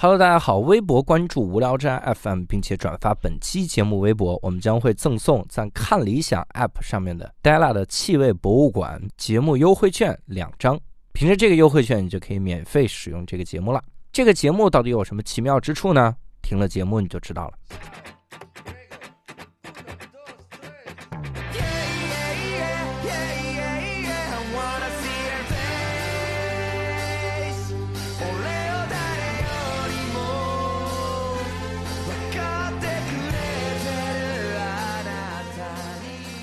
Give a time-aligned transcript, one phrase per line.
[0.00, 10.78] Hello，大家好，微博关注无聊斋 FM，并且转发本期节目微博，我们将会赠送在看理想 App 上面的 Della 的气味博物馆节目优惠券两张。
[11.12, 13.82] 凭着这个优惠券，你就可以免费使用这个节目了。
[14.12, 16.14] 这个节目到底有什么奇妙之处呢？
[16.42, 17.54] 听了节目你就知道了。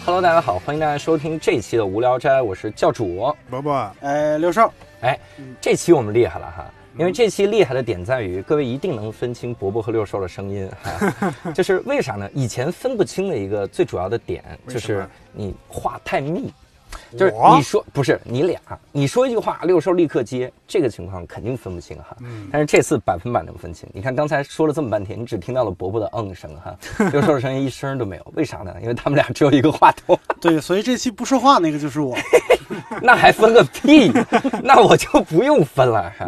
[0.05, 3.91] Hello，大家好，欢迎大家收听这期的无聊斋，我是教主伯伯。
[4.01, 5.19] 哎，六少，哎，
[5.59, 12.29] 这期我们厉害了哈，因为这期厉害的点在于各位一定能分清伯伯和六兽的声音哈， 就是为啥呢？
[12.35, 16.53] 以前分不清的一个最主要的点就是你话太密。
[17.17, 18.59] 就是你说不是你俩，
[18.91, 22.15] 你说一句话，六兽立刻接，这个情况肯定分不清哈。
[22.21, 23.87] 嗯，但是这次百分百能分清。
[23.93, 26.75] 你看刚才说了这么半天，你只听到了伯伯的嗯声哈，
[27.11, 28.31] 六兽的声音一声都没有。
[28.35, 28.75] 为啥呢？
[28.81, 30.17] 因为他们俩只有一个话筒。
[30.41, 32.15] 对，所以这期不说话那个就是我。
[33.01, 34.11] 那还分个屁？
[34.63, 36.27] 那我就不用分了哈。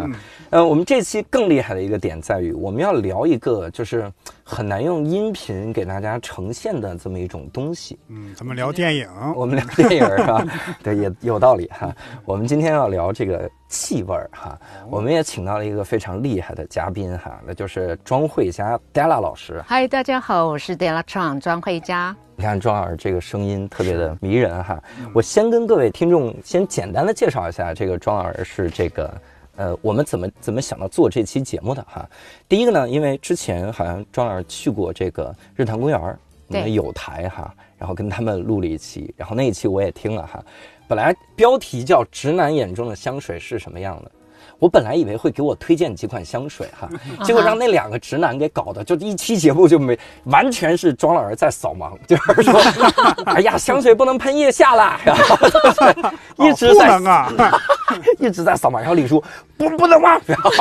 [0.50, 4.10] 呃，我们这期更厉害的一个点在于，我们要聊一个就是
[4.46, 8.00] 很难用音频给大家呈现的这么一种东西。
[8.08, 10.46] 嗯，咱们聊电影，我们聊电影是吧？
[10.82, 11.94] 对，也有道理哈。
[12.24, 14.58] 我们今天要聊这个气味儿哈，
[14.90, 19.62] 我们也请到了一个非常厉害的嘉宾哈，那就是庄慧佳 Della 老师。
[19.68, 22.16] 嗨，大家好，我是 Della Chang 庄慧佳。
[22.38, 24.82] 你看庄老师这个声音特别的迷人哈。
[25.14, 29.14] 我先跟各位听众先简单的介绍一下，这个庄老师是这个。
[29.58, 32.08] 呃，我们怎么怎么想到做这期节目的哈？
[32.48, 36.00] 第一个呢，因为之前好像庄老师去过这个日坛公园
[36.48, 40.42] 我们有台哈，然后跟他们录了一期，然后那一期我也听了哈。
[40.88, 44.12] 本来标题叫“直男眼中的香水是什么样的”。
[44.60, 46.90] 我本来以为会给我推荐几款香水哈，
[47.24, 52.60] 结果让那两个直男给搞的，就一期节目就没，完全是庄老师在扫盲，就是说，
[53.26, 55.38] 哎呀，香水不能喷腋下啦，然 后
[56.38, 57.32] 一直在啊，
[58.20, 59.24] 一直在扫盲，然后李叔
[59.58, 60.20] 不不能吗？
[60.26, 60.52] 然后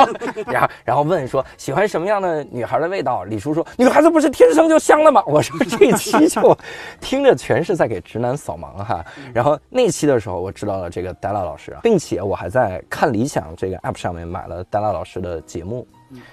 [0.45, 3.23] 然后然后问说喜欢什么样的女孩的味道？
[3.23, 5.23] 李叔说女孩子不是天生就香的吗？
[5.25, 6.57] 我说这期就
[7.01, 9.03] 听着全是在给直男扫盲哈。
[9.33, 13.86] 然后那期的时候我知道了这个戴拉老师，并且我还在看理想这个。
[13.87, 15.87] App 上面买了丹拉老师的节目，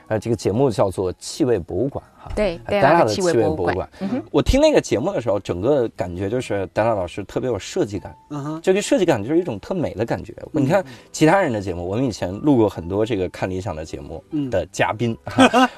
[0.08, 3.88] 呃，这个节目叫做《气味博物馆》哈，对，戴拉的气味博物馆。
[4.30, 10.34] 我听那个节目的时候，整个感觉就是戴拉老师特别有设计感，嗯哼，这个设计感就是一种特美的感觉。
[10.52, 15.16] 你看其他人的节目，我们以前录过很多这个看理想的节目的嘉宾，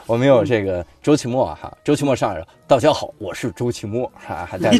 [0.06, 2.46] 我们有这个周奇墨哈，周奇墨上来了。
[2.68, 4.70] 大家好，我是周奇墨，还还带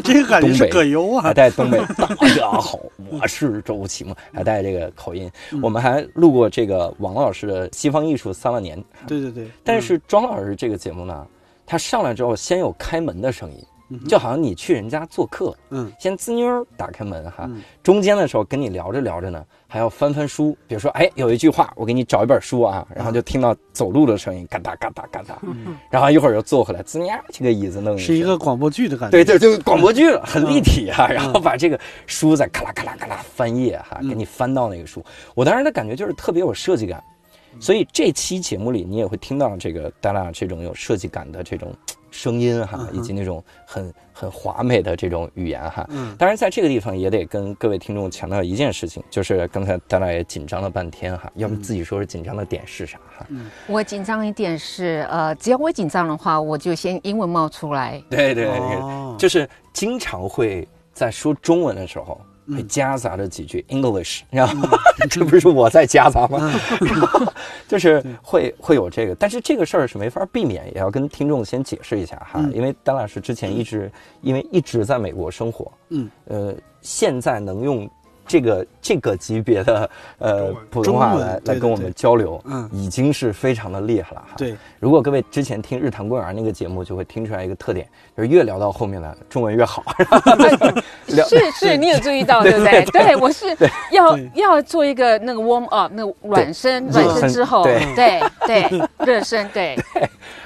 [0.41, 1.79] 东北葛优啊，还带东北。
[1.95, 2.77] 大家好，
[3.09, 5.31] 我是周奇墨，还带这个口音。
[5.61, 8.77] 我们还录过这个王老师的《西方艺术三万年》。
[9.07, 9.49] 对对对。
[9.63, 11.25] 但是庄老师这个节目呢，
[11.67, 13.63] 他上来之后先有开门的声音。
[14.05, 17.49] 就好像你去人家做客，嗯，先滋妞打开门哈，
[17.81, 25.39] 中间的时候跟你聊着聊着呢，还要翻翻书，比如说，哎，有一句话，我给你找一本书啊，然后就听到走路的声音，嘎哒嘎哒嘎哒，
[25.89, 35.01] 然后一会儿又坐回来，滋呀，这个椅子弄是一个广播剧的感觉，对对，就广播剧了，很立体啊，然后把这个书再咔啦咔啦咔啦翻页哈，给你翻到那个书，
[35.33, 37.01] 我当时的感觉就是特别有设计感，
[37.59, 41.73] 所以这期节目里你也会听到这个戴拉这种有设计感的这种。
[42.09, 53.25] 声音哈，以及那种很很华美的这种语言哈，嗯，当然在这个地方也得跟各位听众强调一件事情，就是刚才大家也紧张了半天哈，要不自己说说紧张的点是啥哈？
[53.29, 58.01] 嗯，我紧张一点是呃，只要我紧张的话，我就先英文冒出来。
[58.09, 62.19] 对对对，就是经常会在说中文的时候。
[62.55, 64.67] 会夹杂着几句 English，然后
[65.09, 66.53] 这不是我在夹杂吗？
[67.67, 73.91] 就是会会有这个，但是这个事儿是没法避免，也要跟听众先解释一下哈，因为丹老师之前一直
[74.21, 77.89] 因为一直在美国生活，嗯，呃，现在能用。
[78.29, 84.35] 这个这个级别的呃普通话来来跟我们交流，嗯，已经是非常的厉害了哈。
[84.35, 89.83] 对，如果各位之前听日坛公园那个节目，就会听出来一个特点，就越聊到后面呢，中文越好。
[91.07, 92.83] 是是，你有注意到对不对？
[92.85, 93.45] 对，我是
[93.91, 99.77] 要要做一个那个 warm up，那暖身暖身之后，对对对，热身 对。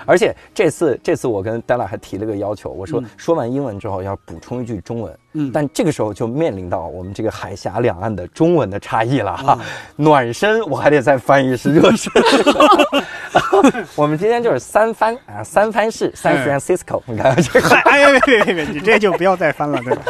[0.06, 5.18] 而且这次这次我跟丹拉还提了个要求，我说说完英文之后要补充一句中文。
[5.34, 9.58] 嗯，但这个时候就面临到我们这个海峡两岸的中文的差异了哈。
[9.96, 12.12] 暖身我还得再翻译是热身。
[13.96, 17.02] 我们今天就是三番啊，三番式 San Francisco。
[17.06, 20.04] 你看这个， 哎呀别别别，你这就不要再翻了，对吧？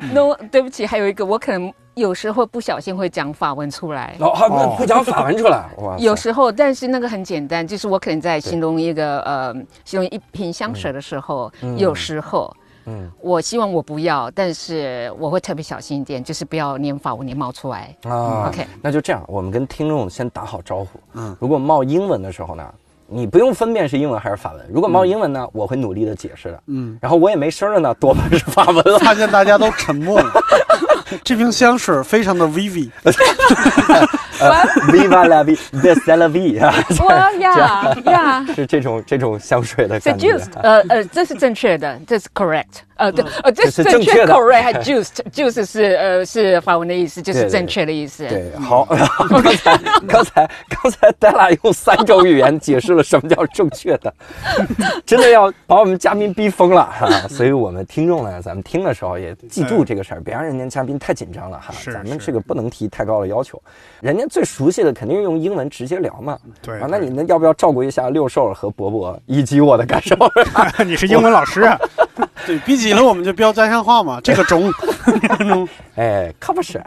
[0.12, 5.96] No，对不起，还有一个我可能有时候不小心会讲法文出来，哦，会讲法文出来，哇！
[5.98, 9.52] 有时候，但是那个很简单，就是我可能在形容一个呃，
[9.84, 12.50] 形容一瓶香水的时候，有时候，
[12.86, 18.48] 嗯，我希望我不要，但是我会特别小心一点，就是不要连法文念冒出来啊。
[18.48, 20.98] OK，那就这样，我们跟听众先打好招呼。
[21.12, 22.66] 嗯，如果冒英文的时候呢，
[23.12, 24.64] 你不用分辨是英文还是法文。
[24.72, 26.62] 如果冒英文呢，我会努力的解释的。
[26.66, 28.98] 嗯，然后我也没声了呢，多半是法文了。
[29.00, 30.32] 发现大家都沉默了。
[31.24, 32.88] 这瓶香水非常的 vivi。
[34.90, 36.74] Viva la vie，the c e l a vie 啊！
[37.04, 38.46] 哇呀呀！
[38.54, 40.32] 是这种这种香水的感觉。
[40.62, 42.82] 呃呃，这是正确的，这是 correct。
[42.96, 44.34] 呃对， 呃这是正确的。
[44.34, 48.26] correct，juice，juice 是呃是法文的意思，就是正确的意思。
[48.26, 48.86] 对，好。
[49.30, 54.12] 刚才刚才刚才戴拉用三种语言解释了什么叫正确的，
[55.06, 57.08] 真的要把我们嘉宾逼疯了哈！
[57.28, 61.72] 所以我们听众呢，咱们听的时候也记住这个事儿，别让人家嘉宾太紧张了哈。
[61.92, 63.60] 咱们这个不能提太高的要求，
[64.00, 64.29] 人家。
[64.30, 66.38] 最熟悉的肯定是用英文直接聊嘛。
[66.62, 70.16] 对啊，那你们要不要照顾一下六兽和伯伯以及我的感受？
[70.86, 71.76] 你是英文老师啊？
[72.46, 74.20] 对，逼急了我们就标家乡话嘛。
[74.24, 74.72] 这个中，
[75.96, 76.80] 哎，可不是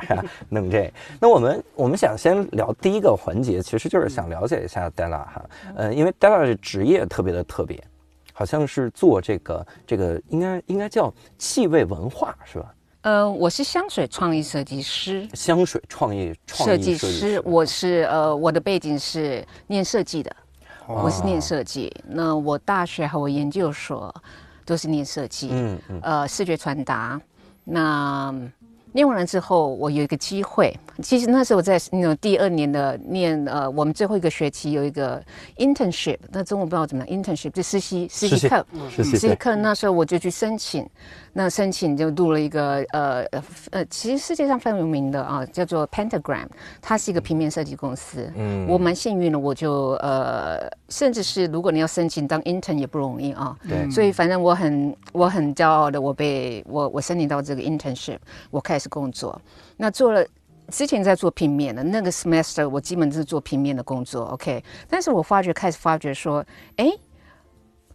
[0.49, 0.91] 弄这。
[1.19, 5.45] 那我们我们想先聊第一个环节，其实就是想了解一下 Della 哈。
[5.75, 7.83] 呃，因为 Della 的职业特别的特别，
[8.31, 12.65] 好像是做这个这个应该应该叫气味文化是吧？
[13.03, 15.27] 呃，我是香水创意设计师。
[15.33, 20.33] 香水创意设计师，我是呃，我的背景是念设计的，
[20.87, 21.93] 我是念设计。
[22.07, 24.13] 那我大学和我研究所
[24.65, 27.19] 都是念设计，嗯嗯，呃，视觉传达。
[27.65, 28.33] 那
[28.93, 30.73] 念完了之后，我有一个机会。
[31.01, 35.21] 其实那时候我在那种第二年的念呃，我们最后一个学期有一个
[35.57, 39.57] internship，那中文不知道怎么样 internship 就实习实习课，实习课。
[39.57, 40.87] 那时候我就去申请，
[41.33, 43.25] 那申请就录了一个呃
[43.71, 46.45] 呃，其实世界上非常有名的啊，叫做 Pentagram，
[46.81, 48.31] 它是一个平面设计公司。
[48.35, 53.57] 嗯，我蛮幸运的，我就呃，甚至是如果你要申请当 intern 也不容易啊。
[53.67, 58.19] 对，所以反正我很我很骄傲的，我被我我申请到这个 internship，
[58.51, 59.41] 我开始工作，
[59.77, 60.25] 那做了。
[60.69, 64.63] 之前在做平面的那个 semester，我基本是做平面的工作，OK。
[64.87, 66.43] 但是我发觉开始发觉说，
[66.77, 66.89] 哎，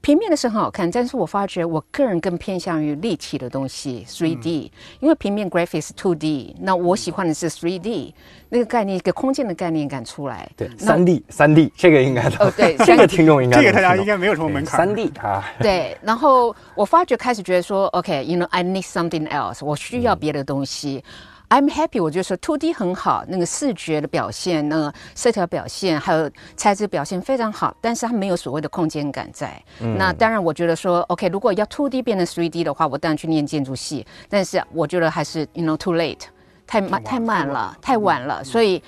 [0.08, 4.70] 平面的是很好看，但是我发觉我个人更偏向于立体的东西，3D。
[5.00, 8.14] 因为平面 graphics 2D，那我喜欢的是 3D
[8.48, 10.50] 那个概念，一个空间的概念感出来。
[10.56, 14.78] 对三 D，三 D 这个应该哦，对， 这个听众应该这个大家应该没有什么门槛。
[14.78, 15.94] 三 D 啊，对。
[16.00, 21.04] 然后我发觉开始觉得说，OK，you know，I need something else，我需要别的东西。
[21.50, 29.62] I'm happy，我就说 Two D 很好，那个视觉的表现，那个色调表现，还有材质表现非常好，但是它没有所谓的空间感在。
[29.96, 34.06] 那当然，我觉得说 OK，如果要 Two D 变成 Three D 的话，我当然去念建筑系。
[34.28, 36.20] 但是我觉得还是 You know too late，
[36.66, 38.44] 太慢太慢了，太晚了。
[38.44, 38.82] 所以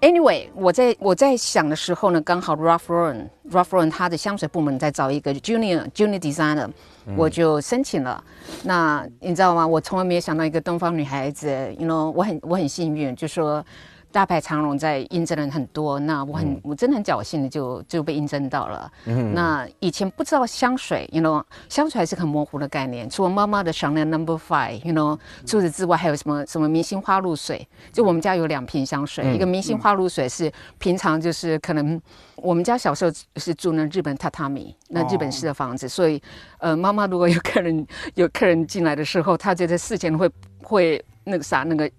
[0.00, 6.70] Anyway，我在我在想的时候呢，刚好 Ralph Lauren，Ralph Lauren 他的香水部门在找一个 Junior Junior Designer。
[7.16, 8.22] 我就申请了，
[8.64, 9.66] 那你知道吗？
[9.66, 11.48] 我从来没有想到一个东方女孩子
[11.78, 13.64] 因为我很我很幸运，就说。
[14.12, 18.90] 大牌长荣在应征的人很多，那我很我真的很侥幸的就就被应征到了。
[19.06, 23.08] 嗯那以前不知道香水，you know，香水还是很模糊的概念。
[23.08, 27.66] 除了妈妈的 Chanel Number Five，you know，除此之外还有什么什么明星花露水？
[27.92, 32.00] 就我们家有两瓶香水，一个明星花露水是平常就是可能
[32.36, 36.20] 我们家小时候是住那日本榻榻米，那日本式的房子，所以
[36.58, 40.28] 呃妈妈如果有客人有客人进来的时候，她觉得事前会
[40.62, 41.04] 会。
[41.30, 41.90] 那个啥，那个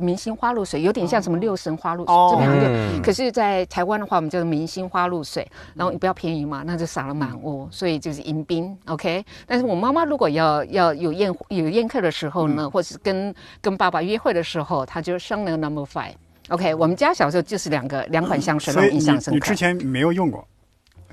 [0.00, 3.02] 明星花露水有点像什么六神花露水，这两个。
[3.02, 9.24] 可是，在台湾的话，我们叫做明星花露水，然后比较便宜嘛，那就撒了满屋，所以就是迎宾，OK。
[9.46, 16.74] 但是我妈妈如果要要有宴有宴客的时候呢，或是跟跟爸爸约会的时候，她就上那个 Number Five，OK。
[16.74, 19.34] 我们家小时候就是两个两款香水，让我印象深刻。
[19.34, 20.46] 你之前没有用过？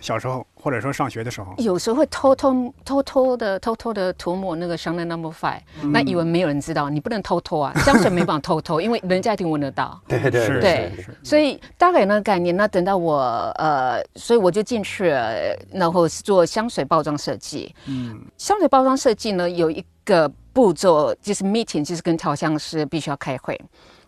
[0.05, 10.00] 小时候，或者说上学的时候，有时候会偷偷偷偷的偷偷的涂抹那个 Chanel Number Five，那以为没有人知道，你不能偷偷啊，香水没办法偷偷，因为人家一定闻得到。
[10.07, 12.55] 对 对对，对，所以大概有那个概念。
[12.55, 13.17] 那等到我
[13.57, 15.09] 呃，所以我就进去，
[15.71, 17.74] 然后是做香水包装设计。
[17.88, 23.59] 嗯，香水包装设计呢，有一个步骤就是 meeting，就是跟调香师必须要开会。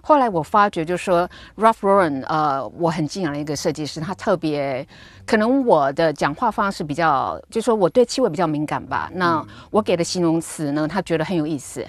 [0.08, 4.88] 后来我发觉，就是说 Ralph Lauren，呃，我很敬仰的一个设计师，他特别
[5.26, 9.12] 可能我的讲话方式比较，就说我对气味比较敏感吧。
[9.16, 11.86] 那我给的形容词呢，他觉得很有意思，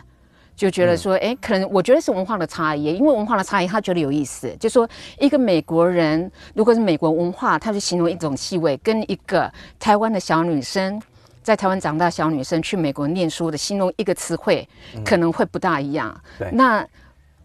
[0.56, 4.52] 就觉得说，哎，可能我觉得是文化的差异，因为文化的差异，他觉得有意思。
[4.58, 4.88] 就说
[5.20, 9.48] 一个美国人，如果是美国文化，他去形容一种气味，跟一个
[9.78, 11.00] 台湾的小女生
[11.40, 14.68] 在台湾长大小女生去美国念书的形容一个词汇，
[15.04, 16.20] 可能会不大一样。
[16.37, 16.84] 对，那。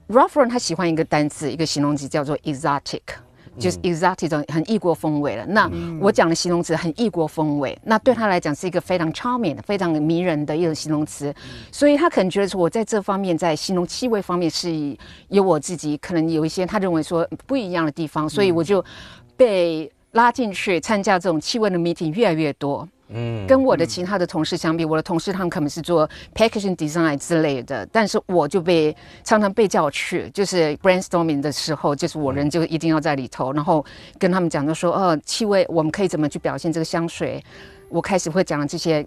[0.09, 3.01] Ralph Lauren 他喜欢一个单词，一个形容词叫做 exotic。
[3.59, 5.45] 就是 exotic 这种很异国风味了。
[5.45, 5.69] 那
[6.01, 11.31] 我讲的形容词很异国风味，那对他来讲是一个非常 charming、非常迷人的一种形容词，
[11.71, 18.83] 所以他可能觉得说我在这方面在形容气味方面是有我自己可能有一些他认为说不一样的地方，所以我就
[19.37, 22.89] 被拉进去参加这种气味的 meeting 越来越多。
[23.09, 33.85] 嗯，跟我的其他的同事相比，我的同事他们可能是做 packaging design 之类的，但是我就被常常被叫去，就是 brainstorming 的时候，就是我人就一定要在里头，然后
[34.17, 37.43] 跟他们讲就说，哦，气味我们可以怎么去表现这个香水？
[37.89, 39.05] 我开始会讲这些，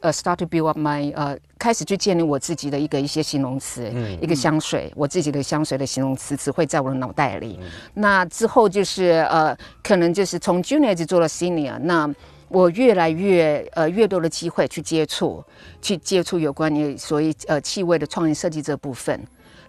[0.00, 7.60] 呃，start to build up my，呃，开始去建立我自己的一个一些形容词，一个香水，我自己的香水的形容词只会在我的脑袋里。
[7.92, 12.08] 那之后就是呃，可能就是从 junior 做了 senior，那。
[12.52, 15.42] 我越来越呃越多的机会去接触，
[15.80, 19.18] 去接触有关于所谓呃气味的创意设计这部分。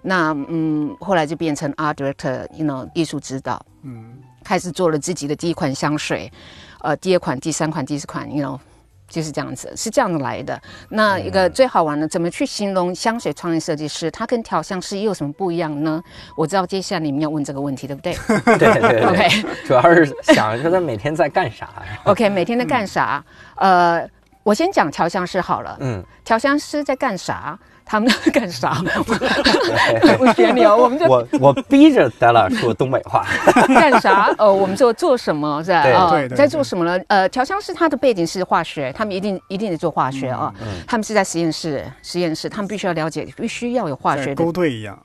[0.01, 6.29] 那嗯，后来就变成 art director，you know 艺术指导，嗯，开始做了自己的第一款香水，
[6.81, 8.59] 呃，第二款、第三款、第四款，you know。
[9.13, 10.60] 就是这样子，是这样子来的。
[10.89, 14.10] 那一个最好玩的，怎么去形容香水创意设计师？
[14.10, 16.01] 他跟调香师又有什么不一样呢？
[16.36, 18.13] 我知道接下来你们要问这个问题，对不对？
[18.58, 19.03] 对 对对。
[19.05, 19.29] OK，
[19.65, 21.70] 主要是想说他每天在干啥。
[22.05, 23.24] OK，每天在干啥？
[23.55, 24.05] 呃，
[24.41, 25.77] 我先讲调香师好了。
[25.79, 27.58] 嗯，调香师在干啥？
[27.85, 28.81] 他们在干啥？
[30.17, 33.25] 不学你哦，我们就我我逼着 Della 说东北话。
[33.67, 34.33] 干啥？
[34.37, 36.11] 呃，我们就做什么在啊？
[36.35, 37.03] 在做什么呢？
[37.07, 40.53] 呃，调香师他的背景是化学，他们一定一定得做化学啊。
[40.87, 44.97] 他们是在实验室，实验室他们必须要了解，必须要有化学勾兑一样。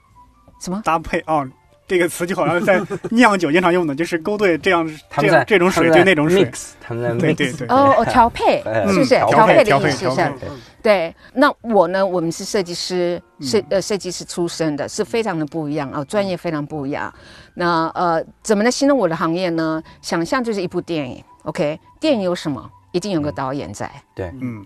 [0.61, 1.47] 什么搭配哦？
[1.89, 2.81] 这个词就好像在
[3.11, 6.49] 酿酒经常用的，就是勾兑这样 这样这种水对那种水，
[6.81, 10.33] 他们对对对哦哦调配是不是调配的意思是？
[10.81, 12.07] 对，那我呢？
[12.07, 17.13] 我们是设计师，设呃设计师出身的，是非常的不一样啊，专业非常不一样。
[17.55, 19.83] 那呃，怎么来形容我的行业呢？
[20.03, 21.81] 想象就是一部电影，OK？
[21.99, 22.71] 电影有什么？
[22.93, 23.91] 一定有个导演在。
[24.15, 24.65] 对，嗯。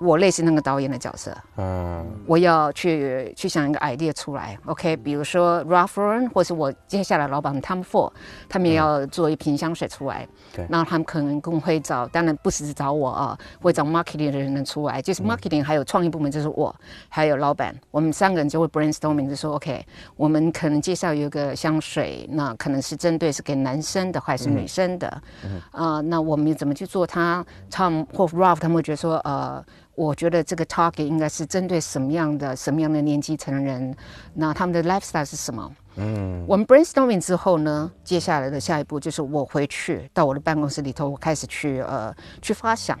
[0.00, 8.10] 我类似那个导演的角色，嗯，我要去去想一个 idea 出来，OK，比如说 Ralph Lauren 或是我接下来老板 Tom Ford，
[8.48, 16.74] 他们也要做一瓶香水出来，对，那他们可能更会找，当然不只是找我啊，会找 marketing 的人出来，就是 marketing 还有创意部门就是我，
[17.08, 19.86] 还有老板，我们三个人就会 brainstorming 就说 OK，
[20.16, 25.22] 我们可能介绍有一个香水，那可能是针对是给男生的还是女生的，
[25.70, 29.64] 啊，那我们怎么去做它？Tom 或 Ralph 他们会觉得说呃。
[29.94, 33.94] 我觉得这个 target 应该是针对什么样的、什么样的年纪层人？
[34.34, 35.72] 那他们的 lifestyle 是什么？
[35.96, 42.98] 嗯，我们 brainstorming 之后呢，接下来的下一步就是我回去到我的办公室里头，我开始去呃去发想，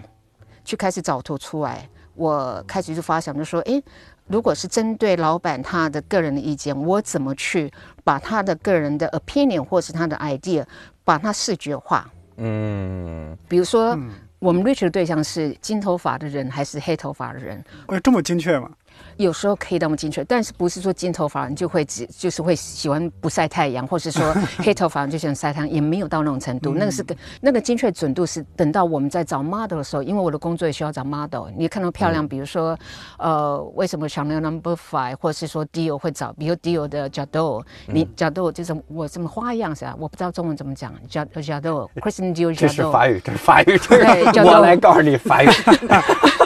[0.64, 1.88] 去开始找图出来。
[2.14, 3.82] 我开始就发想，就说，诶，
[4.28, 7.72] 如果是针对老板他的个人的意见，我怎么去
[8.04, 10.64] 把他的个人的 opinion 或是他的 idea
[11.02, 12.08] 把它视觉化？
[12.36, 13.98] 嗯，比如说。
[14.38, 17.64] 我们 reach 的对象是金头发的人还是黑头发的人？
[17.86, 18.70] 哎，这么精确吗？
[19.16, 26.74] 有时候可以那么精确，但是不是说金头发人就会只就是会喜欢不晒太阳，或是说 黑头发人就喜欢晒太阳，也没有到那种程度。
[26.74, 31.48] 那个是个那个精确准度是等到我们在找 model 的时候，因为我的工作也需要找 model。
[31.56, 32.76] 你看到漂亮，比如说
[33.18, 39.94] 呃，为什么 Chanel Number Five，或者是说 Dior 会找，比如 Dior 的 Jado，你 Jado 就是我什么花样是吧？
[39.98, 42.56] 我不知道中文怎么讲，Jado，Christian Dior Jado。
[42.56, 45.48] 这是法语，这是法语，对，我来告诉你法语。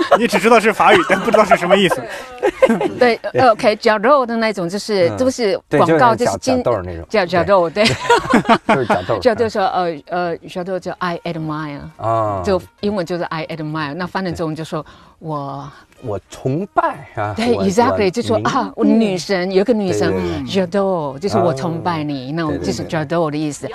[0.18, 2.02] 你只知道是法语，但不知道是什么意思。
[2.98, 3.18] 对
[3.50, 7.84] ，OK，绞肉的那种，就是都是广告，就是金豆那种，绞绞肉，对，
[8.68, 9.18] 就是绞豆。
[9.20, 14.84] 绞豆说，呃呃，绞豆叫 I admire，啊，就英文就是 I admire，那翻译中文就说
[15.18, 15.70] 我
[16.02, 20.12] 我崇拜啊，对，exactly，就说啊，我女神有个女神
[20.46, 23.66] 绞豆，就是我崇拜你那种，就是绞豆的意思。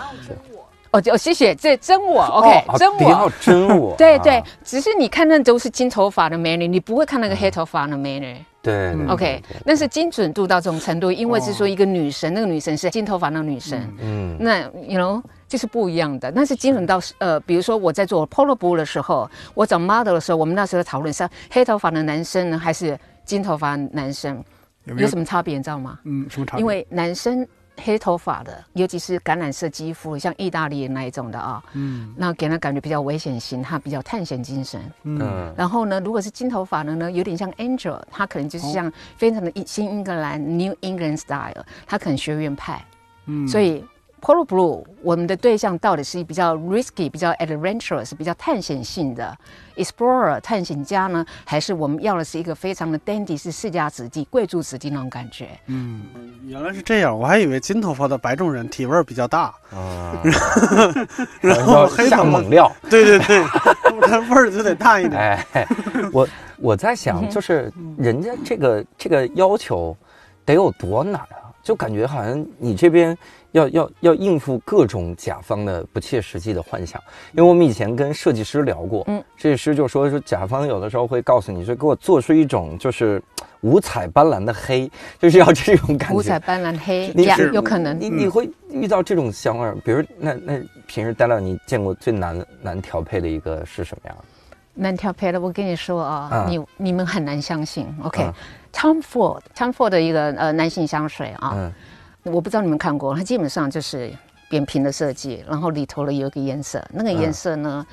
[0.92, 24.42] 哦，哦，谢谢，这真我，OK，真我，不要真我，对对，只是你看那都是金头发的美女，你不会看那个黑头发的美女，对，OK，那是精准度到这种程度，因为是说一个女神，那个女神是金头发那个女神，嗯，那 you know 就是不一样的，那是精准到呃，比如说我在做 Polo b 的时候，我找 model 的时候，我们那时候讨论是黑头发的男生呢，还是金头发男生，
[24.86, 26.00] 有什么差别，你知道吗？
[26.06, 26.62] 嗯，什么差别？
[26.62, 27.46] 因为男生。
[27.82, 42.86] 黑头发的，尤其是橄榄色肌肤，像意大利那一种的啊，嗯，那给人感觉比较危险型，他比较探险精神，嗯，然后呢，如果是金头发的呢，有点像 Angel，他可能就是像非常的新英格兰 New England style，他可能学院派，
[43.26, 43.84] 嗯，所以
[44.24, 49.38] Polo Blue，我们的对象到底是比较 risky、比较 adventurous、比较探险性的
[49.76, 55.50] explorer 探险家呢，还是我们要的是一个非常的 dandy，是世家子弟、贵族子弟那种感觉？
[55.68, 56.04] 嗯
[56.48, 60.16] 原来是这样，我还以为金头发的白种人体味儿比较大，啊，
[61.42, 62.72] 然后黑下猛料。
[62.90, 63.44] 对对对，
[64.08, 65.20] 它 味儿就得大一点。
[65.52, 65.68] 哎，
[66.14, 66.26] 我
[66.60, 69.94] 我在想，就是人家这个这个要求
[70.46, 71.52] 得有多难啊？
[71.62, 73.18] 就感觉好像你这边
[73.54, 77.02] 要要要应付各种甲方的不切实际的幻想。
[77.32, 83.20] 因为我们以前跟设计师聊过，嗯，设计师就说说甲方有的时候会告诉你说，给我做出一种就是
[83.62, 86.16] 五彩斑斓的黑，就是要这种感觉。
[86.16, 87.98] 五彩斑斓黑你呀是，有可能。
[88.00, 94.18] 你你会遇到这种香味儿，比如那那平时待了你见过最难难调配的一个是什么样？
[94.76, 97.86] 难调配的，我跟你说啊，啊你你们很难相信。
[98.02, 101.72] 啊 OK，Tom Ford，Tom Ford 的一个呃男性香水啊，嗯
[102.24, 104.12] 我不知道你们看过，它基本上就是
[104.50, 107.86] 扁平的设计，然后里头呢有一个颜色，那个颜色呢，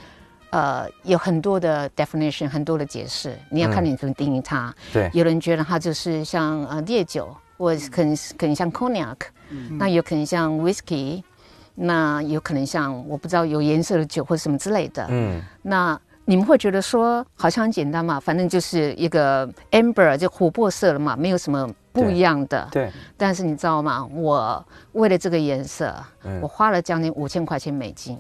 [0.51, 4.75] 呃，有很多的 definition，很多的解释，你要看嗯你怎么定义它。
[4.93, 9.17] 对，有人觉得它就是像呃烈酒，或者是可能可能像 cognac，、
[9.79, 11.23] 那有可能像 whisky，
[11.75, 15.07] 那有可能像我不知道有颜色的酒或者什么之类的。
[15.09, 22.69] 嗯那你们会觉得说好像很简单嘛，反正就是一个 amber 就琥珀色了嘛，没有什么不一样的。
[22.71, 24.07] 对，但是你知道吗？
[24.13, 25.95] 我为了这个颜色，
[26.25, 28.19] 嗯我花了将近五千块钱美金，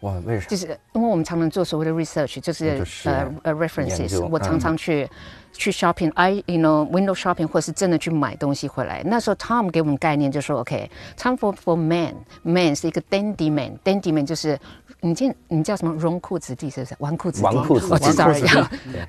[0.00, 0.46] 哇，为啥？
[0.48, 5.08] 就是因为我们常常做所谓的 research，就是就是呃呃研 references，我常常去、
[5.52, 9.02] 去 shopping，I you know window shopping，或是真的去买东西回来。
[9.04, 14.58] 那时候 Tom 给我们概念就说，OK，time、for for man，man 是一个 dandy man，dandy man 就是
[15.00, 15.94] 你见你叫什么？
[15.98, 16.94] 纨绔子弟是不是？
[16.98, 17.92] 纨绔子弟，纨绔子弟。
[17.92, 18.98] 我知道了纨绔子弟。
[18.98, 19.06] 呀。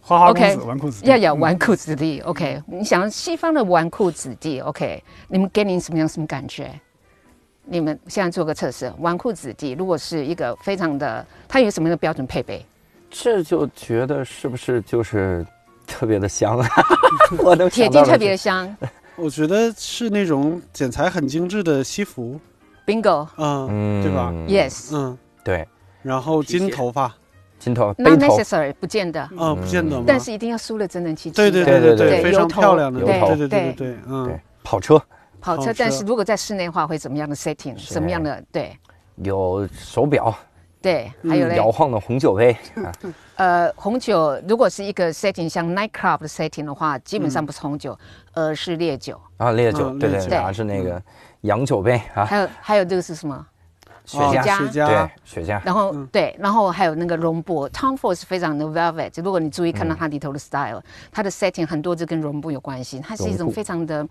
[0.00, 2.62] 花花公 OK 子、纨绔子弟，要要纨绔子弟，OK？
[2.66, 5.02] 你想西方的纨绔子弟，OK？
[5.28, 6.70] 你们给你什么样什么感觉？
[7.64, 12.64] 你们现在做个测试，纨绔子弟如果是一个非常的，他有什么样的标准配备？
[13.10, 15.46] 这就觉得是不是就是
[15.86, 16.68] 特别的香啊？
[17.38, 18.74] 我都铁定特别的香。
[19.16, 22.40] 我觉得是那种剪裁很精致的西服
[22.86, 24.32] ，，Bingo，Yes，嗯，嗯，对吧？
[24.92, 25.66] 嗯，对，
[26.02, 27.12] 然后金头发，
[27.58, 30.04] 金头头，necessary，不见得，嗯，不见得吗？
[30.06, 31.64] 但是一定要梳的整整齐齐对的。
[31.64, 33.28] 对对对对，非常油头漂亮的，油头。
[33.28, 34.26] 对对对对对对，嗯。
[34.26, 34.98] 对，，跑车。
[35.40, 35.74] 跑车跑，车。
[35.78, 37.76] 但是如果在室内的话，会怎么样的 setting？
[37.76, 37.92] 是。
[37.92, 38.42] 什么样的？
[38.52, 38.76] 对。
[39.16, 40.34] 有手表，
[40.80, 42.92] 对，还有嘞，摇晃的红酒杯，啊。
[43.36, 47.98] 呃，红酒如果是一个 setting 像 night club 的 setting 的话，基本上不是红酒，
[48.32, 49.20] 而是烈酒。
[49.36, 50.30] 啊，烈酒，对对，嗯烈酒。
[50.30, 51.02] 拿着那个
[51.42, 53.46] 洋酒杯啊，还有还有这个是什么？
[54.04, 54.86] 雪哦茄，茄。
[54.86, 56.06] 对，，雪茄，然后、嗯。
[56.12, 59.22] 对，然后还有那个绒布，Tom Ford 是非常的 velvet。
[59.22, 64.06] 如果你注意看到它里头的 style，、它的 setting 很多就跟绒布有关系，它是一种非常的，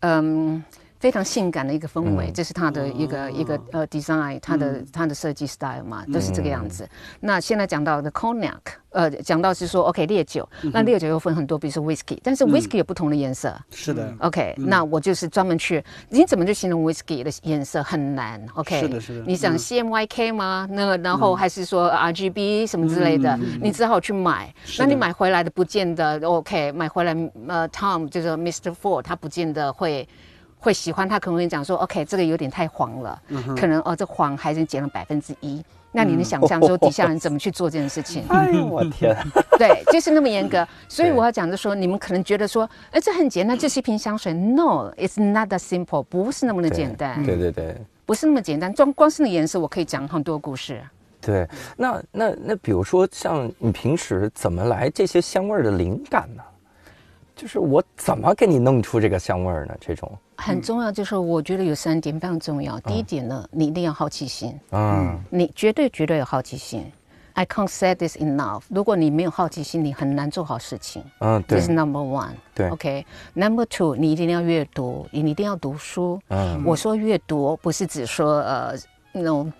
[0.00, 0.62] 嗯。
[1.02, 6.88] 非常性感的一个氛围，嗯这是它的一个、一个呃 design，它的、它的设计 style 嘛，都是这个样子。
[7.18, 8.60] 那现在讲到的 cognac，
[8.90, 13.52] 呃，讲到是说 OK 烈酒，那烈酒又分很多，比如说 whisky，但是 whisky 有不同的颜色。
[13.72, 20.68] 是的，OK，、那我就是专门去，你怎么去形容 whisky 的颜色很难？OK，是的是的你想嗯 CMYK 吗？
[20.70, 24.54] 那个，然后还是说 RGB 什么之类的，你只好去买。
[24.78, 27.12] 那你买回来的不见得 OK，买回来
[27.48, 28.72] 呃 Tom 就是 Mr.
[28.72, 30.08] Ford，他不见得会。
[30.62, 33.20] 会喜欢他可能会讲说，OK，这个有点太黄了，
[33.56, 35.62] 可能哦，这黄还是减了百分之一。
[35.90, 38.24] 那你能想象说底下人怎么去做这件事情？
[38.30, 39.14] 哎呦我天，
[39.58, 40.66] 对，就是那么严格。
[40.88, 44.32] 所以我要讲的说，你们可能觉得说，哎，这很简单，这是一瓶香水。
[44.32, 47.76] No，it's not that simple，不是那么的对简单，对对对。
[48.06, 48.72] 不是那么简单。
[48.72, 50.80] 光光是那颜色，我可以讲很多故事。
[51.20, 51.46] 对，
[51.76, 56.42] 那那那，比如说像你平时怎么来这些香味儿的灵感呢？
[57.34, 59.74] 就是我怎么给你弄出这个香味儿呢？
[59.80, 60.10] 这种，
[60.42, 62.78] 很重要，就是我觉得有三点非常重要。
[62.80, 66.84] 第一点呢，你一定要好奇心，嗯，你绝对绝对有好奇心。
[67.34, 68.64] I can't say this enough。
[68.68, 71.02] 如果你没有好奇心，你很难做好事情。
[71.20, 72.32] 嗯，对这，是 number one。
[72.54, 73.06] 对 OK。
[73.32, 76.20] Number two，你一定要阅读，你一定要读书。
[76.28, 78.74] 嗯，我说阅读不是只说呃
[79.12, 79.50] 那种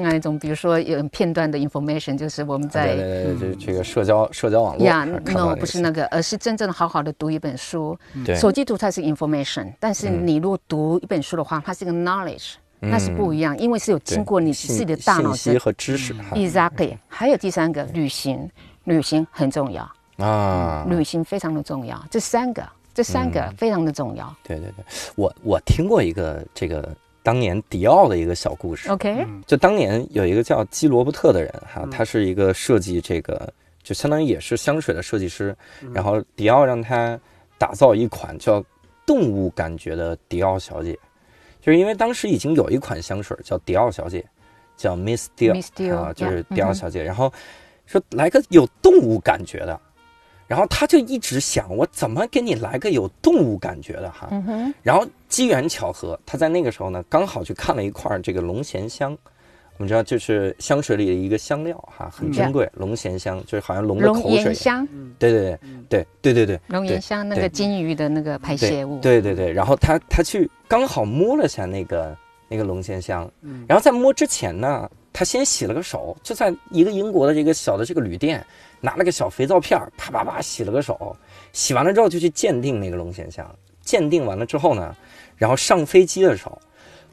[0.00, 2.96] 那一种，比如说有片段的 information，就是我们在
[3.38, 7.96] 这这个社交社交网络呀，no 不是那个，而是真正的好好的读一本书。
[8.24, 8.34] 对。
[8.34, 10.26] 手机读它是 information，但是嗯。
[10.26, 16.12] 你如果读一本书的话，它是一个 knowledge，那是不一样，因为是有经过你自己的大脑信息和知识。
[16.32, 16.98] Exactly。
[17.06, 18.50] 还有第三个，旅行，
[18.84, 22.04] 旅行很重要，啊，旅行非常的重要。
[22.10, 23.54] 这三个，这三个嗯。
[23.56, 24.34] 非常的重要。
[24.42, 26.92] 对对对，我我听过一个这个
[27.24, 31.90] 当年迪奥的一个小故事，OK，就当年有一个叫基罗伯特的人哈，嗯。
[31.90, 33.50] 他是一个设计这个，
[33.82, 35.56] 就相当于也是香水的设计师。
[35.80, 35.90] 嗯。
[35.94, 37.18] 然后迪奥让他
[37.56, 38.62] 打造一款叫
[39.06, 40.92] 动物感觉的迪奥小姐，
[41.62, 44.22] 就是因为当时已经有一款香水叫迪奥小姐，
[44.76, 47.02] 叫 Miss Dior 啊，就是迪奥小姐。
[47.02, 47.32] 然后
[47.86, 49.80] 说来个有动物感觉的，
[50.46, 54.28] 然后他就一直想我怎么给你来个有动物感觉的哈。
[54.30, 59.18] 嗯哼，然后机缘巧合，他在那个时候呢，刚好去看了一块这个龙涎香。
[59.76, 62.70] 我们知道，就是香水里的一个香料哈，很珍贵。
[62.74, 64.86] 龙涎香就是好像龙的口水涎，香，
[65.18, 72.16] 对对对对对对对，龙涎香那个金鱼的那个排泄物，对对对，然后他他去刚好摸了下那个
[72.46, 73.64] 那个龙涎香，嗯。
[73.68, 78.46] 然后在摸之前呢，他先洗了个手，就在一个英国的这个小的这个旅店，
[78.80, 81.16] 拿了个小肥皂片，啪啪啪洗了个手，
[81.52, 83.44] 洗完了之后就去鉴定那个龙涎香，
[83.82, 84.94] 鉴定完了之后呢，
[85.36, 86.60] 然后上飞机的时候，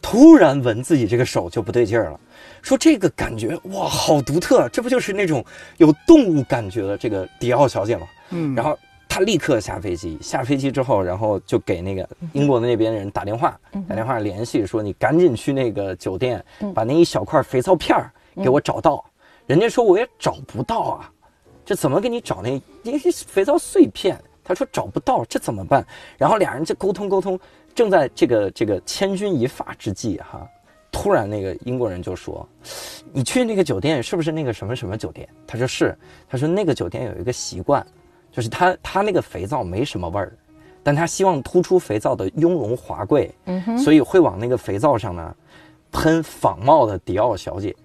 [0.01, 2.19] 突然闻自己这个手就不对劲儿了，
[2.61, 5.43] 说这个感觉哇好独特，这不就是那种
[5.77, 8.07] 有动物感觉的这个迪奥小姐吗？
[8.31, 19.03] 嗯，然后他立刻下飞机，下飞机之后，然后就给那个英国的那边人打电话，打电话联系说你赶紧去那个酒店，把那一小块肥皂片儿给我找到。
[19.47, 21.11] 人家说我也找不到啊，
[21.65, 24.17] 这怎么给你找那那些肥皂碎片？
[24.43, 25.85] 他说找不到，这怎么办？
[26.17, 27.39] 然后俩人就沟通沟通，
[27.75, 30.47] 正在这个这个千钧一发之际哈，
[30.91, 32.47] 突然那个英国人就说
[33.13, 35.97] ：“你去那个酒店是不是那个什么什么酒店？”他说是，
[36.29, 37.85] 他说那个酒店有一个习惯，
[38.31, 40.37] 就是他他那个肥皂没什么味儿，
[40.83, 43.33] 但他希望突出肥皂的雍容华贵，
[43.77, 45.35] 所以会往那个肥皂上呢
[45.91, 47.75] 喷仿冒的迪奥小姐，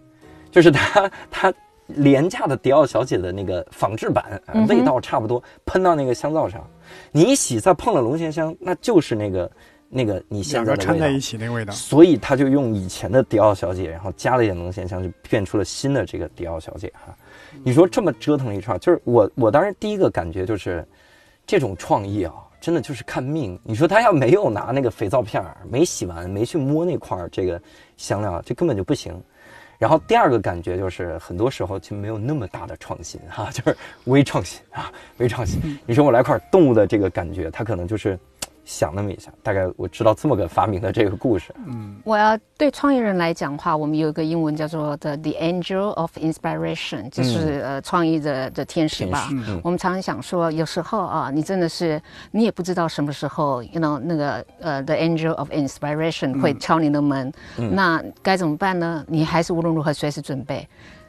[0.51, 1.55] 就是他他
[1.87, 6.69] 廉价的迪奥小姐的那个仿制版，味道差不多，喷到那个香皂上，
[7.13, 9.51] 你一洗再碰了龙涎香，那就是那个
[9.89, 11.21] 那个你现在掺在一。
[11.21, 17.13] 起那个味道，所以他就用以前的迪奥小姐，然后加了一点龙涎香，就变出了新的这个迪奥小姐哈。
[17.65, 20.87] 你说这么折腾了一串，就是我我当时第一个感觉就是，
[21.47, 23.59] 这种创意啊，真的就是看命。
[23.65, 27.61] 你说他要没有拿那个肥皂片儿，没洗完，没去摸那块儿这个
[27.97, 29.21] 香料，这根本就不行。
[29.79, 35.61] 然后第二个感觉就是，很多时候其实没有那么大的创新 哈、就是微创新啊，微创新。
[35.87, 38.19] 你说我来块动物的这个感觉，它可能就是
[38.67, 39.33] 想那么一下。
[39.43, 41.55] 大概我知道这么个发明的这个故事。
[41.67, 49.27] 嗯，我要对创业人来讲的话，我们有一个英文叫做 the the angel of inspiration，就是、呃创意的的天使吧。
[49.31, 51.99] 使嗯我们常常想说，有时候啊，你真的是
[52.33, 59.05] 你也不知道什么时候，you know 那个呃 the angel of inspiration 会敲你的门，那该怎么办呢？
[59.07, 60.69] 你还是无论如何随时准备。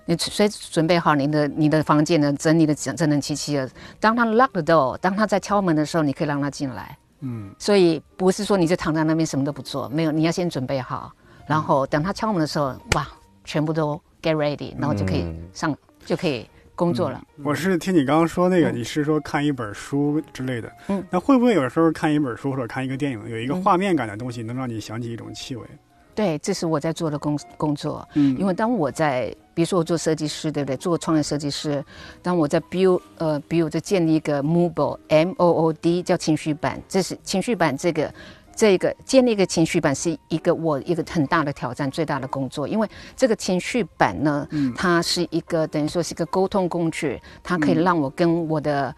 [0.10, 3.70] 你随时准备好你的你的房间呢，整理的整整整齐齐的。
[4.00, 6.98] 当他 lock the door，当他在敲门的时候，你可以让他进来。
[7.21, 11.12] 嗯，所以不是说你就躺在那边什么都不做，没有，你要先准备好，
[11.47, 13.08] 然后等他敲门的时候，哇，
[13.43, 15.75] 全部都 get ready，然后就可以嗯上，
[16.06, 17.21] 就可以工作了。
[17.43, 18.75] 我是听你刚刚说那个，嗯。
[18.75, 23.63] 你是说看一本书之类的，嗯，那会不会有时候看一本书或者看一个电影，有一个嗯。
[23.63, 25.65] 画面感的东西，能让你想起一种气味？
[26.13, 28.08] 对，这是我在做的工工作。
[28.13, 30.78] 嗯，因为当我在，比如说我做设计师，对不对？
[30.78, 31.84] 做创业设计师，
[32.22, 38.13] 当我在 build 呃 build 就建立一个 mood M O O D 叫情绪板，这是情绪板这个。
[38.56, 48.91] 这个建立一个情绪板是一个我一个很大的挑战，最大的工作，因为这个情绪板呢，它是一个等于说是一个沟通工具，它可以让我跟我的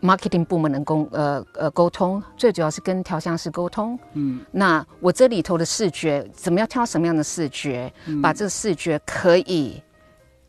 [0.00, 3.98] marketing 部门的沟呃呃沟通，最主要是跟调香师沟通。
[4.14, 9.82] 嗯，那我这里头的视觉怎么样挑什么样的视觉，把这个视觉可以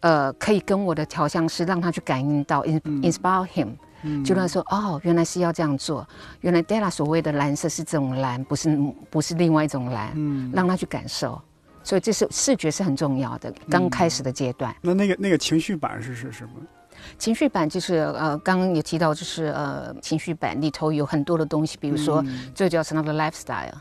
[0.03, 3.69] 呃可以跟我的调香师让他去感应到 in inspire him。
[4.25, 6.05] 就让他说哦，原来是要这样做，
[6.41, 8.77] 原来 Della 所谓的蓝色是这种蓝，不是
[9.09, 11.41] 不是另外一种蓝，嗯让他去感受。
[11.85, 14.75] 所以这是视觉是很重要的，刚开始的阶段。
[14.81, 16.51] 那那个那个情绪版是是什么？
[17.17, 22.21] 情绪版就是呃，刚刚也提到，就是呃，情绪版里头有很多的东西，比如说、
[22.53, 23.71] 最主要是那个 lifestyle。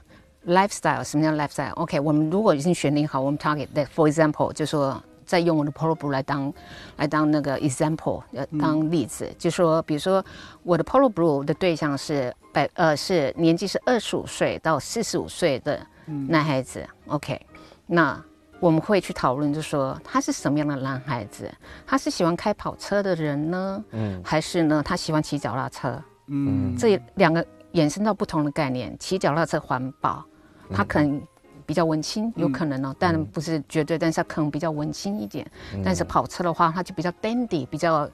[0.46, 5.02] lifestyle 什么叫 lifestyle？OK，、我们如果已经选定好，我们 target that，for example，就说
[5.32, 6.52] 再用我的 Polo Blue 来当
[6.98, 10.22] 来当那个 example，呃，当例子，就说比如说
[10.62, 15.80] 我的 Polo Blue 的对象是百呃是年纪是二十五岁到四十五岁的
[16.28, 17.40] 男孩子、o k
[17.86, 18.22] 那
[18.60, 21.50] 我们会去讨论，就说他是什么样的男孩子？
[21.86, 25.98] 他是喜欢开跑车的人呢，嗯还是呢他喜欢骑脚踏车？
[26.26, 27.42] 嗯这两个
[27.72, 28.94] 衍生到不同的概念。
[28.98, 30.22] 骑脚踏车环保，
[30.70, 31.22] 他可能
[31.66, 35.46] 比较文青，有可能哦，但不是绝对，但是它可能比较文青一点。
[35.84, 38.08] 但是跑车的话，它就比较 dandy，比较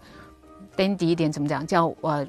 [0.77, 1.67] dandy 一点，怎么讲？
[1.67, 2.27] 叫呃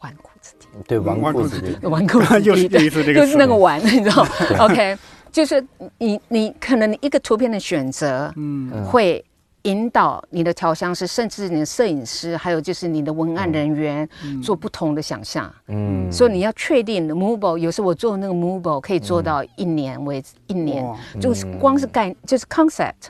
[0.00, 4.26] 纨绔子弟，对，纨纨绔子弟弟，纨绔子 又是弟，又一次这个就是那个玩，你知道
[4.60, 4.96] ？OK，
[5.32, 5.64] 就是
[5.98, 9.24] 你你可能一个图片的选择，嗯嗯会
[9.62, 14.08] 引导你的调香师，甚至你的摄影师，还有就是你的文案人员
[14.42, 15.52] 做不同的想象。
[15.66, 20.84] 嗯，所以你要确定 mobile，有时候我做那个 mobile 可以做到一年为一年，
[21.20, 23.08] 就是光是概就是 concept。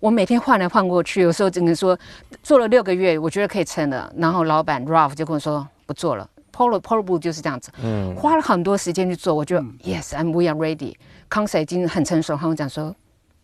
[0.00, 1.98] 我每天换来换过去，有时候只能说
[2.42, 4.12] 做了六个月，我觉得可以撑了。
[4.16, 6.28] 然后老板 Ralph 就跟我说不做了。
[6.52, 10.94] Polo Polo 部就是这样子，嗯花了很多时间去做，我就 Yes，I'm we are ready。
[11.28, 12.94] concept 已经很成熟，他们讲说，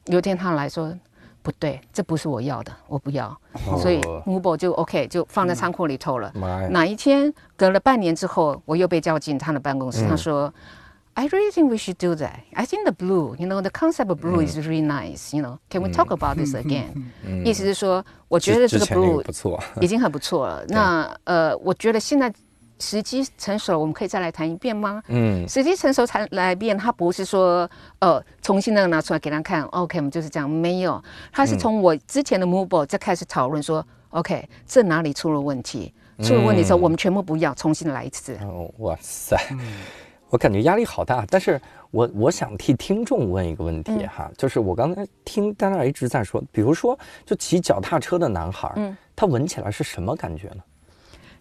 [0.05, 0.95] 有一天他来说
[1.43, 3.37] 不对，这不是我要的，我不要，
[3.81, 6.33] 所以 mobile 就 OK 就放在仓库里头了。
[6.71, 10.53] 哪一天隔了半年之后，我又被叫进他的办公室，他说。
[11.15, 12.39] I really think we should do that.
[12.55, 15.37] I think the blue, you know, the concept of blue is really nice.
[15.37, 16.95] You know, can we talk about this again?
[17.45, 20.65] 意思是说，我觉得这个 blue 不错，已经很不错了。
[20.69, 22.33] 那呃，我觉得现在
[22.81, 25.03] 时机成熟了，我们可以再来谈一遍吗？
[25.09, 35.93] 嗯时机成熟才来一遍，他不是说呃重新那个拿出来给他看，OK，我们就是这样，没有，他是从我之前的 mobile 再开始讨论说，OK，这哪里出了问题？
[36.23, 38.37] 出了问题之后，我们全部不要，重新来一次。
[38.43, 39.37] 哦，哇塞，
[40.29, 41.25] 我感觉压力好大。
[41.31, 41.59] 但是
[41.91, 50.63] 我我想替听众问一个问题嗯哈，就是我刚才听丹娜一直在说，比如说就骑脚踏车的男孩，嗯他闻起来是什么感觉呢？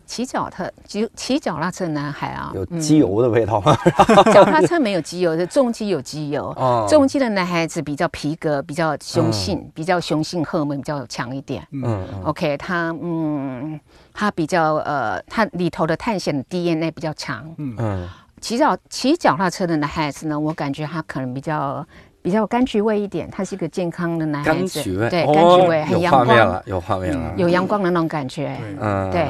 [0.09, 3.77] 骑脚踏骑骑脚踏车的男孩啊，有机油的味道吗？
[4.33, 6.45] 脚踏车没有机油，是重机有机油。
[6.57, 11.65] 哦重机的男孩子比较皮革，比较雄性，比较雄性荷尔蒙比较强一点。
[11.71, 13.79] 嗯嗯 OK，他嗯，
[14.11, 17.45] 他比较呃，他里头的探险的 DNA 比较强。
[17.57, 18.09] 嗯嗯
[18.41, 21.85] 骑脚骑脚踏车的男孩子呢，我感觉他可能比较
[22.21, 27.33] 比较柑橘味一点，他是一个健康的男孩子，柑橘味，对，哦柑橘味，很有阳光画面了，，有画面了。
[27.37, 28.57] 有阳光的那种感觉。
[28.59, 29.27] 对，嗯，对。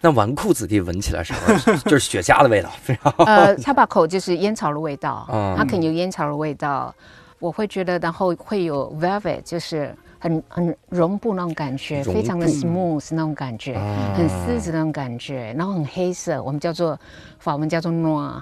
[0.00, 1.58] 那纨绔子弟闻起来什么？
[1.84, 3.24] 就是雪茄的味道，非常好。
[3.24, 6.94] 呃，插把口就是烟草的味道，嗯它可能有烟草的味道，
[7.38, 13.78] 我会觉得，然后会有 velvet，就是很很绒布那种感觉，非常的 smooth 那种感觉，
[14.16, 16.98] 很丝质那种感觉，然后很黑色，我们叫做
[17.38, 18.40] 法文叫做 noir。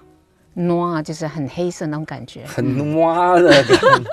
[0.59, 4.11] Noir 就是很黑色那种感觉，很糯 的感觉。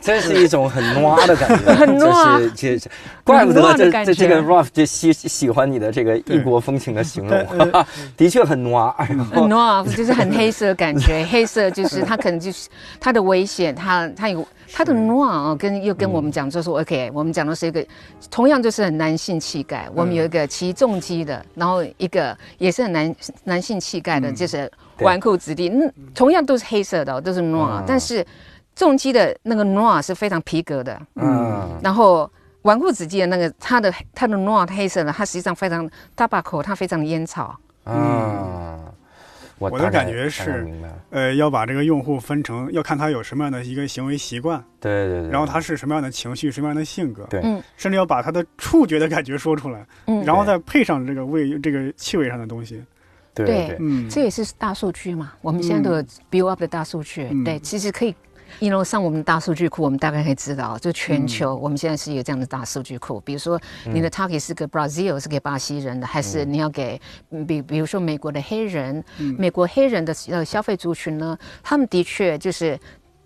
[0.00, 2.90] 这是一种很糯的感觉，很糯就是这这，
[3.22, 7.46] 怪不得这这这个 Ralph 就喜喜欢你的这个异国风情的形容，
[8.16, 8.92] 的确很糯。
[9.08, 17.86] 然后很 noir 就是很黑色的感觉， 黑色就是它可能就是它的危险，它它有它的 noir 啊，跟又跟我们讲，就是 OK，我们讲的是一个
[18.32, 28.24] 同样就是很男性气概，我们有一个骑重机的，然后一个也是很男男性气概的，就是纨绔子弟，嗯，同样都是黑色的哦，都是 noir，但是
[28.74, 32.30] 重机的那个 noir 是非常皮革的，嗯，然后
[32.62, 37.56] 纨绔子弟的那个他的他的 noir 黑色的，它实际上非常 tobacco，它非常的烟草。
[37.86, 38.78] 嗯，
[39.58, 40.68] 我我的感觉是
[41.10, 47.40] 呃，要把这个用户分成，要看他有什么样的一个行为习惯，对对对，然后他是什么样的情绪，什么样的性格，对。
[47.42, 50.22] 嗯甚至要把他的触觉的感觉说出来，嗯。
[50.24, 52.84] 然后再配上这个味、这个气味上的东西。
[53.44, 58.14] 对对对，嗯，这也是大数据嘛，我们现在都有 build up 的大数据，嗯对，其实可以。
[58.60, 63.20] 因为上我们的大数据库，我们大概可以知道，就全球、我们现在是有这样的大数据库。
[63.20, 66.98] 比如说，你的 target 是个 Brazil 是给巴西人的，还是你要给
[67.30, 69.04] 嗯比比如说美国的黑人？
[69.36, 72.76] 美国黑人的呃消费族群呢，他们的确就是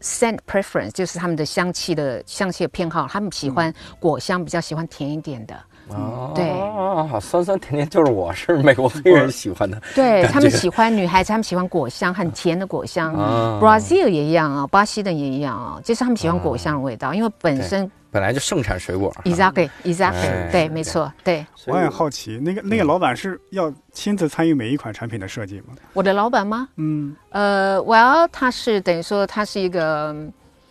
[0.00, 5.54] scent preference，就是他们的香气的香气的偏好，他们喜欢果香，比较喜欢甜一点的。
[5.88, 13.12] 哦，对酸酸甜甜就是我是美国黑人喜欢的， 对他们喜欢女孩子，他们喜欢果香，很甜的果香。
[13.14, 19.12] 啊 Brazil 也一样啊，巴西的也一样啊，就是他们喜欢果香的味道，因为本身本来就盛产水果。
[19.24, 21.44] exactly 哎 exactly 对，没错，对。
[21.66, 25.74] 我也好奇，那个那个老板是要亲自参与每一款产品的设计吗？
[25.92, 26.68] 我的老板吗？
[26.76, 30.14] 嗯，呃，Well，他是等于说他是一个，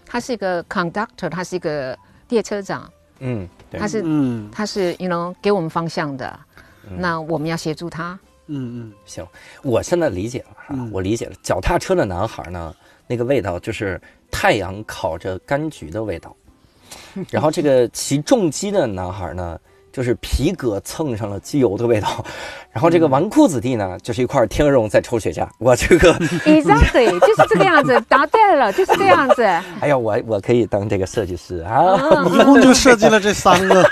[0.05, 1.97] 他是一个 conductor，他是一个
[2.29, 4.49] 列车长，嗯，对他，是嗯。
[4.51, 6.39] 他是 you know 给我们方向的，
[6.97, 8.19] 那我们要协助他。
[8.47, 8.93] 嗯嗯。
[9.05, 9.25] 行，
[9.63, 11.33] 我现在理解了我理解了。
[11.41, 12.75] 脚踏车的男孩呢，
[13.07, 16.35] 那个味道就是太阳烤着柑橘的味道，
[17.29, 19.59] 然后这个骑重机的男孩呢，
[19.91, 22.23] 就是皮革蹭上了机油的味道，
[22.71, 25.47] 然后这个纨绔子弟呢，就是一块天鹅绒在抽雪茄。
[25.57, 26.13] 我这个，
[26.45, 29.43] Exactly， 就是这个样子，答对了，就是这样子。
[29.81, 31.95] 哎呀，我我可以当这个设计师啊。
[32.31, 33.85] 一共就设计了这三个，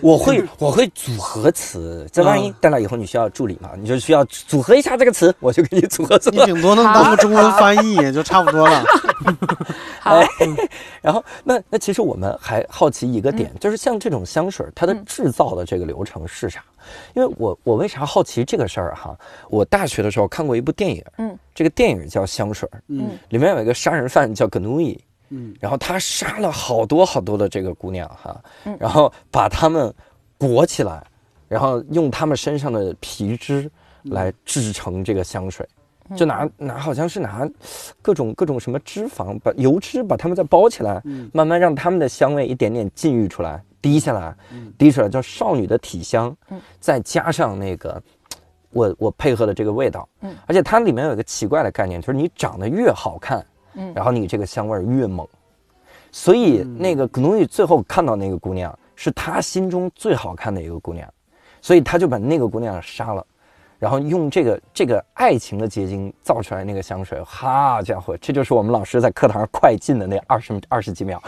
[0.00, 6.38] 我会我会组合词，这万一嗯带来以后你需要助理嘛，你就需要组合一下这个词，我就给你组合词你。
[6.46, 8.84] 顶多能当个中文翻译也就差不多了。
[10.00, 10.22] 好，
[11.02, 16.62] 然后，那那其实我们还好奇一个点，嗯就是像这种香水，它的制造的这个流程是啥？
[17.14, 19.18] 因为我我为啥好奇这个事儿哈？
[19.48, 23.18] 我大学的时候看过一部电影，嗯，这个电影叫《香水》，嗯。
[23.30, 24.98] 里面有一个杀人犯叫格努伊，
[25.30, 28.40] 嗯，然后他杀了好多好多的这个姑娘哈，
[28.78, 29.92] 然后把她们
[30.38, 31.02] 裹起来，
[31.48, 33.70] 然后用她们身上的皮脂
[34.04, 35.66] 来制成这个香水，
[36.16, 37.48] 就拿拿好像是拿
[38.00, 44.34] 各种各种什么脂肪把油脂把它们再包起来，慢慢让它们的香味一点点浸浴出来，滴下来，
[44.76, 46.36] 滴出来叫少女的体香，
[46.80, 48.02] 再加上那个。
[48.70, 55.26] 我我配合的这个味道，嗯，而且它里面有一个奇怪的概念，就是你长得越好看，嗯，然后你这个香味儿越猛，
[56.12, 61.10] 所以那个格努伊最后看到那个姑娘，是他心中最好看的一个姑娘，
[61.62, 63.26] 所以他就把那个姑娘杀了，
[63.78, 71.22] 然后用这个这个爱情的结晶造出来那个香水，哈家伙，这就是我们老师在课堂上快进的那二十二十几秒，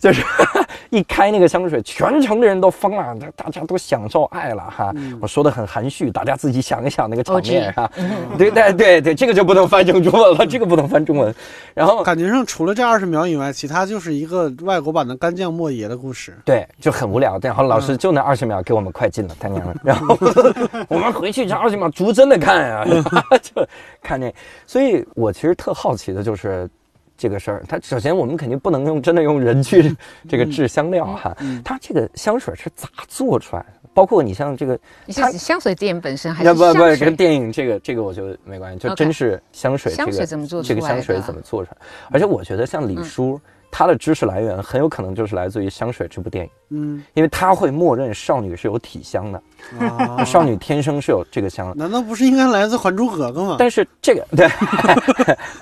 [0.00, 0.24] 就是
[0.90, 4.92] 一开那个香水，全城的人都疯了，大家都享受爱了哈。
[5.20, 7.90] 我说的很含蓄，大家自己想一想那个场面哈。
[8.36, 11.34] 对对对对，这个就不能翻成中文了， 这个不能翻中文。
[11.74, 16.36] 然后感觉上除了这二十秒以外，其他就是一个外国版的干将莫邪的故事。
[16.44, 17.38] 对，就很无聊。
[17.42, 19.74] 然后老师就那二十秒给我们快进了，他娘的。
[19.82, 20.16] 然后
[20.88, 22.84] 我们回去这二十秒逐帧的看呀，
[23.40, 23.66] 就
[24.02, 24.32] 看那。
[24.66, 26.68] 所以我其实特好奇的就是
[27.16, 27.64] 这个事儿。
[27.68, 29.94] 它首先我们肯定不能用真的用人去
[30.28, 33.88] 这个制香料哈，它这个香水是咋做出来的？
[33.94, 37.16] 包括你像这个，你是香水店本身还是不不是香水跟？
[37.16, 41.76] 电影这个这个我觉得没关系，就真是香水这香个水怎么做这个香水怎么做出来？
[42.10, 43.40] 而且我觉得像李叔。
[43.74, 49.42] 他的知识来源很有可能就是来自于《香水》这部电影，嗯，因为他会默认少女是有体香的，
[49.80, 50.22] 啊。
[50.22, 51.72] 少女天生是有这个香。
[51.74, 53.56] 难道不是应该来自《还珠格格》吗？
[53.58, 54.46] 但是这个 对，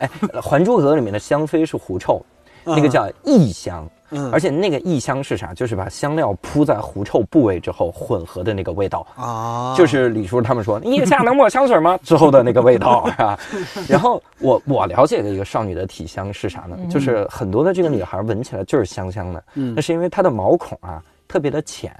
[0.01, 2.21] 哎，《还珠格格》里面的香妃是狐臭，
[2.65, 5.53] 那个叫异香，嗯而且那个异香是啥？
[5.55, 9.07] 就是把香料铺在狐臭部位之后混合的那个味道。
[9.17, 11.99] 啊，就是李叔他们说，腋下能抹香水吗？
[12.03, 13.39] 之后的那个味道是吧？
[13.89, 16.77] 然后我我了解的一个少女的体香是啥呢？
[16.91, 21.93] 就是很多的这个女孩闻起来就是香香的，嗯那是因为她的毛孔啊特别的浅，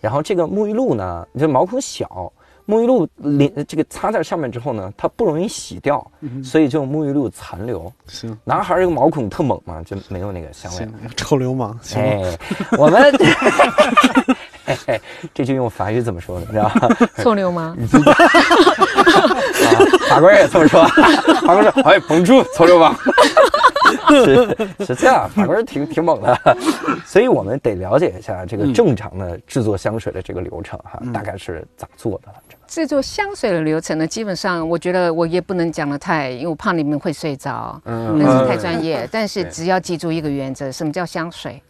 [0.00, 2.32] 然后这个沐浴露呢，这毛孔小。
[2.66, 6.04] 沐浴露淋这个擦在上面之后呢，它不容易洗掉，
[6.42, 7.92] 所以就沐浴露残留。
[8.06, 12.36] 行男孩儿这个毛孔特猛嘛，就没有那个香味行。，臭流氓，哎，
[12.76, 13.12] 我们
[14.66, 15.00] 嘿 嘿
[15.32, 16.46] 这就用法语怎么说呢？
[16.48, 16.88] 你知道吗？
[17.22, 17.76] 臭流氓， 啊，
[20.08, 20.84] 法国人也这么说，
[21.46, 22.94] 法国人说：“哎，绷住，臭流氓。”
[24.08, 26.56] 是是这样，法国人挺挺猛的，
[27.06, 32.32] 所以我们得了解一下这个正常的制作香水的这个流程哈，大概是咋做的。
[32.48, 39.08] 这个制作香水的流程呢，基本上我觉得我也不能讲的太，因为我怕你们会睡着，嗯那是太专业。
[39.10, 41.62] 但是只要记住一个原则，什么叫香水？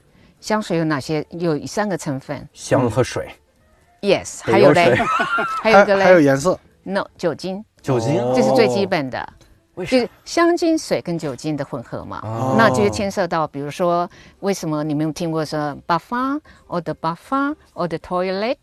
[0.46, 1.26] 香水有哪些？
[1.30, 2.48] 有三个成分。
[2.52, 3.28] 香和水、
[4.00, 4.94] ，yes，还有嘞，
[5.60, 8.32] 还有一个嘞还有颜色，，no，酒精，酒精，哦。
[8.32, 9.28] 这是最基本的。
[9.76, 12.54] 就是香精水跟酒精的混合嘛，哦。
[12.56, 18.56] 那就会牵涉到，比如说，为什么你们有听过说 bath or the bath or the toilet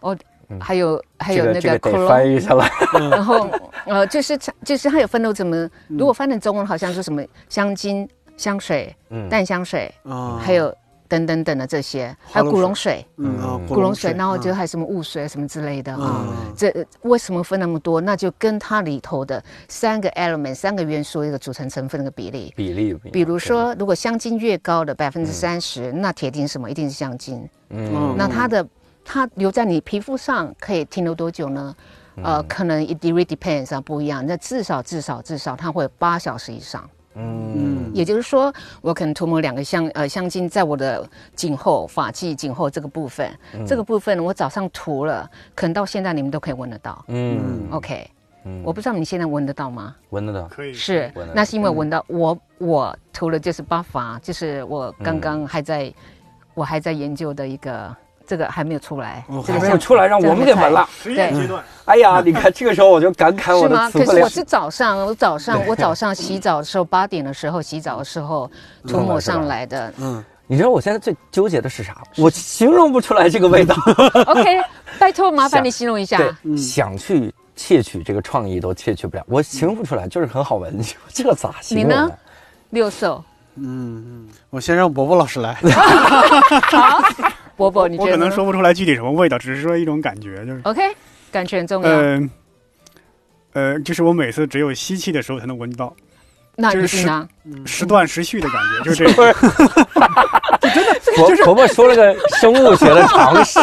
[0.00, 0.18] or
[0.60, 2.68] 还有还有那个这个得 cologne 翻译下来。
[3.12, 3.48] 然后
[3.86, 9.28] 呃，就是就是它有分到怎么，如果翻成中文好像是什么香精、香水、嗯。
[9.28, 10.74] 淡香水，啊，还有
[11.12, 13.04] 等等等的这些，还有古龙水。
[13.18, 18.00] 嗯啊，古龙水，然后就啊还有什么雾水什么之类的啊嗯，这呃为什么分那么多？
[18.00, 22.50] 那就跟它里头的三个 element 三个元素一个组成成分的比例。
[22.56, 26.70] 比例比如说，如果香精越高的百分之三十，那铁定什么？
[26.70, 27.46] 一定是香精。
[27.68, 28.66] 嗯，那它的
[29.04, 31.76] 它留在你皮肤上可以停留多久呢？
[32.22, 34.24] 呃，可能 it really depends 啊，不一样。
[34.26, 36.88] 那至少至少至少它会八小时以上。
[37.14, 37.90] 嗯。
[37.94, 43.30] 也就是说，我可能涂抹两个香呃香精在我的颈后发际颈后这个部分，
[43.66, 47.04] 这个部分我早上涂了，可能到现在你们都可以闻得到。
[47.08, 48.10] 嗯，OK，、
[48.64, 49.94] 我不知道你现在闻得到吗？
[50.08, 50.48] 闻得到。
[50.48, 55.92] 可以是那是因为闻到我我涂了就是巴法，就是我刚刚还在、
[56.54, 57.94] 我还在研究的一个，
[58.26, 60.88] 这个还没有出来，哦这个还没有出来，让我们给闻了。
[61.02, 63.90] 实验阶段，哎呀，你看这个时候我就感慨我是吗？
[63.90, 68.50] 可是我是早上，我早上我早上洗澡的时候，八点的时候洗澡的时候
[68.86, 69.92] 涂抹上来的。
[69.98, 71.96] 嗯，你知道我现在最纠结的是啥？
[72.16, 73.74] 我形容不出来这个味道。
[74.26, 74.60] OK，
[74.98, 76.18] 拜托麻烦你形容一下。
[76.18, 80.80] 对，想去窃取这个创意都窃取不了，我形容不出来，就是很好闻。
[81.12, 82.10] 这咋形容你呢？
[82.70, 83.22] 六兽，
[84.48, 85.54] 我先让伯伯老师来，
[87.70, 90.80] 我可能说不出来具体什么味道，只是说一种感觉，就是 OK，
[91.30, 91.88] 感觉很重要。
[91.88, 92.30] 呃
[93.54, 95.94] 呃，就是我每次只有吸气的时候才能闻到，
[96.56, 97.06] 那就是
[97.66, 99.34] 时断时续的感觉， 就是这个。
[101.14, 103.60] 伯伯伯说了个生物学的常识，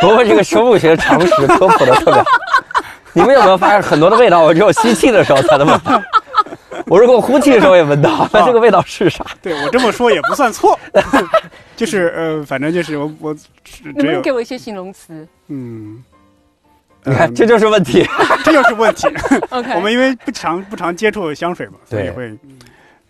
[0.00, 2.24] 伯伯这个生物学常识科普的特别好。
[3.14, 6.02] 你们有没有发现很多的味道，我只有吸气的时候才能闻到？
[6.86, 9.24] 我如果呼气的时候也闻到，那这个味道是啥？
[9.42, 10.78] 对我这么说也不算错，
[11.76, 16.02] 就是呃，反正就是我我只能不能给我一些形容词嗯，
[17.04, 18.06] 你看，嗯这就是问题。
[18.44, 19.06] 这就是问题。
[19.50, 22.36] OK，我们因为不常不常接触香水嘛，所以会，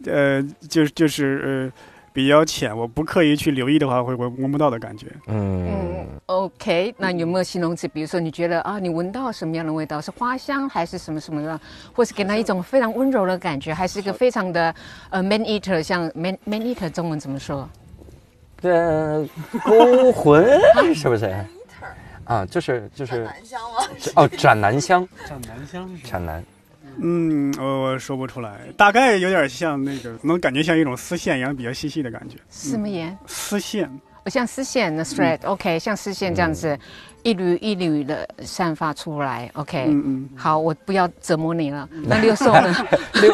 [0.06, 1.72] 呃，就就是呃
[2.18, 5.06] 比较浅，我不刻意去留意的话，会闻闻不到的感觉。
[5.28, 7.86] 嗯嗯，，OK，那有没有形容词？
[7.86, 10.00] 比如说，你觉得啊，你闻到什么样的味道？
[10.00, 11.60] 是花香还是什么什么的？
[11.94, 14.74] 或是给他一种非常温柔的感觉，还是一个非常的
[15.10, 15.80] 呃 man eater？
[15.80, 17.68] 像 man man eater 中文怎么说？
[18.60, 18.72] 对，
[19.64, 20.44] 勾魂
[20.92, 21.32] 是不是？
[22.24, 23.78] 啊，就是就是南香吗？
[24.16, 26.44] 哦，斩男香，斩男香是斩南。
[27.00, 32.36] 嗯，我我说不出来，大概有点像那个，能感觉像一种丝线一样比较细细的感觉。
[32.50, 33.16] 什么盐？
[33.26, 33.88] 丝线，
[34.24, 36.78] 呃像丝线的 thread，OK，、像丝线这样子，
[37.22, 39.86] 一缕一缕的散发出来，OK。
[39.88, 41.88] 嗯嗯，好，我不要折磨你了。
[42.04, 42.74] 那六兽呢？
[43.14, 43.32] 六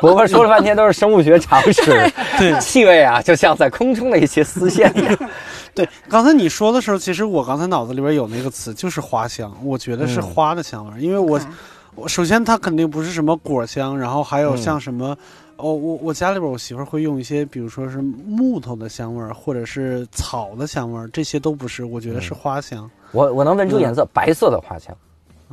[0.00, 1.82] 伯伯说了半天都是生物学常识，
[2.38, 5.30] 对气味啊，就像在空中的一些丝线一样。
[5.74, 11.40] 对，刚才你说的时候，其实我刚才脑子里边有那个词，就是花香，我觉得是嗯花的香味儿，因为我
[11.96, 15.16] 我首先它肯定不是什么果香，然后还有嗯像什么。
[15.56, 22.90] 哦，我我家里边我媳妇儿会用一些，比如说是木头的香味儿，或者是草的香味儿，这些都不是，我觉得是嗯花香。
[23.12, 24.94] 我我能闻出颜色，白色的花香，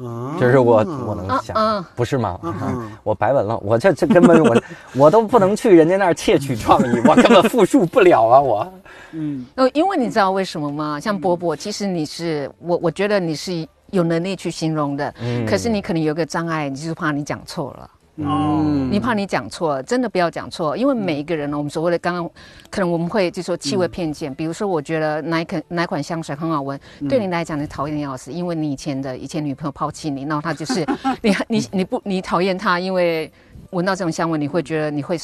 [0.06, 2.38] 啊，这是我我能嗯想，嗯，不是吗？
[3.04, 4.62] 我白闻了，我这这根本我
[4.96, 8.42] 我都不能去人家那儿窃取创意，我根本复述不了啊！
[8.42, 8.74] 我
[9.14, 11.00] 嗯呃，因为你知道为什么吗？
[11.00, 17.90] 像波波，其实你是我，我觉得你是有能力去形容的，嗯可是你可能有个障碍，你就是怕你讲错了。
[18.16, 22.30] 嗯你怕你讲错，真的不要讲错，因为每一个人呢，我们所谓的刚刚，
[22.70, 26.80] 可能我们会就说气味偏见，比如说我觉得哪一款哪款香水很好闻，
[27.10, 30.86] 对你来讲你讨厌的要死，因为你以前的以前女朋友抛弃你，然后她就是
[31.22, 33.32] 你你你不你讨厌她，因为
[33.72, 35.18] 闻到这种香味，你会觉得你会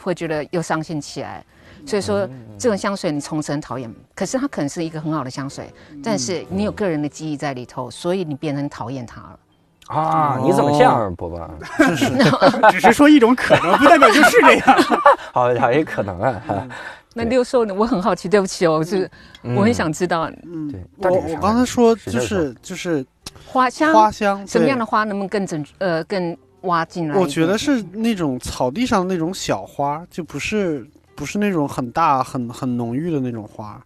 [0.00, 1.44] 会觉得又伤心起来。
[1.86, 2.28] 所以说，
[2.58, 5.72] 这种香水你从此很讨厌，可是它可能是一个很好的香水，
[6.02, 9.38] 但是你有个人的记忆在里头，所以你变成讨厌它了。
[9.86, 11.48] 啊，你怎么这样，伯伯？
[12.72, 14.82] 只是说一种可能，不代表就是这样。
[15.32, 16.42] 好，好也可能啊。
[16.46, 16.68] 哈
[17.14, 17.72] 那六兽呢？
[17.72, 19.08] 我很好奇，对不起哦，是
[19.42, 20.70] 我很想知道嗯
[21.00, 23.02] 对我我刚才说就是就是
[23.46, 27.16] 花香花香，什么样的花能不能更整呃更挖进来？
[27.16, 30.86] 我觉得是那种草地上那种小花，就不是
[31.16, 33.80] 不是那种很大很很浓郁的那种花，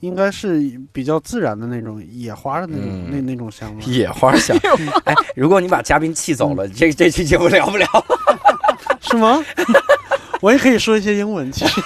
[0.00, 3.82] 应该是比较自然的那种野花的那种、嗯那那种香味。
[3.84, 4.56] 野花香。
[5.04, 7.86] 哎，如果你把嘉宾气走了，这 这期节目聊不了。
[9.00, 9.42] 是吗？
[10.40, 11.80] 我也可以说一些英文，其实。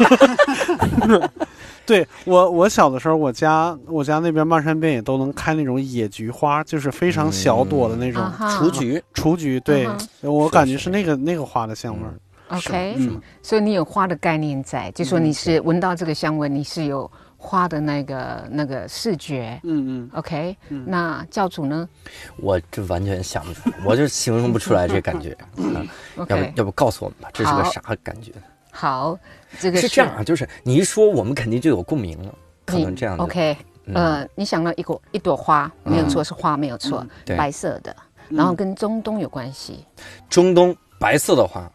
[1.84, 9.58] 对我，我小的时候，我家我家那边漫山遍野都能开那种野菊花，就是非常小朵的那种雏菊，雏菊。
[9.60, 9.86] 对
[10.22, 12.14] 嗯，我感觉是是那个那个花的香味儿。
[12.48, 13.20] OK，、嗯。
[13.42, 19.60] 所以你有花的概念在，就说你是闻到这个香味，你是有花的那个那个视觉。
[19.64, 20.10] 嗯嗯。
[20.14, 20.84] OK，、嗯。
[20.86, 21.88] 那教主呢？
[22.36, 25.36] 我这完全想不出来，我就形容不出来这感觉。
[25.56, 26.26] 啊。
[26.28, 28.32] 要不要不告诉我们吧，这是个啥感觉？
[28.70, 29.18] 好，
[29.60, 32.34] 这个是这样啊，就是你一说，我们肯定就有共鸣了，
[32.64, 33.24] 可能这样的。
[33.24, 33.94] OK，、嗯。
[33.94, 37.94] 呃，你想到一朵一朵花，没有错，是花没有错，白色的，
[38.30, 38.36] 嗯。
[38.38, 39.84] 然后跟中东有关系。
[40.30, 41.70] 中东白色的花，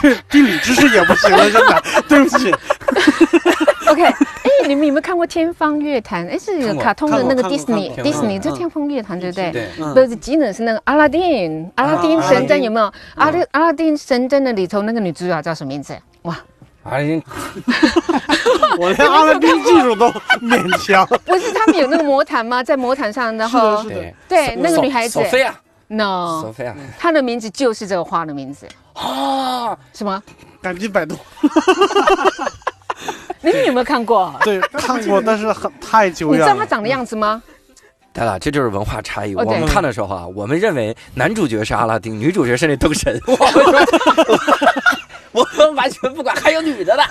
[0.00, 2.02] 这 地理知识也不行了，现在。
[2.08, 2.50] 对不起，
[3.88, 4.14] OK，哎，
[4.66, 6.26] 你们有没有看过《天方夜谭》？
[6.30, 9.94] 哎，是卡通的那个看过 Disney 看过 Disney，嗯这《天方夜谭》对不对？
[9.94, 12.92] 不是吉能是那个阿拉丁，阿拉丁啊神灯有没有？
[13.16, 15.96] 阿拉阿拉丁神灯的里头那个女主角叫什么名字？
[16.22, 16.36] 哇，
[16.82, 17.22] 啊，你
[18.78, 20.08] 我连阿拉丁技术都
[20.40, 21.06] 勉强。
[21.24, 22.62] 不是他们有那个魔毯吗？
[22.62, 25.54] 在魔毯上，然后对对那个女孩子索菲亚
[25.88, 30.22] ，，no，菲亚她的名字就是这个花的名字，啊，什么？
[30.62, 31.16] 赶紧百度。
[33.42, 34.34] 你们有没有看过？
[34.44, 36.46] 对，看过， 但是很太久远了。
[36.46, 37.42] 你知道他长的样子吗？
[38.12, 39.34] 对了，这就是文化差异。
[39.34, 43.18] 我们看的时候啊，我们认为男主角是阿拉丁，女主角是那灯神。
[43.26, 44.38] 我们说，
[45.32, 47.02] 我们完全不管，还有女的呢。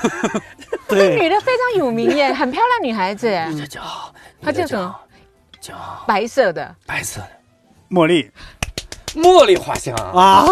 [0.90, 3.28] 这对，女的非常有名耶，很漂亮女孩子，
[3.58, 3.82] 这叫
[4.42, 4.94] 她叫什么？
[5.62, 5.74] 叫
[6.06, 7.30] 白色的白色的
[7.90, 8.30] 茉莉，
[9.16, 10.46] 茉莉花香啊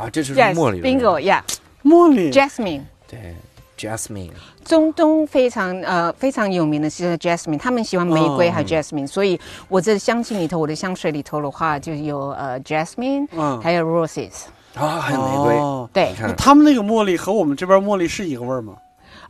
[0.00, 1.42] 啊，啊，这就是茉莉的，Yes，Bingo，Yeah，Jasmine。
[1.84, 2.30] 茉莉，
[3.08, 3.34] 对
[3.78, 4.30] ，Jasmine，
[4.64, 9.38] 中东非常呃非常有名的是 Jasmine，他们喜欢玫瑰哦还有 Jasmine，、所以
[9.68, 14.44] 我这香气里头，我的香水里头的话，就有呃 Jasmine，、嗯，还有 Roses。
[14.74, 15.54] 啊，还有玫瑰。
[15.56, 15.90] 哦。
[15.92, 16.14] 对。
[16.36, 18.74] 他们那个茉莉和我们这边茉莉是一个味儿吗？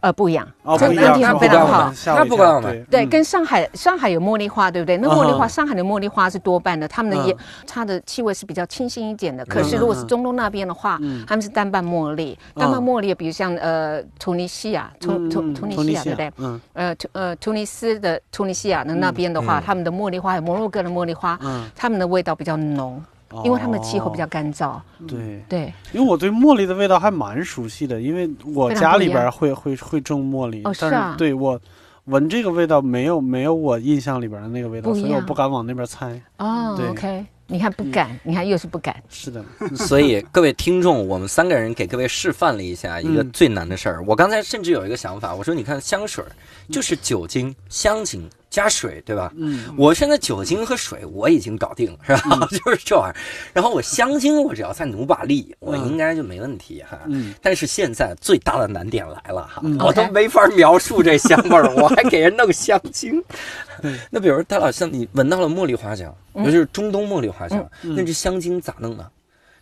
[0.00, 1.92] 呃，不一样，哦，这不一样，个地方非常好。
[1.92, 3.04] 吓我一那不怪我们对。
[3.06, 4.96] 跟上海上海有茉莉花，对不对？
[4.96, 7.36] 那茉莉花，嗯上海的茉莉花是多半的，他们的也嗯
[7.66, 9.44] 它的气味是比较清新一点的。
[9.44, 9.78] 可是嗯。
[9.80, 12.60] 如果是嗯中东那边的话，他们是单瓣茉莉，嗯。
[12.60, 16.32] 单瓣茉莉，比如像呃突尼西亚，突突嗯突尼西亚，对不对？
[16.38, 16.60] 嗯。
[16.72, 23.02] 呃，突呃突尼斯的突尼西亚的那边的话，他们的茉莉花还有摩洛哥的茉莉花，嗯，他们的味道比较浓，
[23.44, 24.80] 因为他们的气候比较哦干燥。
[25.06, 25.42] 对。
[25.48, 31.60] 对，因为我对茉莉的味道还蛮熟悉的，因为我家里边会会会种茉莉，但哦是啊对我
[32.06, 36.20] 闻这个味道没有没有我印象里边的那个味道，所以我不敢往那边猜。
[36.38, 38.96] 哦对，OK，你看不敢，你看又是不敢。
[39.08, 39.44] 是的，
[39.76, 44.02] 所以各位听众，我们三个人给各位示范了一下一个嗯最难的事儿。
[44.04, 46.30] 我刚才甚至有一个想法，我说你看香水儿
[46.70, 49.32] 就是酒精、香精加水，对吧？
[49.36, 52.46] 嗯，我现在酒精和水我已经搞定了，是吧？
[52.50, 53.16] 就是这玩意儿。
[53.54, 56.98] 然后我香精，我只要再努把力，我嗯应该就没问题哈。
[57.06, 63.22] 嗯但是现在最大的难点来了哈，嗯我都没法描述这香味儿，我还给人弄香精。
[64.10, 69.06] 那比如戴老师，像你闻到了茉莉花香，尤其是中东茉莉花香，嗯那这香精咋弄呢？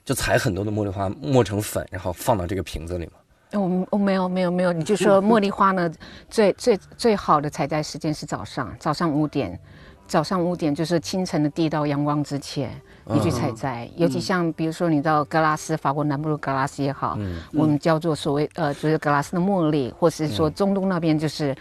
[0.04, 3.12] 就采很多的茉莉花磨成粉，然后放到这个瓶子里嘛。
[3.52, 5.90] 我我没有没有没有，你就说茉莉花呢，
[6.28, 9.58] 最最最好的采摘时间是早上，早上五点，
[10.06, 12.70] 早上五点就是清晨的第一道阳光之前，
[13.06, 13.88] 你去采摘。
[13.96, 21.56] 尤其像比如说你到格拉斯，法国南部的格拉斯也好，嗯我们叫做所谓呃就是格拉斯的茉莉，或是说中东那边就是。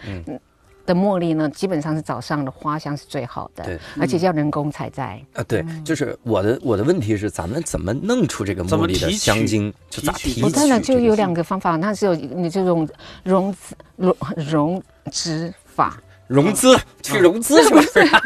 [0.88, 5.22] 嗯的茉莉呢，基本上是早上的花香是最好的，对而且要人工采摘。
[5.34, 9.72] 啊，对，就是我的我的问题是，咱们怎么弄出这个茉莉的香精？
[9.90, 10.42] 就咋提取？
[10.42, 12.88] 我当然就有两个个方法，那是有你这种
[13.22, 13.58] 溶脂
[13.96, 14.82] 溶溶
[15.12, 18.00] 脂法，融资，去融资是不是？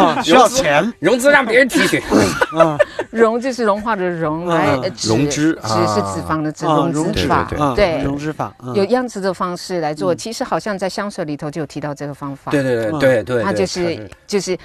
[0.00, 0.92] 啊需要钱。
[0.98, 1.98] 融资让别人提取。
[2.58, 2.76] 啊
[3.10, 4.48] 融就是融化的溶，嗯。
[4.48, 4.80] 来嗯。
[4.82, 7.46] 呃脂溶脂脂是脂肪的脂，啊溶溶脂脂法。
[7.48, 8.02] 对对啊对。
[8.02, 8.74] 溶脂法嗯。
[8.74, 10.14] 有样子的方式来做。
[10.14, 12.98] 其实好像在香水里头就有提到这个方法，对对对嗯。
[12.98, 14.56] 对对，它就是就是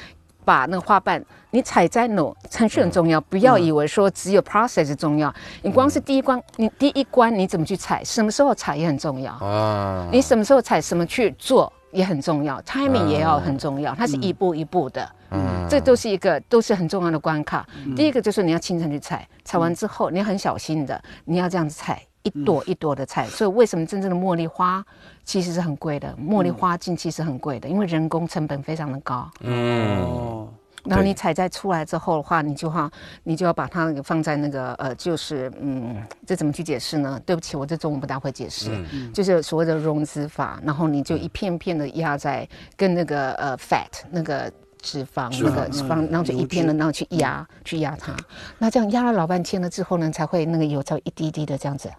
[0.46, 9.34] 把那个花瓣，你采摘呢程序很重要，不要以为说只有 process 重要，你光是第一关，你第一关你怎么去采，什么时候采也很重要。
[9.34, 17.68] 啊，你什么时候采，什么去做也很重要，timing 也要很重要，它是一步一步的，嗯这都是一个都是很重要的关卡。
[17.96, 22.02] 第一个就是你要清晨去采，采完之后你要很小心的，你要这样子采。
[22.22, 24.86] 一朵一朵的采，所以为什么真正的茉莉花
[25.24, 26.14] 其实是很贵的？
[26.22, 29.26] 茉莉花茎其实很贵的，因为人工成本非常的高。
[29.40, 30.46] 嗯
[30.86, 32.92] 然后你采摘出来之后的话，你就要
[33.24, 37.20] 你就要把它放在那个呃，就是嗯，这怎么去解释呢？
[37.26, 44.52] 对不起，我这中文不大会解释，嗯就是所谓的溶脂法，然后你就一片片的压在跟那个呃 fat 那个。
[44.82, 48.16] 脂肪那个脂肪，然后就一片的，然后去压，去压它。
[48.60, 51.92] 那这样压了老半天了之后呢，才会那个油才会一滴滴的这样子。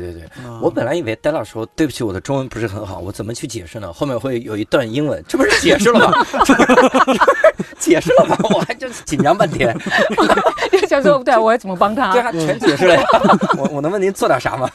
[0.00, 3.92] 对对对，嗯我本来以为戴老说对不起，我的中文不是很好，我怎么去解释呢？
[3.92, 6.26] 后面会有一段英文，这不是解释了吗？
[7.78, 8.36] 解释了吗？
[8.54, 9.76] 我还就紧张半天。
[10.70, 12.12] 就想说，对啊，我要怎么帮他？
[12.12, 13.02] 对啊，全解释了呀。
[13.58, 14.70] 我我能问您做点啥吗？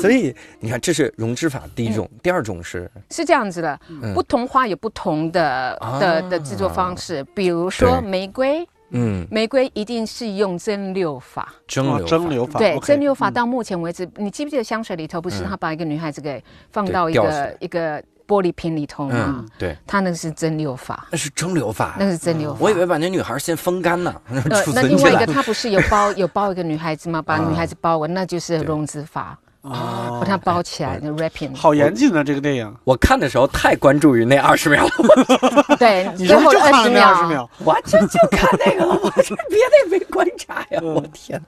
[0.00, 3.78] 所以你看，这是融脂法第一种，第二种是是这样子的，
[4.14, 11.52] 不同花有不同的的的制作方式，比如说玫瑰，嗯玫瑰一定是用蒸馏法。
[11.52, 22.04] 哦蒸馏法蒸馏法对，蒸馏法到目前为止，你记不记得香水里头不是他把一个女孩子给放到一个一个玻璃瓶里头吗嗯？，对，他那个是蒸馏法，那是蒸馏法那。
[22.06, 22.56] 个是蒸馏法。
[22.60, 24.14] 我以为把那女孩先风干呢，
[24.74, 25.26] 那另外一个。
[25.26, 27.20] 他不是有包有包一个女孩子吗？
[27.22, 29.38] 把啊女孩子包完，那就是溶脂法，
[29.70, 31.54] 哦把它包起来，那 wrapping。
[31.54, 37.48] 好严谨啊这个电影，我看的时候太关注于那二十秒了， 对， 你就看了那二十秒？
[37.64, 41.40] 我就就看那个了， 我这别的也没观察呀，嗯我天！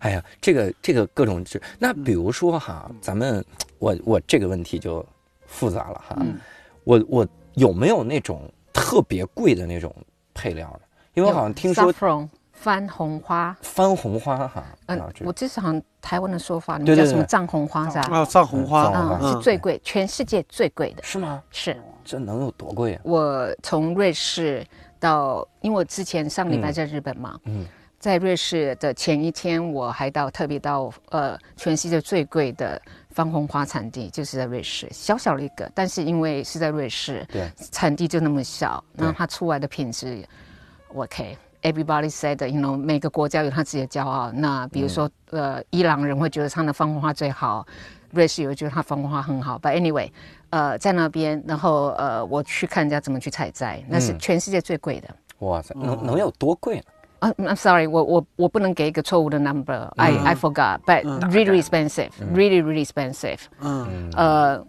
[0.00, 3.44] 哎呀，这个这个各种制，那比如说哈，咱们
[3.78, 5.04] 我我这个问题就
[5.46, 6.38] 复杂了哈，嗯
[6.84, 8.42] 我我有没有那种
[8.72, 9.94] 特别贵的那种
[10.34, 10.80] 配料呢？
[11.14, 11.92] 因为我好像听说
[12.64, 18.20] 番红花，番红花哈，嗯啊，我这是好像台湾的说法，你叫什么藏红花是吧？
[18.20, 18.90] 啊，藏红花
[19.20, 21.02] 嗯，是最贵，全世界最贵的。
[21.02, 21.42] 是吗？
[21.50, 23.00] 是这能有多贵啊？
[23.04, 24.66] 我从瑞士
[24.98, 27.66] 到，因为我之前上礼拜在日本嘛，嗯
[27.98, 40.26] 在瑞士的前一天，我还到特别到呃全世界最贵的番红花产地，就是在瑞士，小小的一个，但是因为是在瑞士，对，产地就那么小，对那它出来的品质
[40.94, 41.36] ，OK。
[41.64, 44.30] Everybody said, you know，每个国家有他自己的骄傲。
[44.32, 47.66] 那比如说，呃，伊朗人会觉得他的方红花最好，
[48.10, 49.58] 瑞士有觉得他方红花很好。
[49.58, 50.10] But anyway，
[50.50, 54.18] 呃，在那边，然后呃，我去看人家怎么去采摘，那是嗯。
[54.18, 55.08] 全世界最贵的。
[55.38, 56.82] 哇塞，能能有多贵呢？
[57.20, 63.38] 啊、i m sorry，我我我不能给一个错误的 number，I、I forgot，but really expensive，really really expensive。
[63.62, 64.10] 嗯。
[64.14, 64.62] 呃，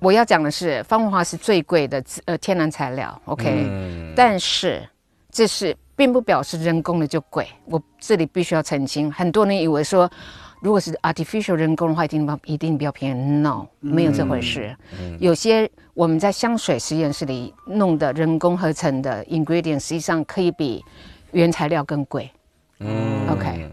[0.00, 4.12] 我要讲的是，方文华是最贵的呃天然材料，OK，、嗯。
[4.14, 4.86] 但是
[5.36, 7.46] 这是并不表示人工的就贵。
[7.66, 10.10] 我这里必须要澄清，很多人以为说，
[10.62, 14.74] 如果是 artificial 人工的话，一定比一定比较便宜，no，没有这回事。
[15.20, 20.82] 有些我们在香水实验室里弄的人工合成的 ingredient，实际上可以比
[21.32, 22.30] 原材料更贵。
[22.78, 23.70] 嗯 OK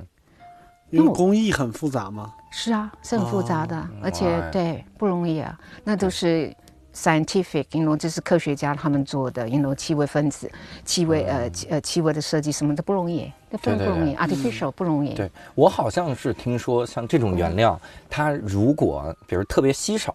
[0.89, 2.33] 因为工艺很复杂吗。
[2.51, 6.53] 是啊，是很复杂的，而且哇对不容易啊，那都是
[6.93, 10.49] scientific，you know，这是科学家他们做的，you know，气味分子、
[10.85, 15.13] 气味呃气呃气味的设计什么的不容易，这非常不容易，artificial 不容易。
[15.13, 17.79] 对我好像是听说，像这种原料，
[18.09, 20.13] 它如果比如特别稀少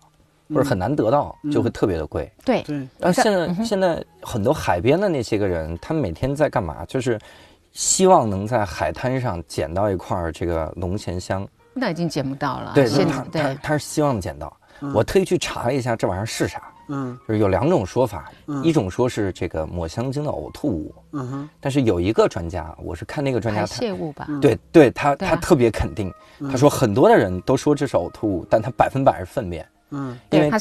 [0.49, 2.31] 或者很难得到，就会特别的贵。
[2.45, 6.85] 对对，然后现嗯在现在很多海边的那些个人，他们每天在干嘛？
[6.87, 7.19] 就是
[7.73, 11.47] 希望能在海滩上捡到一块儿这个龙涎香。
[11.75, 12.73] 那已经捡不到了。
[12.75, 14.53] 对，现他他对他是希望捡到。
[14.95, 17.19] 我特意去查了一下这玩意儿是啥，嗯。
[17.27, 18.63] 就是有两种说法，嗯。
[18.65, 23.75] 一种说是这个抹香鲸的呕吐物，嗯哼，但是有一个专家，我是看那个专家排他。
[23.75, 24.29] 泄物吧。
[24.41, 25.31] 对对，他对啊。
[25.31, 26.13] 他特别肯定，
[26.51, 30.19] 他说很多的人都说这是呕吐物，但他百分百是粪便，嗯。
[30.31, 30.59] 因为它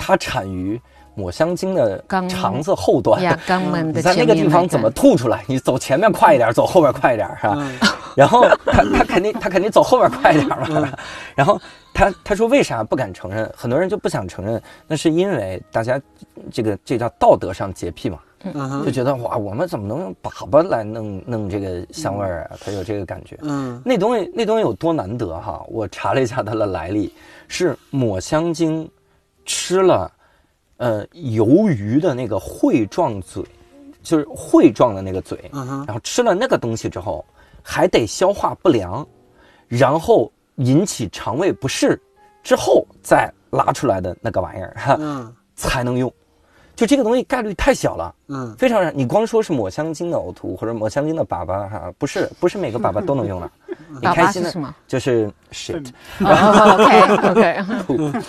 [0.00, 0.80] 它产于
[1.14, 5.44] 抹香鲸的肠子后端，呀，肛门你的在那个地方怎么吐出来？
[5.46, 7.54] 你走前面快一点，走后边快一点，是吧？
[7.56, 7.78] 嗯
[8.16, 10.92] 然后他他肯定他肯定走后边快一点嘛。
[11.36, 11.58] 然后
[11.94, 13.50] 他他说为啥不敢承认？
[13.56, 15.98] 很多人就不想承认，那是因为大家
[16.50, 18.18] 这个这叫道德上洁癖嘛，
[18.52, 22.58] 嗯就，觉得哇，我们怎么能用粑粑来弄弄这个香味儿啊？
[22.64, 23.38] 他有这个感觉。
[23.42, 25.64] 嗯那东西那东西有多难得哈？
[25.68, 27.14] 我查了一下它的来历，
[27.46, 28.90] 是抹香鲸
[29.46, 30.10] 吃了
[30.80, 33.44] 呃鱿鱼的那个喙状嘴，
[34.02, 37.22] 就是喙状的那个嘴，嗯，然后吃了那个东西之后，
[37.62, 39.06] 还得消化不良，
[39.68, 42.00] 然后引起肠胃不适，
[42.42, 46.10] 之后再拉出来的那个玩意儿哈嗯才能用。
[46.74, 48.90] 就这个东西概率太小了，嗯非常。
[48.96, 53.50] 你光说是抹香鲸的呕吐或者抹香鲸的粑粑哈，不是不是每个粑粑都能用的。
[54.00, 54.74] 你开心的是什么？
[54.86, 55.84] 就是 shit。
[56.20, 56.76] 哦，
[57.30, 58.20] OK OK，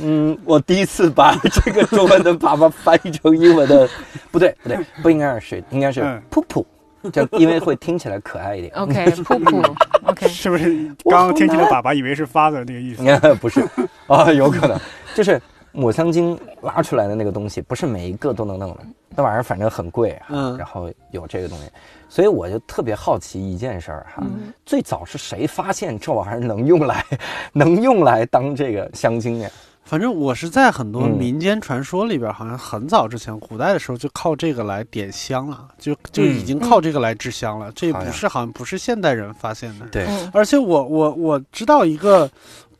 [0.00, 3.88] 嗯，我第一次把这个中文的粑粑翻译成英文的，
[4.30, 6.64] 不对不对，不应该是 shit，应该是嗯噗噗，
[7.10, 8.72] 就因为会听起来可爱一点。
[8.74, 9.74] OK，噗噗
[10.04, 10.72] ，OK， 是不是
[11.04, 13.02] 刚刚听起来粑粑以为是 father 那个意思？
[13.02, 13.60] 应 该不是
[14.06, 14.78] 啊，有可能
[15.14, 15.40] 就是
[15.76, 18.80] 抹香鲸拉出来的那个东西，不是每一个都能弄的，
[19.14, 20.26] 那玩意儿反正很贵啊。
[20.30, 21.64] 嗯然后有这个东西，
[22.08, 24.22] 所以我就特别好奇一件事儿哈，
[24.64, 27.04] 最早是谁发现这玩意儿能用来
[27.52, 29.50] 能用来当这个香精呀？
[29.84, 37.70] 反正我是在很多嗯民间传说里边，好像很早之前，古代的时候就靠这个来点香了，就就已经靠这个来制香了。
[37.72, 39.86] 这不是好像不是现代人发现的。
[39.92, 42.28] 对，嗯而且我我我知道一个，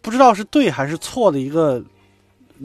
[0.03, 1.81] 不知道是对还是错的一个，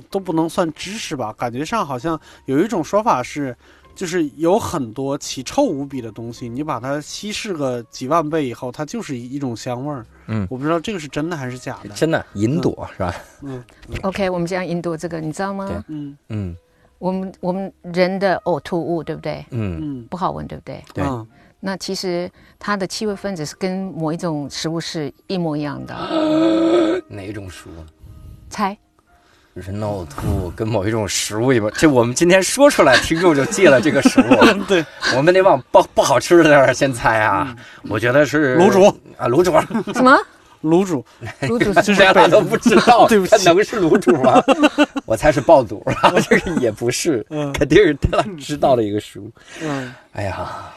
[0.09, 1.33] 都不能算知识吧。
[1.37, 3.55] 感觉上好像有一种说法是，
[3.95, 10.05] 就是有很多奇臭无比的东西，你把它稀释个几万倍以后，它就是一一种香味儿。
[10.27, 11.89] 嗯我不知道这个是真的还是假的。
[11.89, 13.13] 真的银朵是吧？
[13.41, 13.63] 嗯
[14.03, 15.77] OK，我们讲银朵这个，你知道吗对？
[15.87, 16.57] 嗯嗯
[16.99, 19.43] 我们我们人的呕吐物，对不对？
[19.49, 20.83] 嗯，嗯，不好闻，对不对？
[20.93, 21.27] 对嗯
[21.63, 22.27] 那其实
[22.57, 25.95] 它的气味分子是跟某一种食物是一模一样的。
[27.07, 27.73] 哪种食物？
[28.49, 28.75] 猜？
[29.53, 34.63] 人的呕吐跟某一种食物一般，这我们今天说出来，听众就记了这个食物。
[34.67, 34.85] 对，
[35.15, 37.55] 我们得往不不好吃的那儿先猜啊。
[37.89, 38.85] 我觉得是卤煮
[39.17, 39.51] 啊，卤煮，
[39.93, 40.17] 什么？
[40.63, 41.03] 卤煮，
[41.41, 44.41] 卤煮这是大家都不知道， 对不起能是卤煮吗？
[45.05, 49.29] 我猜是爆肚啊，这个也不是，嗯肯定是他知道的一个食物。
[49.61, 50.71] 嗯，哎呀，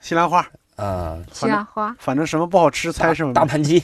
[0.00, 0.44] 西兰花，
[0.76, 1.94] 啊，西兰花？
[2.00, 3.82] 反正什么不好吃，猜什么大盘鸡，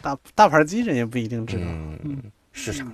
[0.00, 1.62] 大大盘鸡人也不一定知道。
[1.64, 2.18] 嗯，
[2.52, 2.84] 是啥？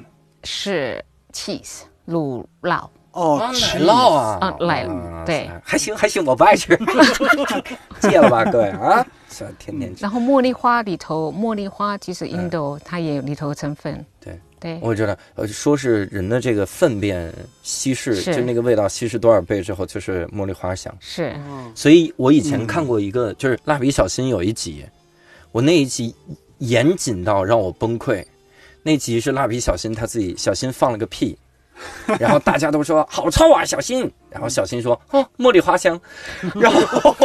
[0.45, 2.86] 是 cheese 乳酪。
[3.12, 6.76] 哦，奶吃酪啊，啊奶酪对，还行还行，我不爱吃，
[8.03, 10.03] 戒了吧，各位啊，是天天吃。
[10.03, 14.05] 然后茉莉花里头，茉莉花其实印度它也有里头成分。
[14.20, 17.32] 对对，我知道，呃，说是人的这个粪便
[17.62, 20.92] 稀释，就那个味道稀释多少倍之后，就是茉莉花香。
[20.99, 21.36] 是
[21.72, 24.84] 所以我以前看过一个，就是《蜡笔小新》有一集，
[25.53, 26.12] 我那一集
[26.59, 28.24] 严谨到让我崩溃。
[28.85, 31.37] 那集是蜡笔小新他自己，小新放了个屁，
[32.20, 34.09] 然后大家都说好臭啊，小新。
[34.30, 35.99] 然后小新说哦，茉莉花香。
[36.57, 37.16] 然后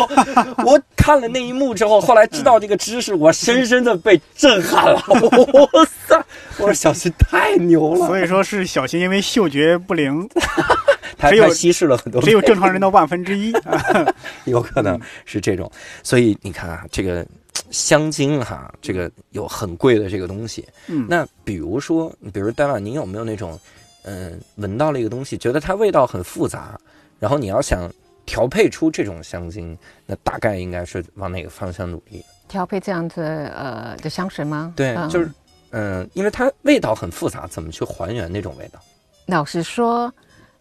[0.64, 5.01] 我看了那一幕之后，后来知道这个知识，我深深的被震撼了。
[5.07, 6.26] 哇塞！
[6.60, 10.30] 我说小新太牛了，所以说是小新因为嗅觉不灵，
[11.18, 13.51] 他只有他稀释了很多倍，只有正常人的万分之一。
[14.45, 15.70] 有可能是这种。
[16.03, 17.26] 所以你看啊，这个
[17.72, 20.67] 香精哈，这个有很贵的这个东西。
[20.88, 23.59] 嗯那比如说，比如戴万，您有没有那种
[24.03, 26.80] 嗯、闻到了一个东西，觉得它味道很复杂，
[27.20, 27.91] 然后你要想
[28.26, 32.24] 调配出这种香精，那大概应该是往哪个方向努力？
[32.47, 34.74] 调配这样子呃的香水吗？
[34.76, 35.30] 对，嗯就是
[35.72, 38.80] 嗯、因为它味道很复杂，怎么去还原那种味道？
[39.28, 40.11] 老实说，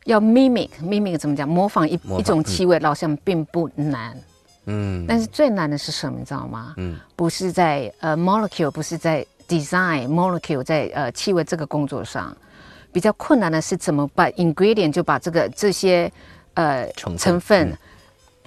[0.05, 1.49] 要 mimic mimic 怎么讲？
[1.49, 4.15] 模仿一一种气味，好像并不难。
[4.69, 6.19] 嗯，但是最难的是什么？
[6.19, 6.75] 你知道吗？
[6.77, 12.37] 嗯不是在呃 molecule，不是在 design molecule，在呃气味这个工作上，
[12.93, 16.12] 比较困难的是怎么把 ingredient 就把这个这些
[16.55, 17.77] 呃成分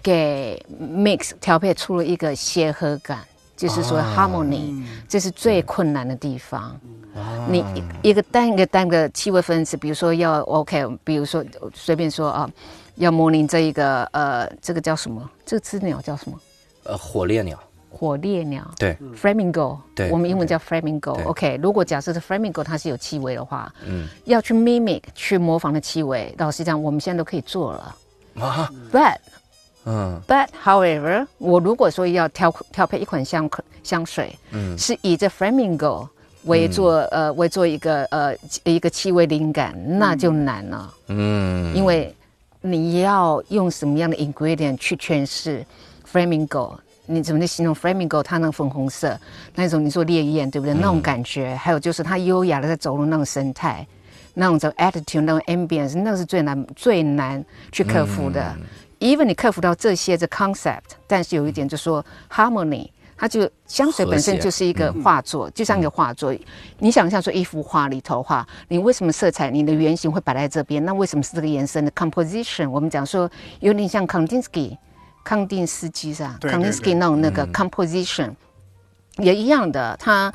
[0.04, 3.20] 给 mix 调配出了一个协和感，
[3.58, 6.62] 就是说啊 harmony，、这是最困难的地方。
[7.16, 7.60] 啊你
[8.04, 11.44] 一一个单一个单个气味分子，比如说要 OK，比如说
[11.74, 12.50] 随便说啊，
[12.96, 15.30] 要模拟这一个呃，这个叫什么？
[15.46, 16.40] 这个只鸟叫什么？
[16.84, 18.70] 呃火烈鸟，火烈鸟。
[18.78, 20.10] 对，，flamingo，对。
[20.10, 21.24] 我们英文叫 flamingo。
[21.26, 24.08] OK，如果假设是 flamingo 它是有气味的话，嗯。
[24.26, 27.96] 要去 mimic 去模仿的气味，老实讲，我们现在都可以做了。
[28.40, 29.18] 啊，But
[29.86, 30.20] 嗯。
[30.28, 33.50] But however，我如果说要调调配一款香
[33.84, 34.78] 香水，嗯。
[34.78, 36.08] 是以这 flamingo
[36.46, 42.16] 为做、呃为做一个呃一个气味灵感，那就难了，嗯，因为
[42.62, 45.66] 你要用什么样的 ingredient 去诠释
[46.10, 46.78] flamingo。
[47.08, 48.22] 你怎么去形容 flamingo？
[48.24, 49.20] 它那个粉红色，
[49.56, 50.74] 那种你说烈焰，对不对？
[50.76, 53.86] 那种感觉，还有就是它优雅的在走路那种神态，
[54.36, 58.56] 那种的 attitude，那种 ambience，那个是最难最难去克服的。
[59.00, 62.88] even 你克服到这些的 concept，但是有一点就是说 harmony，
[63.22, 66.36] 它就香水本身就是一个画作，就像一个画作。
[66.80, 70.84] 你想象说一幅画里头画，你为什么色彩你的原型会摆在这边？
[70.84, 74.76] 那为什么是这个颜色呢？composition，我们讲说有点像 Kandinsky，
[75.24, 78.32] 康定斯基是吧对对？Kandinsky 那种那个嗯 composition、
[79.18, 80.34] 也一样的，它。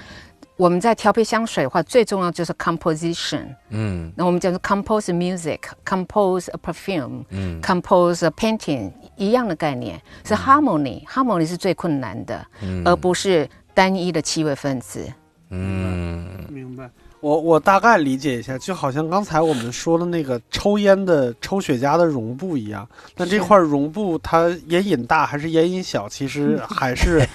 [0.56, 3.46] 我们在调配香水的话，最重要就是 composition。
[3.68, 15.06] 嗯那我们叫做 compose music，compose a perfume，嗯 compose a painting 一样的概念，是 harmony，harmony 是最困难的，嗯而不是单一的气味分子。
[15.50, 16.90] 嗯明白。
[17.20, 22.86] 我我大概理解一下，就好像刚才我们说的那个抽烟的抽雪茄的绒布一样，
[23.16, 27.26] 那这是块绒布它烟瘾大还是烟瘾小，其实 还是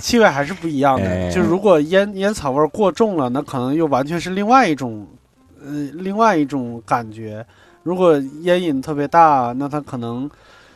[0.00, 1.32] 气味还是不一样哎的。
[1.32, 5.06] 就如果烟烟草味儿过重了，那可能又完全是另外一种，
[5.62, 7.44] 呃，另外一种感觉。
[7.82, 10.28] 如果烟瘾特别大，那它可能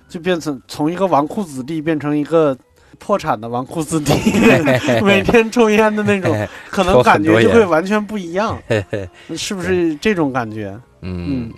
[0.08, 2.56] 就变成从一个纨绔子弟变成一个
[2.98, 4.12] 破产的纨绔子弟，
[5.04, 8.60] 每天抽烟的那种， 可能感觉就会完全不一样，
[9.36, 10.78] 是不是这种感觉？
[11.02, 11.52] 嗯嗯。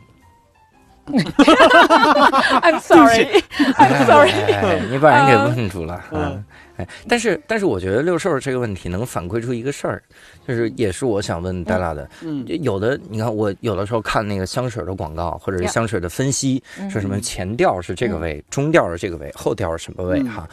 [2.62, 4.30] I'm sorry，I'm sorry。
[4.30, 6.00] 哎你把人给问住了。
[6.12, 6.44] 嗯嗯，
[6.76, 10.00] 哎，但是但是我觉得六兽这个问题能反馈出一个事儿，
[10.46, 12.08] 就是也是我想问戴拉的。
[12.22, 20.48] 嗯有的你看，我有的时候看那个香水的广告，或者是香水的分析，说什么前调是这个味，中调是这个味，后调是什么味嗯哈。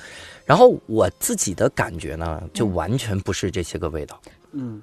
[0.50, 4.20] 然后我自己的感觉呢，就完全不是这些个味道，
[4.54, 4.82] 嗯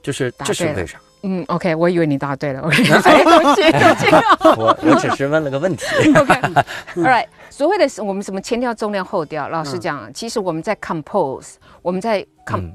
[0.00, 1.00] 就是这是为啥？
[1.22, 2.60] 嗯，OK，我以为你答对了。
[2.60, 2.84] OK。
[4.56, 5.84] 我我只是问了个问题。
[6.16, 6.64] OK，All
[7.04, 12.24] right，所谓的我们什么前调、中调、后调，老实嗯讲，其实我们在 compose，我们在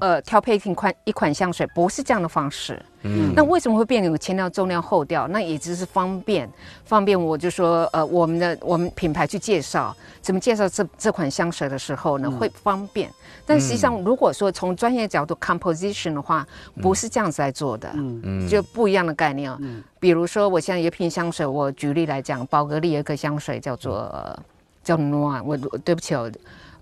[0.00, 2.80] 呃调配一款一款香水，不是这样的方式。
[3.02, 5.28] 嗯那为什么会变有前调、中调、后调？
[5.28, 6.48] 那也只是方便，
[6.84, 13.10] 方便我就说，呃，我们的我们品牌去介绍，怎么介绍这这款香水的时候呢，会方便。
[13.44, 16.44] 但实际上，如果说从专业角度 composition 的话，
[16.82, 19.56] 不是这样子来做的，嗯嗯就不一样的概念啊。
[19.60, 24.36] 嗯比如说，我现在有一瓶香水，我举例来讲，宝格丽有一个香水叫做、呃
[24.82, 26.30] 叫 Noir，我我对不起哦，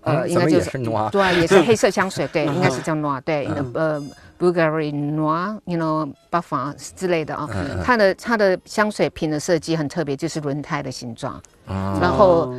[0.05, 0.69] 呃，应该就是
[1.11, 4.01] 对，也是黑色香水，对，应该是叫 Noir，对，嗯呃
[4.39, 7.49] ，Bulgari Noir，you know，巴法之类的啊。
[7.51, 11.41] 嗯它的它的香水瓶的设计很特别，就是轮胎的形状。
[11.67, 12.53] 嗯然后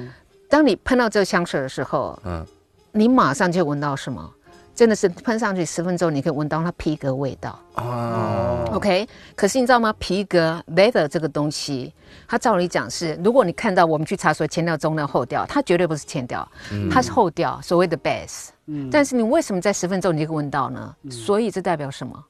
[0.48, 2.44] 当你喷到这个香水的时候，嗯
[2.92, 4.28] 你马上就闻到什么？
[4.76, 7.58] 真的是喷上去十分钟，你可以闻到它皮革味道。
[7.76, 9.90] 哦 OK，可是你知道吗？
[9.98, 11.94] 皮革 leather 这个东西，
[12.28, 16.46] 它照理讲是，如果你看到我们去查说前调、中调、后调，它绝对不是前调，
[16.90, 18.48] 它是后调，所谓的 base。
[18.66, 20.94] 嗯但是你为什么在十分钟你就可以闻到呢？
[21.10, 22.24] 所以这代表什么？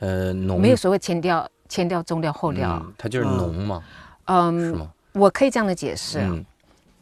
[0.00, 2.82] 呃浓没有所谓前调、前调、中调、后调。
[2.84, 3.84] 嗯它就是浓嘛，是
[4.26, 4.90] 嗯，吗？
[5.12, 6.44] 我可以这样的解释，嗯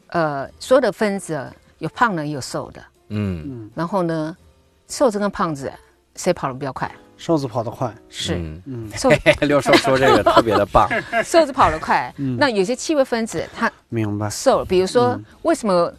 [0.09, 1.45] 呃，所有的分子
[1.79, 4.37] 有胖的也有瘦的，嗯然后呢，
[4.87, 5.71] 瘦子跟胖子
[6.15, 6.89] 谁跑得比较快？
[7.17, 8.35] 瘦子跑得快，是。
[8.35, 8.61] 嗯。
[8.65, 8.89] 嗯。
[8.95, 9.09] 瘦
[9.41, 10.87] 六兽说这个特别的棒，
[11.23, 12.13] 瘦子跑得快。
[12.17, 12.37] 嗯。
[12.37, 15.25] 那有些气味分子它明白，瘦了，比如说、嗯。
[15.43, 15.91] 为什么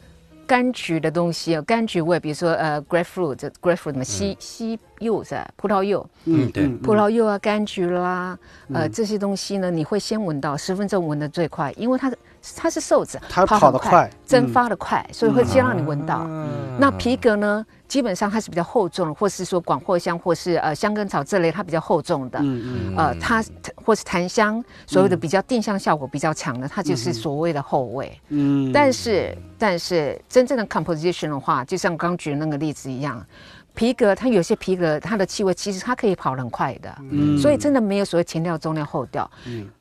[0.46, 6.68] 柑橘的东西，柑橘味，比如说呃，grapefruit，grapefruit 什么西西柚是葡萄柚，嗯对。
[6.68, 8.38] 葡萄柚啊，柑橘啦，
[8.72, 12.12] 呃，这些东西呢，你会先闻到，十分钟闻得最快，因为它
[12.54, 14.48] 它是瘦子，它跑得快蒸嗯。
[14.52, 16.24] 发的快，所以会先让你闻到。
[16.28, 16.46] 嗯
[16.78, 22.38] 那皮革呢，基本上它是比较厚重的，或是说广藿香，或是呃香根草这类，它比较厚重的。
[22.40, 23.44] 嗯嗯呃，它
[23.76, 28.20] 或是檀香，所谓的比较定向效果比较强的，它就是所谓的后味。
[28.28, 33.24] 嗯，但是，但是真正的 composition 的话，就像刚举的那个例子一样，
[33.74, 39.30] 皮革它有些皮革它的气味其实它可以跑很快的，嗯所以真的没有所谓前调、中调、后调。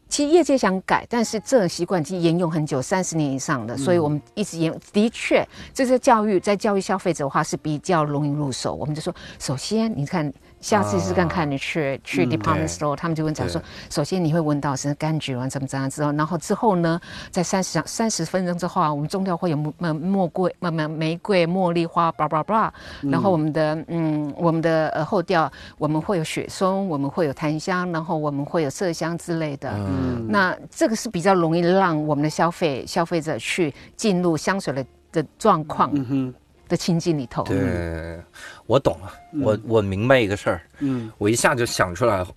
[0.07, 4.73] 其实业界想改，但是这种习惯已经沿用很久，三十年以上的，所以我们一直沿。
[4.93, 8.73] 的确，这些教育在教育消费者的话是比较容易入手。
[8.73, 10.31] 我们就说，首先你看，
[10.65, 16.99] 下次试试看看，你去去 department store，他们就会讲说，首先你会闻到是柑橘啊，怎么怎样之后，然后之后呢，
[17.29, 29.71] 在三十三十分钟之后啊，我们中调会有玫玫瑰、玫玫玫瑰、茉莉花，叭叭叭，然后我们的嗯，我们的呃后调我们会有雪松，我们会有檀香，然后我们会有麝香之类的。
[29.77, 30.25] 嗯。
[30.27, 35.91] 那这个是比较容易让我们的消费消费者去进入香水的的状况。
[35.93, 36.33] 嗯哼
[36.67, 37.43] 的情境里头。
[37.43, 38.19] 对，
[38.65, 42.27] 我懂了，我我明白一个事儿，嗯我一下就想出来了。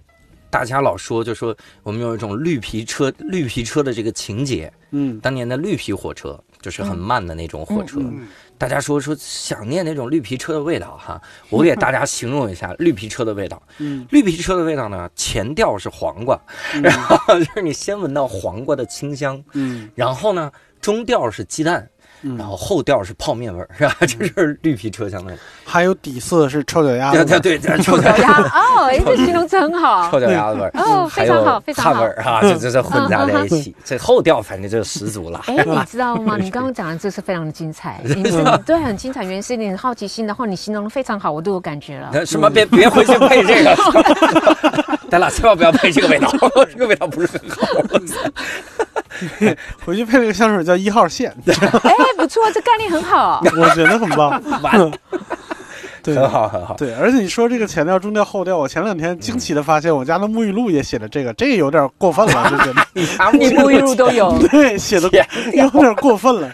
[0.50, 4.72] 大家老说，就说我们有一种绿皮车，绿皮车的这个情节。
[4.90, 8.26] 嗯当年的绿皮火车就是很慢的那种火车，嗯
[8.56, 11.20] 大家说说想念那种绿皮车的味道哈。
[11.50, 13.62] 我给大家形容一下 绿皮车的味道。
[13.76, 16.40] 嗯绿皮车的味道呢，前调是黄瓜，
[16.82, 20.50] 然后就是你先闻到黄瓜的清香，嗯然后呢，
[20.80, 21.86] 中调是鸡蛋，
[22.36, 23.94] 然后后调是泡面味儿，是吧？
[24.00, 25.32] 这就是绿皮车厢的。
[25.64, 30.18] 还有底色是臭脚丫子，对对对， 臭脚脚丫哦，哎，这形容词很好臭。
[30.20, 35.42] 脚丫子味儿，哦非常好非常好汗味儿哈，这这这混杂在一起，这后调反正就十足了。
[35.46, 36.36] 哎，你知道吗？
[36.40, 42.10] 你刚刚讲的这是非常的精彩， 你是对很精彩，原因是你的好奇心，然后你形容的非常好，我都有感觉了。
[42.12, 42.48] 那什么？
[42.50, 43.76] 别别回去配这个，
[45.10, 46.30] 咱俩千万不要配这个味道，
[46.70, 47.66] 这个味道不是很好。
[49.84, 53.42] 回去配了个香水叫一号线，哎，不错，这概念很好。
[53.56, 54.40] 我觉得很棒。
[54.62, 54.92] 完，
[56.02, 56.74] 对，很好很好。
[56.74, 62.86] 对，而且你说这个前调、中调、后调，我前两天惊奇的发现，我家的沐浴露也写了这个，这个有点过分了，就觉得，
[63.32, 65.10] 你沐浴露都有，对，写的
[65.52, 66.48] 有点过分了。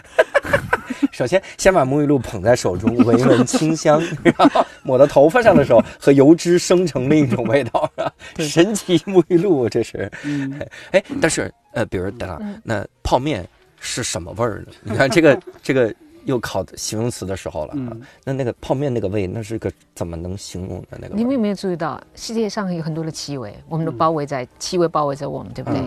[1.11, 7.89] 首先先把沐浴露捧在手中，闻一闻清香， 然后抹到头发上的时候，和油脂生成另一种味道，
[8.39, 10.11] 神奇沐浴露，这是。
[10.23, 10.59] 嗯
[10.91, 13.47] 哎，但是呃，比如等等，那泡面
[13.79, 14.73] 是什么味儿呢？
[14.83, 15.93] 你看这个这个
[16.25, 18.01] 又考形容词的时候了啊嗯。
[18.23, 21.17] 那那个泡面那个味，那是个怎么能形容的那个味？
[21.17, 25.81] 你们有没有注意到，世界上有很多的气味，我们都包围在气味包围着我们，对不对？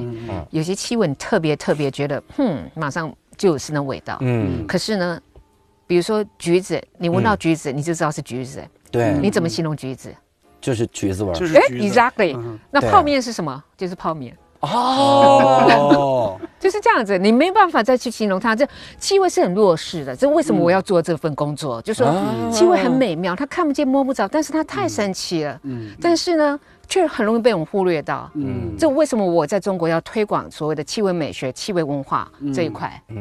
[0.51, 4.19] 有些气味你特别特别觉得，哼，马上就是那味道。
[4.21, 5.19] 嗯，可是呢，
[5.87, 8.63] 比如说橘子，你闻到橘子，你就知道是橘子。
[8.91, 10.13] 对，你怎么形容橘子？
[10.61, 11.33] 就是橘子味儿。
[11.35, 12.59] 哎就是橘子，exactly 嗯。
[12.71, 13.63] 那泡面是什么？
[13.77, 17.17] 就是泡面，哦， 就是这样子。
[17.17, 18.57] 你没办法再去形容它。
[18.57, 18.67] 这
[18.99, 21.81] 气味是很弱势的，这为什么我要做这份工作？
[21.83, 25.61] 就说啊气味很美妙，它看不见摸不着，但是它太神奇了。
[25.63, 26.59] 嗯但是呢，
[26.89, 28.31] 却很容易被我们忽略到。
[28.35, 33.01] 嗯这为什么我在中国要推广所谓的气味美学、气味文化这一块？
[33.09, 33.17] 嗯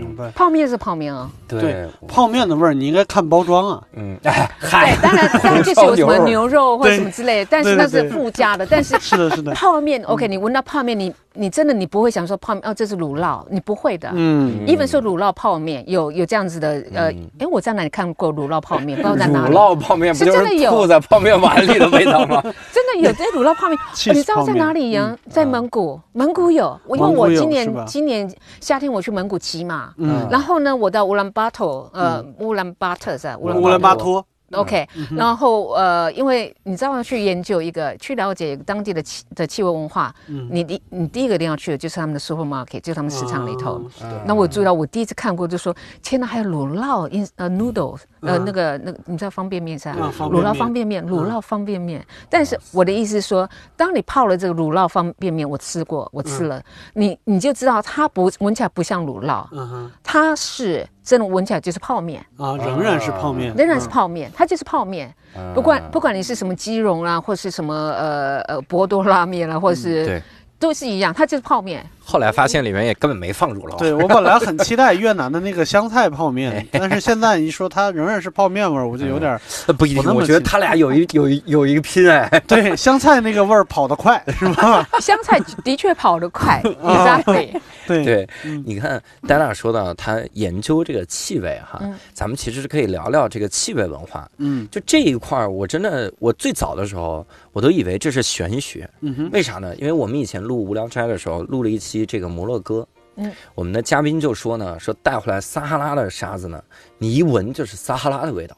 [0.00, 0.30] 明，白。
[0.30, 3.82] 泡面是泡面啊，对对，泡面的味儿你应该看包装啊。
[3.94, 8.64] 嗯， 哎，嗨对，，当然当然就是有什么牛肉或者什么之类的，但是那是附加的。
[8.66, 9.52] 但是是的，是的。
[9.52, 14.10] 泡面，OK，你闻到泡面，你你真的你不会想说泡面哦，这是乳酪，你不会的。
[14.14, 17.04] 嗯，even 说乳酪泡面有有这样子的，呃，
[17.38, 18.96] 哎，我在哪里看过乳酪泡面？
[18.96, 19.56] 不知道在哪乳里。
[19.56, 22.42] 酪泡面不是真的有就是吐在泡面碗里的味道吗？
[22.72, 25.16] 真的有这乳酪泡面， 哦你知道在哪里呀？
[25.28, 28.28] 在蒙古，蒙古有，因为我今年今年
[28.60, 30.26] 夏天我去蒙古骑马，嗯。
[30.30, 33.36] 然后呢，我到乌兰巴托，呃，乌兰巴特是吧？
[33.38, 43.80] 乌乌兰巴托，OK，、然后呃，因为你知道要去研究一个，去了解当地的气的气味文化，你第你第一个一定要去的就是他们的 supermarket，就是他们市场里头。
[44.24, 50.12] 那我注意到，我第一次看过，就说天哪，还有乳酪 in 呃 noodles，呃、那个那个你知道方便面是吧？
[50.18, 52.04] 乳酪嗯方便面乳酪方便面。
[52.28, 56.60] 但是我的意思是说，当你泡了这个乳酪方便面，我吃过，我吃了，
[56.94, 59.90] 你你就知道它不闻起来不像乳酪，嗯哼。
[60.02, 62.24] 它是真的闻起来就是泡面。
[62.36, 65.12] 啊，仍然是泡面，仍然是泡面，它就是泡面。
[65.36, 70.22] 嗯不管不管你是什么鸡茸啦，或是什么呃呃博多拉面啦，或是、对，
[70.56, 71.84] 都是一样，它就是泡面。
[72.10, 73.78] 后来发现里面也根本没放乳酪。
[73.78, 82.28] 对我本来很期待越南的那个香菜泡面， 但是现在一说它仍然是泡面味儿，我就有点儿呃不一定，我觉得他俩有一有一有一个拼哎。
[82.48, 84.84] 对香菜那个味儿跑得快， 是吧？
[85.00, 87.50] 香菜的确跑得快， exactly。
[87.86, 94.28] 对对，嗯你看戴娜说到他研究这个气味哈，嗯咱们其实是可以聊聊这个气味文化。
[94.38, 99.74] 嗯就这一块儿，我真的我最早的时候，我都以为这是玄学，嗯哼为啥呢？
[99.76, 102.86] 因为我们以前录《无聊斋》的时候，录了一期这个摩洛哥，
[103.16, 106.62] 嗯，我们的嘉宾就说呢，说带回来撒哈拉的沙子呢，
[106.98, 108.56] 你一闻就是撒哈拉的味道。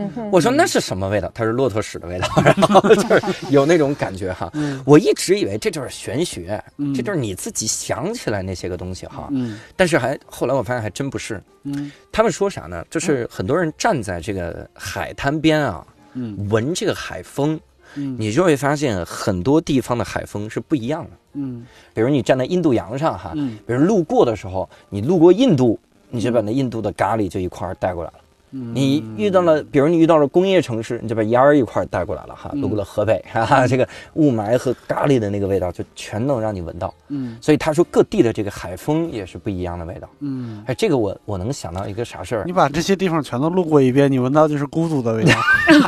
[0.00, 1.28] 嗯哼，我说那是什么味道？
[1.34, 3.20] 他说骆驼屎的味道，然后就是
[3.50, 4.48] 有那种感觉哈。
[4.54, 9.26] 嗯我一直以为这就是玄学，嗯这就是你自己想起来那些个东西哈。
[9.32, 11.42] 嗯但是还后来我发现还真不是。
[11.64, 12.84] 嗯他们说啥呢？
[12.88, 17.58] 就是很多人站在这个海滩边啊，嗯闻这个海风，
[17.96, 21.10] 嗯你就会发现很多地方的海风是不一样的。
[21.38, 25.78] 嗯比如你站在印度洋上哈，嗯比如路过的时候，你路过印度，
[26.10, 28.18] 你就把那印度的咖喱就一块带过来了。
[28.52, 32.50] 嗯，你遇到了，比如你遇到了工业城市，你就把烟儿一块儿带过来了哈。
[32.54, 36.92] 嗯路过了河北，哈哈，这个雾霾和咖喱的那个味道就全能让你闻到。
[37.08, 40.08] 嗯所以他说各地的这个海风也是不一样的味道。
[40.20, 45.32] 嗯，哎，这个我我能想到一个啥事儿你，把这些地方全都路过一遍，你闻到就是孤独的味道。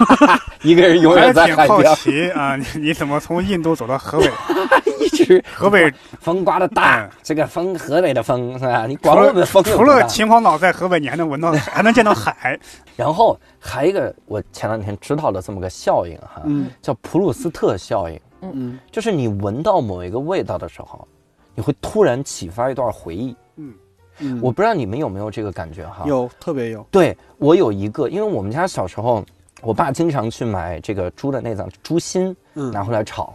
[0.63, 4.31] 一个人永远在海边，奇啊，你你怎么从印度走到河北？
[5.01, 5.91] 一直河北
[6.21, 8.87] 风刮的大嗯，这个风河北的风是吧？
[8.87, 12.50] 你除管我们了风除了秦皇岛在河北，你还能闻到， 还能见到海。
[12.97, 16.71] 然后还有一个我前两天知道的这么个效应哈，嗯。
[16.81, 18.53] 叫普鲁斯特效应，嗯。
[18.55, 18.79] 嗯。
[18.91, 21.07] 就是你闻到某一个味道的时候，
[21.55, 23.37] 你会突然启发一段回忆。
[24.23, 26.87] 嗯，我不知道你们有没有这个感觉哈？，有特别有。
[26.91, 29.25] 对我有一个，因为我们家小时候，
[29.63, 32.71] 我爸经常去买这个猪的内脏，猪心嗯。
[32.71, 33.35] 拿回来炒，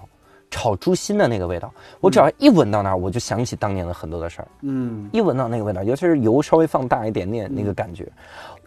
[0.52, 4.48] 炒猪心的那个味道，我只要一闻到那儿，我就想起当年的很多的事儿。
[4.62, 5.10] 嗯。
[5.12, 8.08] 一闻到那个味道，尤其是油稍微放大一点点那个感觉，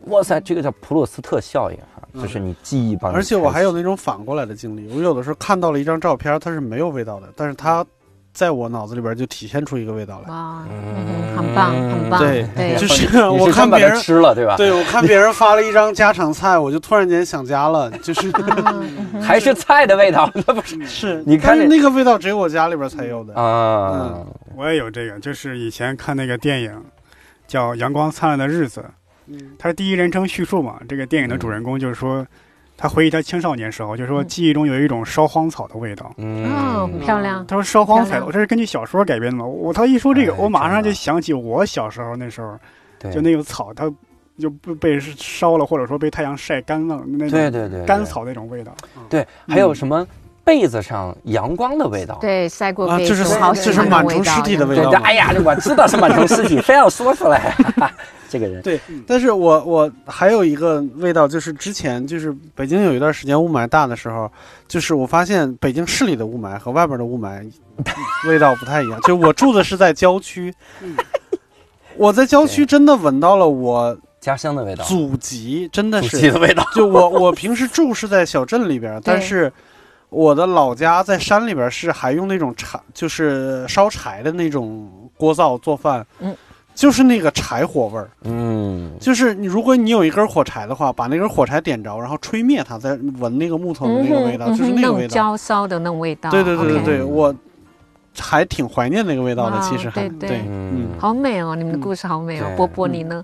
[0.07, 3.35] 哇塞，这个叫普鲁斯特效应哈，就是你记忆帮你开启。
[3.35, 7.85] 而且我还有那种反过来的经历，我有的时候看到了一张照片，它是没有味道的，但是它
[8.33, 10.31] 在我脑子里边就体现出一个味道来。
[10.31, 14.57] 哇，嗯嗯，很棒，很棒，对对，就是 我看别人，吃了对吧？
[14.57, 23.35] 对我看别人发了一张家常菜，我就突然间想家了， 就是嗯还是菜的味道， 那不是是，你看那个味道只有我家里边才有的。
[23.35, 24.15] 啊？
[24.57, 26.73] 我也有这个，就是以前看那个电影，
[27.47, 28.81] 叫《阳光灿烂的日子》，
[29.31, 30.79] 嗯它是第一人称叙述嘛。
[30.89, 32.27] 这个电影的主人公就是说，
[32.77, 36.13] 他回忆他青少年时候，就是说记忆中有一种烧荒草的味道。
[36.17, 39.45] 嗯哦，漂亮，他说烧荒草，我这是根据小说改编的嘛。
[39.45, 42.59] 我他一说这个，哎我马上就想起我小时候那时候，
[42.99, 43.93] 对就那个草，它
[44.39, 48.73] 就不被烧了，或者说被太阳晒干了那种对对对干草那种味道。
[49.09, 50.07] 对，还有什么
[50.49, 52.17] 被子上阳光的味道？
[52.23, 57.55] 对，晒过啊，就是被子，就是欢的味道螨虫尸体的味，道哎呀，我知道是螨虫尸体， 非要说出来。
[58.31, 64.31] 这个人，对，但是我我还有一个味道，就是之前就是北京有一段时间雾霾大的时候，
[64.67, 67.47] 就是我发现北京市里的雾霾和外边的雾霾
[68.27, 68.99] 味道不太一样。
[69.03, 70.55] 就我住的是在郊区，
[71.97, 76.63] 我在郊区真的闻到了我家乡的味道，祖籍，真的祖是籍的味道。
[76.75, 79.53] 就我我平时住是在小镇里边，但是
[80.11, 86.35] 我的老家在山里边，是还用那种柴，就是烧柴的那种锅灶做饭，嗯，
[86.75, 88.09] 就是那个柴火味儿。
[88.25, 95.09] 嗯，就是你，如果你有一根火柴的话，把那根火柴点着，然后吹灭它，再闻那个木头的那个味道，嗯就是那个味道。
[95.09, 96.31] 种焦烧的那种味道。
[96.31, 97.35] 对对对对对，我
[98.19, 99.61] 还挺怀念那个味道的。
[99.61, 102.47] 其实还对对对，嗯嗯，好美哦，你们的故事好美哦。
[102.57, 103.23] 波波你呢？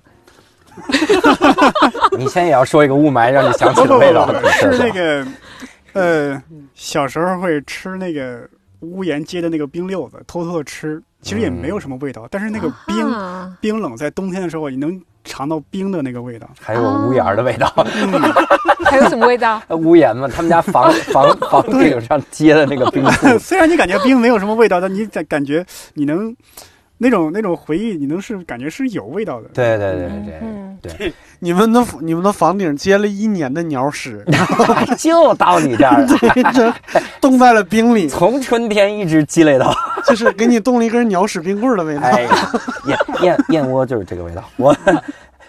[2.19, 5.25] 你现在也要说一个雾霾让你想起的味道是那个，
[5.95, 6.41] 呃，
[6.73, 8.47] 小时候会吃那个
[8.81, 13.57] 屋檐接的那个冰溜子，偷偷的吃，其实也没有什么味道，但是那个冰啊。
[13.61, 16.47] 冰冷，在冬天的时候，你能尝到冰的那个味道。
[16.59, 18.11] 还有屋檐儿的味道，嗯，
[18.85, 19.61] 还有什么味道？
[19.71, 26.35] 屋檐嘛，他们家房 房房顶上接的那个冰柱，虽然你感觉冰没有什么味道，但你感感觉你能
[26.97, 29.47] 那种那种回忆，你能是感觉是有味道的。
[29.53, 30.07] 对对对
[30.41, 34.23] 嗯对对，你们的你们的房顶接了一年的鸟屎，
[34.97, 36.07] 就到你这儿了，
[36.53, 36.73] 这
[37.19, 39.73] 冻在了冰里，从春天一直积累到，
[40.05, 42.01] 就是给你冻了一根鸟屎冰棍儿的味道。
[42.01, 42.29] 哎呀，
[42.87, 44.75] 燕燕燕窝就是这个味道，我。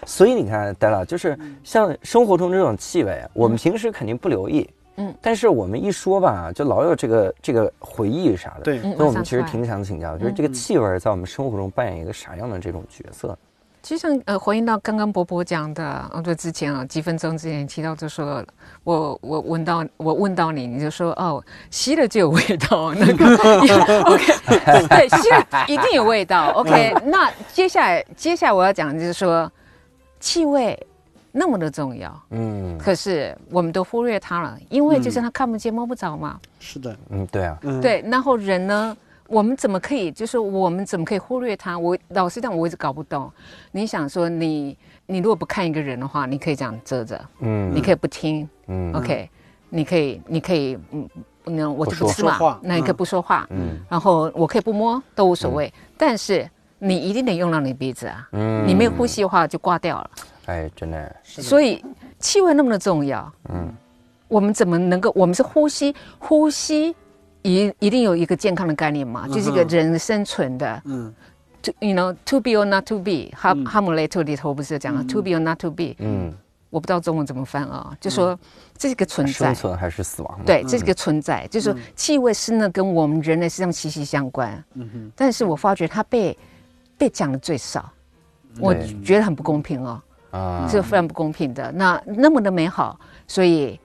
[0.05, 4.86] 所以你看，戴拉，就是像生活中这种气味，我们平时肯定不留意，嗯，
[5.21, 13.37] 但是我们一说吧，就老有这个这个回忆啥的，对，嗯所以我们其实挺想请教，就是嗯这个气味在我们生活中扮演一个啥样的这种角色？
[13.83, 18.43] 就像呃，回应到刚刚伯伯讲的，呃，对，之前啊，几分钟之前提到就说，
[18.83, 23.25] 我我闻到我问到你，你就说哦，吸了就有味道，那个
[24.03, 26.93] OK，对，吸了一定有味道，OK。
[27.05, 29.49] 那接下来接下来我要讲的就是说，
[30.19, 30.77] 气味
[31.37, 32.75] 那么的重要，嗯。
[32.79, 36.39] 可是我们都忽略它了，因为就是它看不见摸不着嘛。
[36.59, 41.77] 是的，嗯，对啊，嗯，对，然后人呢，我们怎么可以，就是我们怎么可以忽略它？
[41.77, 43.31] 我老实讲，我一直搞不懂。
[43.71, 44.75] 你想说你，
[45.05, 47.71] 你如果不看一个人的话，你可以这样遮着，嗯。
[47.75, 48.91] 你可以不听、嗯。
[48.93, 49.29] O k
[49.69, 51.07] 你可以，你可以，嗯，
[51.43, 53.77] 那我就不吃嘛，那你可以嗯不说话，嗯。
[53.89, 55.71] 然后我可以不摸，都无所谓。
[55.97, 58.65] 但是你一定得用到你鼻子啊，嗯。
[58.67, 60.09] 你没有呼吸的话就挂掉了。
[60.47, 61.81] 哎，真的，所以
[62.19, 63.73] 气味那么的重要，嗯。
[64.27, 65.09] 我们怎么能够？
[65.15, 66.93] 我们是呼吸，呼吸
[67.43, 70.81] 一一定有一个健康的概念嘛，就是一个人生存的。
[70.83, 71.13] 嗯。
[71.63, 76.31] To you know to be or not to be，哈哈姆雷特里头不是讲了 to be or not to be，嗯，
[76.69, 78.37] 我不知道中文怎么翻啊，就说
[78.77, 86.37] 这是个存在，生存还是死亡？，对，这是个存在，就是说气味是呢跟我们人类实际上息息相关，嗯哼，但是我发觉它被
[86.97, 87.91] 被讲的最少，
[88.59, 88.73] 我
[89.03, 90.01] 觉得很不公平哦。
[90.37, 91.71] 啊，是非常不公平的。
[91.71, 93.79] 那那么的美好，所以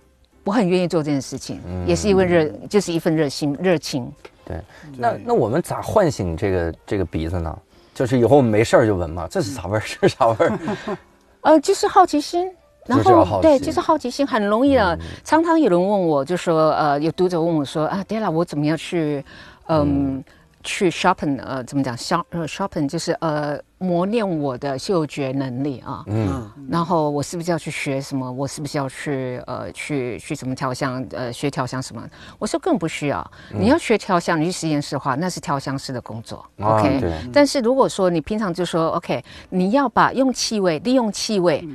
[0.44, 4.10] 我很愿意做这件事情，嗯也是因为热，就是一份热心热情。
[4.44, 4.60] 对
[4.98, 7.58] 那那我们咋唤醒这个这个鼻子呢？
[7.94, 9.80] 就是以后我们没事儿就闻嘛，这是啥味儿？
[9.84, 10.58] 是啥味儿？
[11.42, 12.50] 呃，就是好奇心。
[12.84, 14.98] 然后对，就是好奇心很容易的。
[15.22, 19.24] 常常有人问我，就说呃，有读者问我说啊，Della，我怎么样去
[19.68, 20.20] 嗯
[20.62, 26.04] 去 shopping 呃怎么讲 shop 呃 shopping 就是呃磨练我的嗅觉能力啊。
[26.06, 28.30] 嗯然后我是不是要去学什么？
[28.30, 31.04] 我是不是要去呃去去什么调香？
[31.12, 32.02] 呃，学调香什么？
[32.38, 33.30] 我说更不需要。
[33.50, 36.38] 你要学调香，你去实验室的话，那是调香师的工作。
[36.58, 41.66] 啊 OK，、对但是如果说你平常就说 OK，你要把用气味利用气味。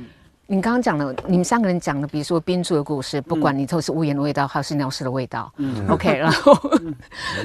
[0.50, 5.52] 你刚刚讲的，你们三个人讲的，比如说冰柱的故事，不管你都是屋檐的味道，还是鸟屎的味道、
[5.88, 6.58] o k 然后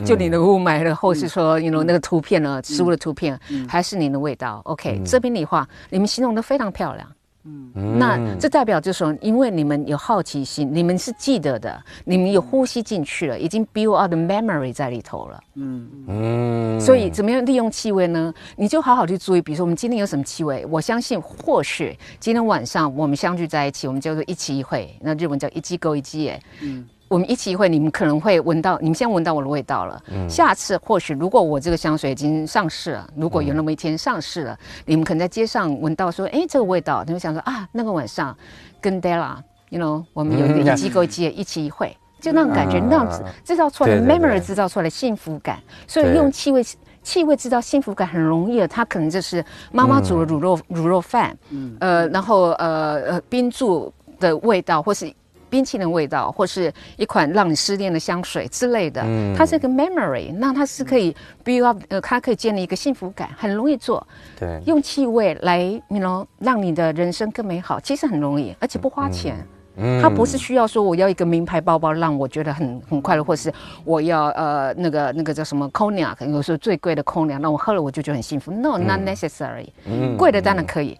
[0.05, 3.37] 就你的雾霾了，或是说，you know 那个图片呢，食物的图片，
[3.67, 7.05] 还是你的味道，OK，、这边的话，你们形容的非常漂亮。
[7.45, 15.39] 嗯那这代表就是说，因为你们有好奇心，你们是记得的，你们有呼吸进去了，已经 build out the memory 在里头了。
[15.55, 18.33] 嗯嗯，所以怎么样利用气味呢？
[18.55, 26.41] 你就好好去注意，比如说我们今天有什么气味，我相信或许今天晚上我们相聚在一起，我们叫做一期一会，那日文叫一季勾一季耶。
[26.61, 30.01] 嗯我们一起一会，你们可能会闻到，你们现在闻到我的味道了。
[30.27, 34.57] 下次或许如果我这个香水已经上市了，如果有那么一天上市了，
[34.87, 38.35] 你们可能在街上闻到说，哎，这个味道，你会想说啊，那个晚上
[38.81, 46.65] 跟 Della，you know，我们有一个嗯一机构机一起一会，就那种感觉，啊那样制造出来 memory 制造出来的幸福感，所以用气味。
[47.03, 49.43] 气味制造幸福感很容易的，它可能就是
[49.73, 51.75] 妈妈煮的卤肉、卤肉饭，嗯。
[51.81, 55.13] 呃，然后呃呃冰柱的味道，或是
[55.53, 64.05] 冰淇淋味道，或是一款让你失恋的香水之类的，嗯它是一个 memory，那它是可以 build up，呃，它可以建立一个幸福感，很容易做。
[64.39, 69.35] 对，用气味来，you know，让你的人生更美好，其实很容易，而且不花钱。
[69.75, 78.51] 嗯它不是需要说我要一个名牌包包让我觉得很 很快乐，或是我要呃那个那个叫什么 cognac，有时候最贵的 cognac，那我喝了我就觉得很幸福。
[78.51, 79.67] No，not necessary。
[79.85, 80.99] 嗯贵的当然可以，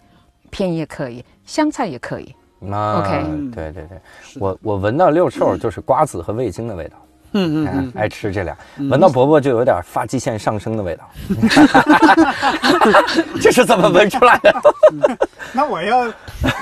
[0.50, 2.32] 便宜也可以，香菜也可以。
[2.72, 3.98] 啊 OK 对对对，
[4.40, 6.96] 我我闻到六臭就是瓜子和味精的味道。
[7.36, 8.56] 嗯嗯哎，爱吃这俩，
[8.88, 11.02] 闻到伯伯就有点发际线上升的味道，
[13.42, 14.54] 这是怎么闻出来的？
[15.52, 16.06] 那我要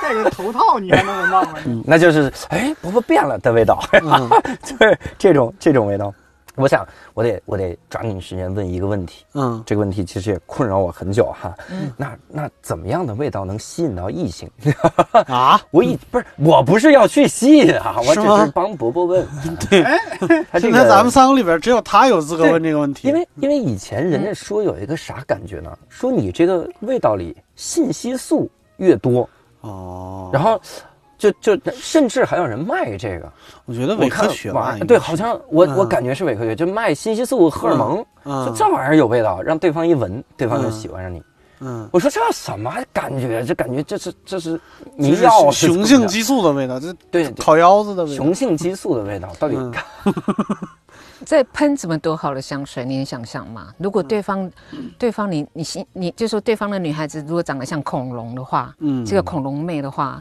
[0.00, 1.54] 戴个头套，你还能闻到吗？
[1.84, 3.84] 那就是哎，伯伯变了的味道，
[4.64, 6.10] 就是这种这种味道。
[6.54, 11.54] 我想，我得我得抓紧时间问一个问题，嗯这个问题其实也困扰我很久哈。
[11.96, 14.50] 那那怎么样的味道能吸引到异性？
[15.26, 19.26] 啊， 我一不是我不是要去吸引啊，我只是帮伯伯问。
[19.70, 19.82] 对，
[20.50, 25.76] 他这现在个咱们三个里边只有他有资格问这个问题，因为因为以前人家说有一个啥感觉呢？
[25.88, 29.28] 说你这个味道里信息素越多，
[29.62, 30.60] 哦，然后
[31.30, 33.32] 就就甚至还有人卖这个，
[33.64, 35.76] 我觉得伪科学吧，对，好像我嗯。
[35.76, 41.22] 我感觉是伪科学，就卖信息素、荷尔蒙，嗯就这玩意儿有味道，让对方一闻，对方就嗯喜欢上你。
[41.64, 43.44] 嗯，我说这什么感觉？
[43.44, 44.60] 这感觉这是这是
[44.98, 47.44] 这是迷药，雄性激素的味道，这对对。
[47.44, 49.72] 烤腰子的味道，雄性激素的味道，到底嗯
[51.24, 53.68] 在喷这么多好的香水，你能想象吗？
[53.78, 54.50] 如果对方，
[54.98, 59.04] 对方你你心你就说对方的女孩子如果长得像恐龙的话，嗯。
[59.06, 60.20] 这个恐龙妹的话，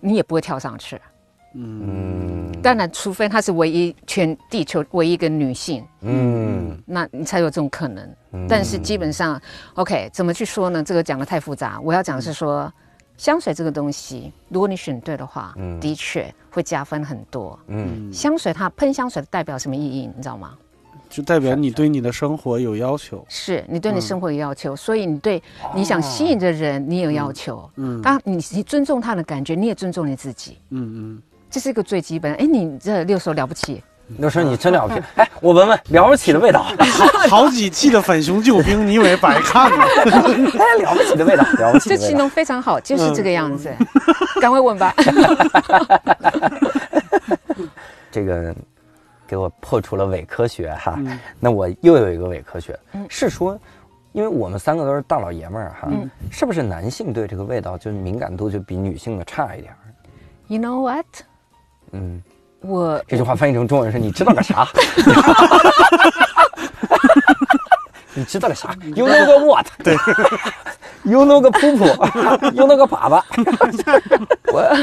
[0.00, 1.00] 你也不会跳上去。
[1.54, 8.08] 嗯当然，除非她是唯一全地球唯一一个女性，嗯那你才有这种可能。
[8.32, 9.40] 嗯但是基本上
[9.74, 10.82] ，OK，怎么去说呢？
[10.82, 11.80] 这个讲的太复杂。
[11.82, 12.72] 我要讲的是说，
[13.16, 17.58] 香水这个东西，如果你选对的话，嗯的确会加分很多。
[17.66, 20.06] 嗯香水它喷香水代表什么意义？
[20.14, 20.56] 你知道吗？
[21.10, 23.22] 就代表你对你的生活有要求。
[23.28, 25.42] 是你对你嗯生活有要求，所以你对
[25.74, 27.68] 你想吸引的人，你有要求。
[27.76, 32.32] 嗯当然你你尊重他的感觉，你也尊重你自己，嗯嗯这是一个最基本。
[32.34, 33.82] 哎，你这六手了不起，
[34.18, 36.86] 六叔你真了不起，哎，我闻闻了不起的味道， 嗯，
[37.28, 39.84] 好几季的粉熊救兵，你以为白看了？
[40.58, 41.96] 哎，了不起的味道，了不起的味道。
[41.96, 43.68] 这形容非常好，就是这个样子。
[44.40, 44.94] 赶快问吧。
[48.12, 48.54] 这个
[49.30, 50.96] 给我破除了伪科学哈。
[50.98, 53.56] 嗯那我又有一个伪科学，嗯是说，
[54.10, 59.78] 因为我们三个都是大老爷们儿哈，嗯是不是男性对这个味道就敏感度就比女性的差一点儿
[60.48, 61.06] ？You know what？
[61.92, 62.20] 嗯，
[62.60, 64.66] 我这句话翻译成中文是：你知道个啥？
[68.14, 69.66] 你知道个啥？You know 个 what？
[69.84, 69.94] 对
[71.04, 73.22] ，You know 个噗噗，You know 个粑粑。
[74.52, 74.76] 我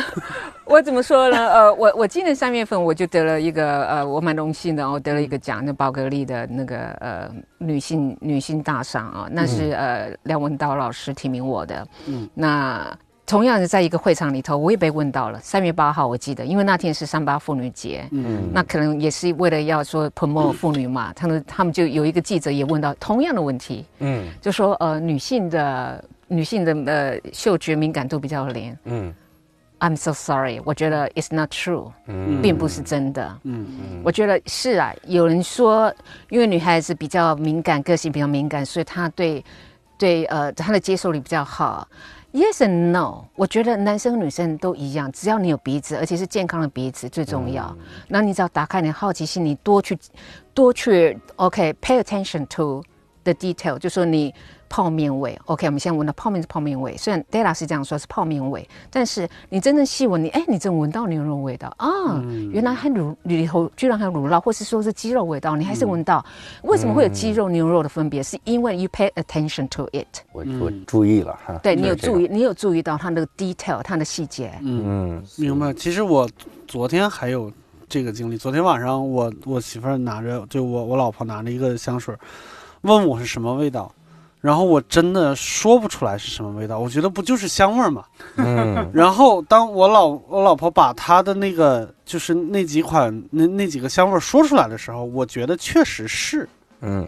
[0.66, 1.38] 我怎么说呢？
[1.38, 11.88] 呃，我我今年三月份我就得了一个呃，我蛮荣幸的，我得了一个奖，那宝格丽的那个呃女性女性大赏啊，那是、呃梁文道老师提名我的。
[12.06, 12.98] 嗯嗯，那
[13.28, 18.08] 同样是在一个会场里头，我也被问到了，三月八号我记得，因为那天是三八妇女节。
[18.12, 28.76] 嗯那可能也是为了要说 promote 妇女嘛，他们他们就有一个记者也问到同样的问题，嗯就说呃女性的女性的呃嗅觉敏感度比较灵。
[28.86, 29.14] 嗯
[29.80, 33.40] I'm so sorry，我觉得 it's not true，嗯并不是真的。
[33.44, 35.94] 嗯嗯我觉得是啊，有人说，
[36.30, 39.44] 因为女孩子比较敏感，个性比较敏感，所以她对
[39.98, 41.88] 对呃她的接受力比较好。
[42.38, 47.76] Yes and no，我觉得男生和女生都一样，只要你有鼻子，而且是健康的鼻子最重要。
[48.08, 49.98] 那、你只要打开你的好奇心，你多去
[50.54, 52.84] 多去 OK，pay、attention to
[53.24, 54.32] the detail，就说你
[54.69, 62.22] 泡面味，OK，我们现在闻到泡面是泡面味，虽然 Della 是这样说是泡面味，但是你真正细闻，你哎，你真闻到牛肉味道啊，
[62.52, 66.23] 原来还乳里头居然还有乳酪，或是说是鸡肉味道，你还是闻到。
[66.64, 68.22] 为什么会有鸡肉、牛肉的分别？
[68.22, 71.57] 是因为 you pay attention to it，我我注意了哈。
[71.64, 72.27] 对你有注意。
[72.30, 74.52] 你有注意到它那个 detail，它的细节。
[74.61, 75.73] 嗯，嗯，明白。
[75.73, 76.30] 其实我
[76.68, 77.52] 昨天还有
[77.88, 82.14] 这个经历，昨天晚上我我媳妇儿拿着，就我我老婆拿着一个香水，
[82.81, 83.91] 问我是什么味道。
[84.40, 88.04] 然后我真的说不出来是什么味道，我觉得不就是香味儿嘛。
[88.36, 88.90] 嗯。
[88.94, 96.48] 然后当我老我老婆把她的那个就是那几款那那几个香味儿说出来的时候，我觉得确实是，
[96.82, 97.08] 嗯。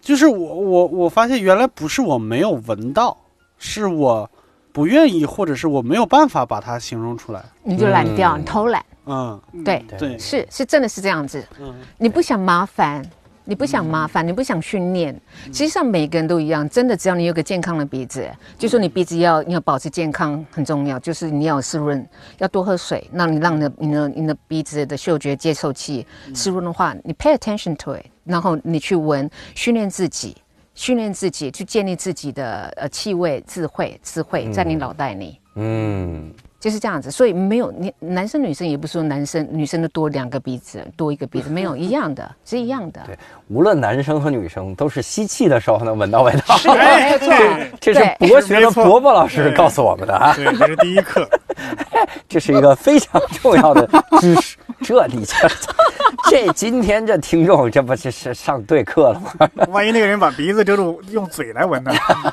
[0.00, 3.16] 就是我我我发现原来不是我没有闻到，
[3.58, 4.28] 是我
[4.72, 7.44] 不愿意或者是我没有办法把它形容出来。
[7.62, 8.40] 你就懒掉，嗯。
[8.40, 11.44] 你偷懒，嗯，对，对，是是真的是这样子。
[11.60, 11.74] 嗯。
[11.98, 13.04] 你不想麻烦，
[13.48, 15.18] 你不想麻烦，你不想训练。
[15.46, 22.06] 实际上每个人都一样，真的只要你有个健康的鼻子，就说你鼻子要你要保持健康很重要，就是你要有湿润，
[22.36, 30.36] 要多喝水，那你让你的你的你的鼻子的嗅觉接受器湿润的话，你 pay attention to it，然后你去闻，训练自己。
[30.74, 35.47] 训练自己，去建立自己的呃气味、智慧、智慧在你脑袋里，嗯
[36.60, 37.10] 就是这样子。
[37.10, 43.00] 所以没有你男生女生也不是说男生女生的多两个鼻子，多一个鼻子，没有一样的， 是一样的。
[43.06, 43.18] 对，
[43.48, 46.56] 无论男生和女生都是吸气的时候能闻到味道。
[46.58, 47.32] 是，没有错。
[47.80, 51.28] 这是博学的没错伯伯老师告诉我们的啊，对，这是第一课。
[52.28, 53.88] 这是一个非常重要的
[54.20, 54.56] 知识。
[54.84, 55.34] 这你这
[56.30, 59.48] 这今天这听众这不是是上对课了吗？
[59.70, 61.92] 万一那个人把鼻子遮住，用嘴来闻呢？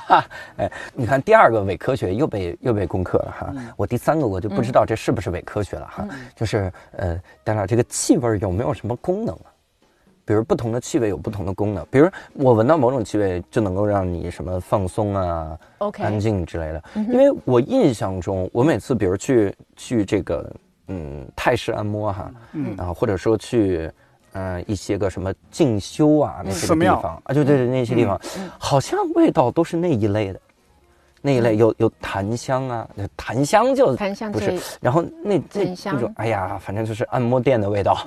[0.58, 3.54] 哎，你看第二个伪科学又被又被攻克了哈。
[3.56, 9.50] 嗯我第三个我就不知道这是不是伪科学了哈，就是呃，当然这个气味有没有什么功能啊？
[10.24, 15.58] 比如不同的气味有不同的功能，比如我闻到某种气味就能够让你什么放松啊、
[16.00, 16.84] 安静之类的。
[16.96, 20.52] 因为我印象中，我每次比如去去这个
[20.88, 22.76] 嗯泰式按摩哈，嗯。
[22.78, 23.92] 然后或者说去。
[24.38, 27.18] 嗯、一些个什么进修啊那些个地方。
[27.24, 28.20] 啊，就对对，那些地方、
[28.60, 30.42] 好像味道都是那一类的，
[31.22, 32.86] 那一类有有檀香啊，
[33.16, 35.94] 檀香就檀香不是，然后那那檀香。
[35.96, 37.98] 那种，哎呀，反正就是按摩店的味道，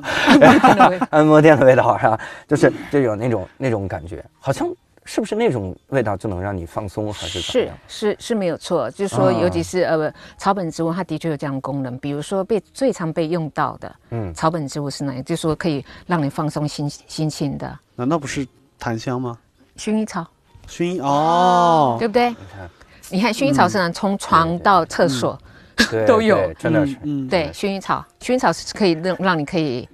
[1.09, 2.21] 按摩店的味道是吧？
[2.47, 4.69] 就是就有那种那种感觉，好像
[5.11, 7.73] 是不是那种味道就能让你放松，还是是？
[7.89, 11.97] 是是没有错，就是说，啊尤其是呃草本植物，它的确有这样的功能。
[11.99, 15.23] 比如说被最常被用到的嗯，草本植物是哪一？
[15.23, 18.47] 就是说可以让你放松心心情的难道不是
[18.79, 19.39] 檀香吗？
[19.79, 20.27] 薰衣草，
[20.69, 22.29] 薰衣哦，对不对？
[22.29, 22.71] 你看，
[23.09, 25.41] 你看薰衣草是从床到厕所，
[25.91, 26.93] 对都有真的是。
[26.97, 29.89] 嗯，嗯对，薰衣草，薰衣草是可以让让你可以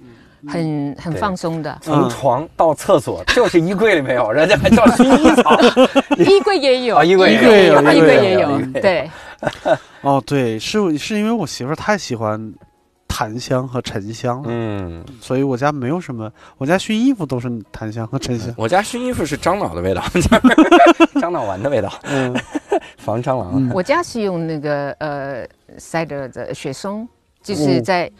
[0.47, 1.77] 很很放松的。
[1.81, 5.57] 从床到厕所， 就是衣柜里没有，人家还叫薰 衣草。
[6.17, 8.61] 衣柜也有，啊衣柜也有衣衣柜柜也有。
[8.81, 9.09] 对，
[10.01, 12.53] 哦，对，是是因为我媳妇儿太喜欢
[13.07, 18.53] 檀香和沉香了，嗯，所以我家没有什么，我家熏衣服都是檀香和沉香。
[18.57, 20.03] 我家熏衣服是樟脑的味道，
[21.19, 22.35] 樟脑丸的味道，嗯
[22.97, 23.51] 防蟑螂。
[23.55, 25.47] 嗯我家是用那个呃
[25.77, 27.07] cider 的雪松，
[27.41, 28.11] 就哦是在。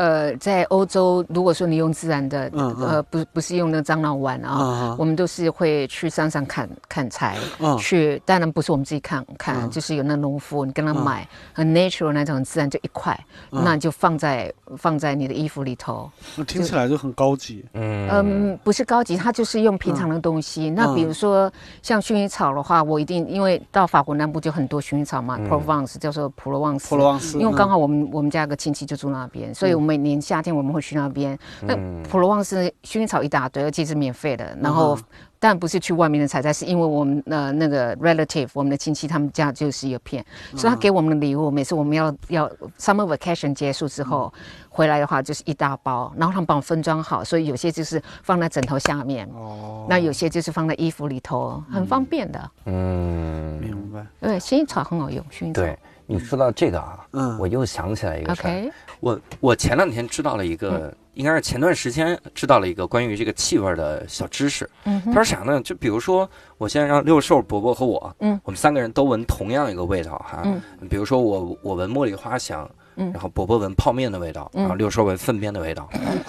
[0.00, 13.12] 呃，在欧洲，如果说你用自然的，嗯嗯呃，不不是用那个樟脑丸啊，啊我们都是会去山上砍砍柴，啊去，当然不是我们自己砍砍，嗯就是有那农夫，你跟他嗯买，很 natural 那种很自然，就一块，
[13.52, 16.10] 嗯那你就放在放在你的衣服里头。
[16.34, 17.62] 那听起来就很高级。
[17.74, 20.70] 嗯嗯，不是高级，它就是用平常的东西。
[20.70, 21.52] 那比如说
[21.82, 26.88] 像薰衣草的话，我一定因为到法国南部就很多薰衣草嘛、嗯 p r o v e n c e 叫做普罗旺斯。
[26.88, 31.38] 普罗旺斯，因为刚好我们我们家有个亲戚就住那边，所以我每年夏天我们会去那边。
[31.62, 34.56] 那嗯普罗旺斯薰衣草一大堆，而且是免费的。
[34.60, 35.02] 然后嗯
[35.42, 40.22] 但不是去外面的采摘，是因为我们呃那个 relative 我们的亲戚他们家就是有片，
[40.54, 42.46] 所以他给我们的礼物，每次我们要要
[42.78, 44.30] summer vacation 结束之后、
[44.68, 52.50] 回来的话就是一大包，然后他们帮我分装好，所以有些就是放在枕头下面，哦，那有些就是放在衣服里头，很方便的。
[52.66, 54.06] 嗯，明白。
[54.20, 55.62] 对，薰衣草很好用，薰衣草。
[55.62, 55.78] 对
[56.10, 58.72] 你说到这个啊，嗯我又想起来一个事儿。
[58.98, 64.68] 我我前两天知道了一个，应该是前段时间知道了一个关于这个气味儿的小知识。
[64.84, 65.60] 嗯，他说啥呢？
[65.62, 66.28] 就比如说，
[66.58, 70.42] 我现在让六兽、伯伯和我，嗯，我们三个人都闻同样一个味道哈。
[70.44, 75.88] 嗯，比如说我我闻茉莉花香，嗯然后伯伯闻泡面的味道，嗯然后六兽闻粪便的味道。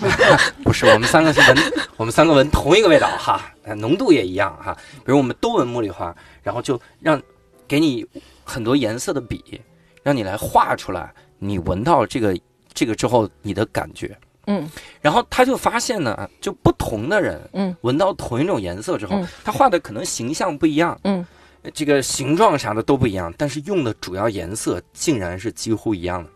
[0.63, 1.57] 不是，我们三个是闻，
[1.97, 4.77] 我们三个闻同一个味道哈，呃浓度也一样哈。
[5.03, 7.19] 比如我们都闻茉莉花，然后就让
[7.67, 8.05] 给你
[8.45, 9.59] 很多颜色的笔，
[10.03, 12.37] 让你来画出来，你闻到这个
[12.73, 14.17] 这个之后你的感觉。
[14.47, 14.69] 嗯。
[15.01, 17.75] 然后他就发现呢，就不同的人嗯。
[17.81, 21.25] 闻到同一种颜色之后嗯，他画的可能形象不一样，嗯。
[21.75, 26.29] 这个形状啥的都不一样，但是用的主要颜色竟然是几乎一样的。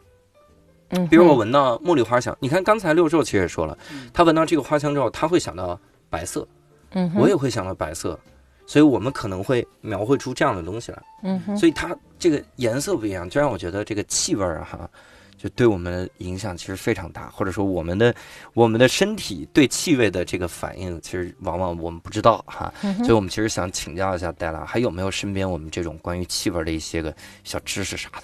[0.90, 4.08] 嗯，比如我闻到茉莉花香，你看刚才六兽其实也说了，嗯。
[4.14, 5.80] 他闻到这个花香之后，他会想到
[6.12, 6.48] 白色，
[6.92, 8.20] 嗯，我也会想到白色，
[8.68, 11.04] 所以我们可能会描绘出这样的东西来。
[11.24, 14.90] 嗯哼，所以它这个颜色不一样，就让我觉得这个气味儿啊哈，
[15.38, 18.14] 就对我们的影响其实非常大，或者说我们的
[18.54, 22.74] 我们的身体对气味的这个反应，其实往往我们不知道哈。
[22.84, 28.24] 嗯所以我们其实想请教一下戴拉，还有没有身边我们这种关于气味的一些个小知识啥的？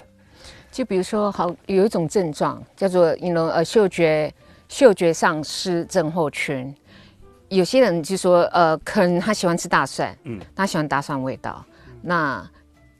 [0.70, 4.32] 就比如说，好有一种症状叫做，you know，呃，嗅觉
[4.68, 6.74] 嗅觉丧失症候群。
[7.52, 11.64] 有些人就说，呃，可能他喜欢吃大蒜，嗯嗯，他喜欢大蒜味道。
[12.00, 12.44] 那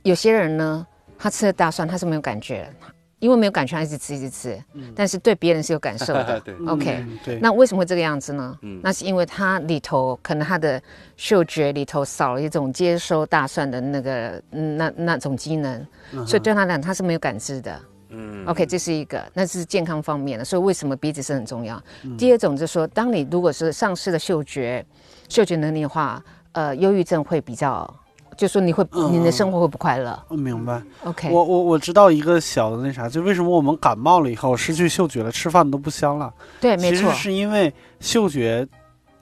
[0.03, 0.87] 有些人呢，
[1.19, 2.87] 他吃了大蒜他是没有感觉的，
[3.19, 4.63] 因为没有感觉，他一直吃一直吃，
[4.95, 6.39] 但是对别人是有感受的。
[6.45, 8.59] 对 OK，嗯对，那为什么会这个样子呢？
[8.63, 10.81] 嗯那是因为他里头可能他的
[11.17, 15.87] 嗅觉里头少了一种接收大蒜的那个嗯那那种机能，
[16.27, 17.81] 所以对他来讲他是没有感知的。
[18.13, 21.83] 嗯 OK，这是一个，那是健康方面的，所以为什么鼻子是很重要？
[22.19, 24.85] 第二种就是说，当你如果是丧失了嗅觉
[25.29, 26.23] 嗅觉能力的话，
[26.53, 27.89] 呃，忧郁症会比较，
[28.37, 30.23] 就说你会嗯你的生活会不快乐。
[30.29, 30.83] 我明白。
[31.05, 36.33] OK，我我我知道一个小的那啥，就为什么我们感冒了以后失去嗅觉了，吃饭都不香了。
[36.61, 38.67] 对，没其实错，是因为嗅觉，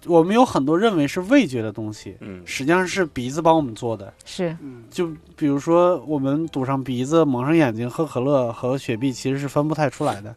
[0.06, 2.42] 我们有很多认为是味觉的东西，嗯。
[2.44, 4.12] 实际上是鼻子帮我们做的。
[4.24, 4.56] 是。
[4.90, 10.34] 就比如说，我们堵上鼻子、蒙上眼睛喝可乐和雪碧，其实是分不太出来的。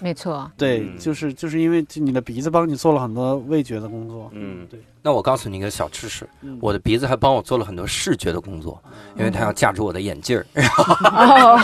[0.00, 0.50] 没错。
[0.56, 0.98] 对，嗯。
[0.98, 4.30] 就是就是因为你的鼻子帮你做了很多味觉的工作。
[4.34, 4.66] 嗯。
[4.68, 6.58] 对，那我告诉你一个小知识，嗯。
[6.60, 8.82] 我的鼻子还帮我做了很多视觉的工作，
[9.16, 10.46] 因为它要架住我的眼镜儿。
[11.10, 11.60] 哦。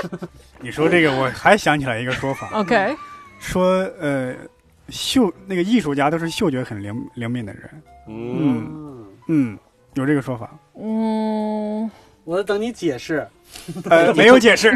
[0.58, 2.96] 你说这个，我还想起来一个说法，，OK，
[3.38, 4.34] 说呃，
[4.88, 7.70] 嗅那个艺术家都是嗅觉很灵灵敏的人。
[8.08, 9.58] 嗯嗯，
[9.94, 10.56] 有这个说法。
[10.78, 11.90] 嗯，
[12.24, 13.26] 我在等你解释。
[13.90, 14.72] 呃， 没有解释，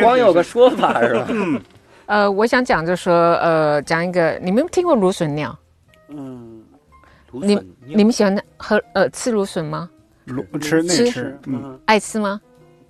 [0.00, 1.26] 光有个说法是吧？
[1.28, 1.60] 嗯，
[2.06, 5.56] 呃，我想讲就说，呃，讲一个，你们听过芦笋鸟？
[6.08, 6.62] 嗯，
[7.32, 9.88] 你你们喜欢喝呃吃芦笋吗？
[10.24, 12.40] 芦吃那吃吃，嗯，爱吃吗？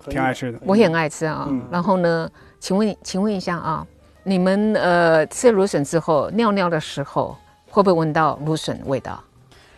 [0.09, 0.59] 挺爱吃的。
[0.65, 1.45] 我也很爱吃啊。
[1.49, 2.29] 嗯然后呢，
[2.59, 3.85] 请问请问一下啊，
[4.29, 7.35] 你们呃吃芦笋之后尿尿的时候，
[7.67, 9.19] 会不会闻到芦笋味道？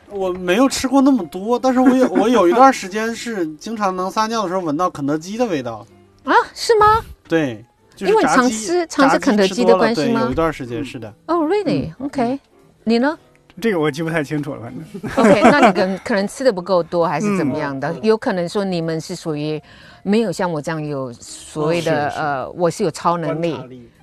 [0.09, 5.87] 我没有吃过那么多，但是我有 我有一段时间是经常能撒尿的时候闻到肯德基的味道。
[6.25, 6.99] 啊，是吗？
[7.29, 7.63] 对，
[7.95, 11.07] 就是因为常吃常吃肯德基的关系吗有一段时间是的。
[11.27, 12.37] 哦、r e a l l y o k
[12.83, 13.17] 你呢？
[13.61, 14.83] 这个我记不太清楚了，反正
[15.15, 17.93] OK，那你可能可能吃的不够多，还是怎么样的？
[18.01, 19.61] 有可能说你们是属于
[20.03, 23.57] 没有像我这样有所谓的、呃，我是有超能力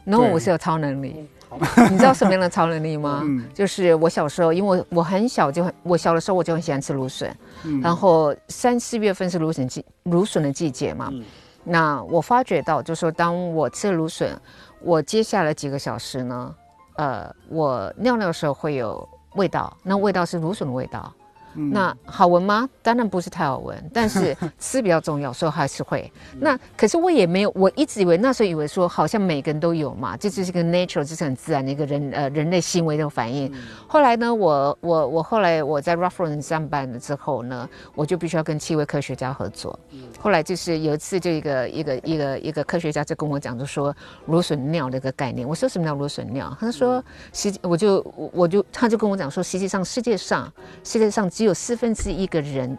[0.08, 1.28] ，no，我是有超能力。
[1.90, 3.22] 你知道什么样的超能力吗？
[3.24, 11.08] 嗯就是我小时候，因为我我很小就很，我小的时候我就很喜欢吃芦笋，嗯然后三四月份是芦笋季芦笋的季节嘛。
[11.10, 11.24] 嗯
[11.64, 14.38] 那我发觉到，就是说当我吃芦笋，
[14.80, 16.54] 我接下来几个小时呢，
[16.96, 21.12] 呃，我尿尿的时候会有味道，那味道是芦笋的味道。
[21.58, 22.68] 嗯那好闻吗？
[22.82, 26.10] 当然不是太好闻，但是 吃比较重要，所以还是会。
[26.38, 33.52] 那可是我也没有，我一直以为那时候以为说好像每个人都有嘛，这就是一个 nature，这是很自然的一个人呃人类行为的反应。
[33.88, 39.78] 后来呢，我我我后来我在 Ruffron 上班了之后呢，我就必须要跟气味科学家合作。
[40.20, 43.94] 后来就是有一次，就一个一个一个一个科学家就跟我讲，就说
[44.26, 45.46] 芦笋尿的一个概念。
[45.48, 46.56] 我说什么叫芦笋尿？
[46.60, 47.02] 他说
[47.32, 50.52] 实际我就我我就他就跟我讲说，实际上世界上
[50.84, 52.76] 世界上只有四分之一个人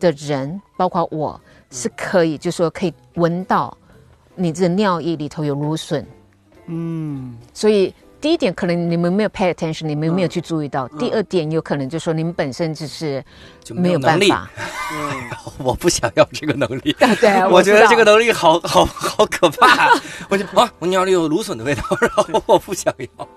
[0.00, 3.76] 的人，包括我是可以，就说可以闻到
[4.34, 6.06] 你这尿液里头有芦笋。
[6.66, 13.22] 嗯所以第一点可能你们没有 pay attention，你们没有去注意到；第二点有可能就说你们本身就是
[13.62, 14.50] 就没有办能力，法。
[15.58, 16.96] 我不想要这个能力。
[17.20, 19.90] 对啊，我觉得这个能力好好好可怕，
[20.30, 23.28] 我就啊，我尿里有芦笋的味道， 然后我不想要，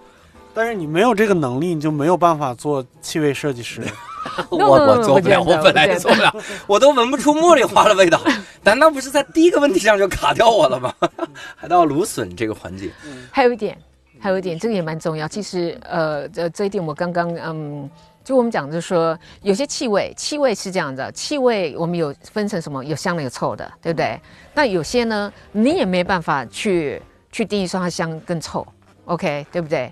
[0.58, 3.80] 但是你没有这个能力，你就没有办法做气味设计师。
[4.50, 6.36] 我我做不了，我本来就做不了，
[6.66, 8.20] 我都闻不出茉莉花的味道，
[8.64, 10.92] 难道不是在第一个问题上就卡掉我了吗？
[11.56, 12.90] 还到芦笋这个环节，
[13.32, 13.78] 还有一点，
[14.20, 15.28] 还有一点，这个也蛮重要。
[15.28, 17.88] 其实，呃，这这一点我刚刚嗯。
[18.24, 24.20] 就我们讲，就是说有些气味，气味是这样的，气味我们有分成什么，有香的，有臭的，对不对？
[24.54, 27.02] 那有些呢，你也没办法去
[27.32, 28.68] 去定义说它香跟臭
[29.06, 29.90] ，OK，对不对？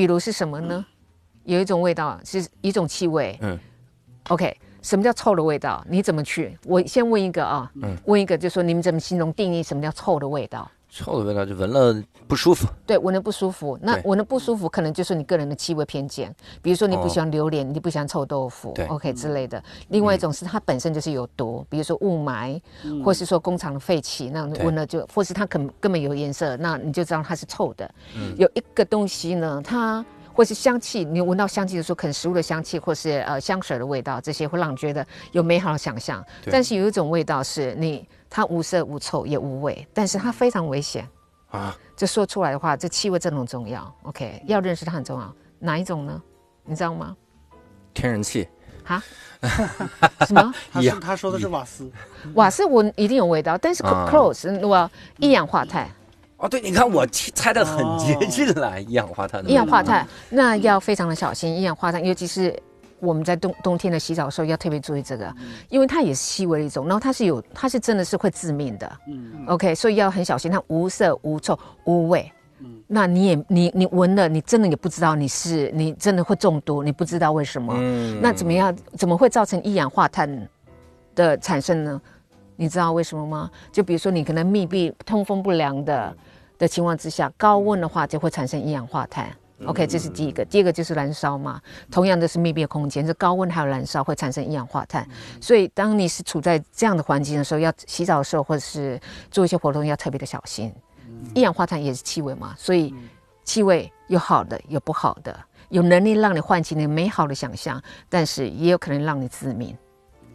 [0.00, 0.82] 比如是什么呢？
[1.44, 3.58] 有一种味道是一种气味，嗯嗯
[4.28, 5.84] ，OK，什么叫臭的味道？
[5.90, 6.56] 你怎么去？
[6.64, 10.70] 我先问一个啊，嗯问一个，就是说你们怎么形容定义什么叫臭的味道？
[10.90, 13.78] 臭的味道就闻了不舒服，对，闻了不舒服。
[13.80, 19.62] 那闻了不舒服，可能就是你个人的气味偏见，比如说你不喜欢榴莲，你不喜欢臭豆腐对，OK 之类的。
[19.88, 22.60] 另外一种是它本身就是有毒，比如说雾霾，
[23.04, 27.88] 或是说工厂的废气，那对闻了就，或是它根根本有颜色，那你就知道它是臭的。
[28.36, 30.04] 有一个东西呢，它。
[30.32, 36.24] 或是香气，你闻到香气的时候，可能食物的香气，或是呃香水的味道，这些会让你觉得有美好的想象。
[36.50, 41.06] 但是有一种味道是你它无色无臭也无味，但是它非常危险。
[41.50, 43.92] 啊，这说出来的话，这气味真的很重要。
[44.04, 45.34] OK，要认识它很重要。
[45.58, 46.22] 哪一种呢？
[46.64, 47.16] 你知道吗？
[47.92, 48.46] 天然气，
[48.84, 49.02] 哈？
[50.26, 50.54] 什么？
[50.72, 51.90] 他一样是他说的是瓦斯，
[52.34, 54.88] 瓦斯我一定有味道，但是啊 close 我
[55.18, 55.90] 一氧化碳，
[56.36, 61.52] 哦，对，你看我猜的很接近了，一氧化碳的，一氧化碳那要非常的小心。
[61.52, 62.56] 一氧化碳，尤其是
[63.00, 65.34] 我们在冬冬天的洗澡的时候要特别注意这个，
[65.68, 68.92] 因为它也是细微的一种，然后它是有，它是真的是会致命的。
[69.08, 72.30] 嗯 OK，所以要很小心，它无色无臭无味。
[72.60, 77.74] 嗯那你也你你闻了，你真的也不知道你是你真的会中毒，你不知道为什么。
[77.78, 78.76] 嗯那怎么样？
[78.98, 80.48] 怎么会造成一氧化碳
[81.14, 82.00] 的产生呢？
[82.56, 83.50] 你知道为什么吗？
[83.72, 86.14] 就比如说你可能密闭、通风不良的
[86.58, 89.30] 的情况之下，高温的话就会产生一氧化碳。
[89.66, 90.44] OK，这是第一个。
[90.44, 91.60] 第二个就是燃烧嘛，
[91.90, 95.06] 同样的是密闭的空间，这高温还有燃烧会产生一氧化碳。
[95.40, 98.98] 所以当你是处在这样的环境的时候，要洗澡的时候或者是
[99.30, 100.72] 做一些活动要特别的小心。
[101.34, 102.94] 一氧化碳也是气味嘛，所以
[103.44, 105.38] 气味有好的有不好的，
[105.68, 109.76] 有能力让你唤起你美好的想象，但是也有可能让你致命。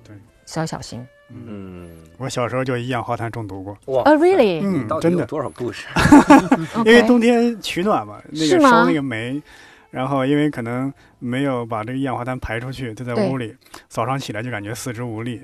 [0.04, 0.16] 对，
[0.46, 1.06] 是要小心。
[1.30, 5.88] 嗯，我小时候就一氧化碳中毒过，哇哦、r e a l l y 嗯到，底真的，多少故事？
[6.86, 9.42] 因为冬天取暖嘛，那个烧那个煤，
[9.90, 13.56] 然后因为可能没有把这个一氧化碳排出去，就在屋里，
[13.88, 15.42] 早上起来就感觉四肢无力。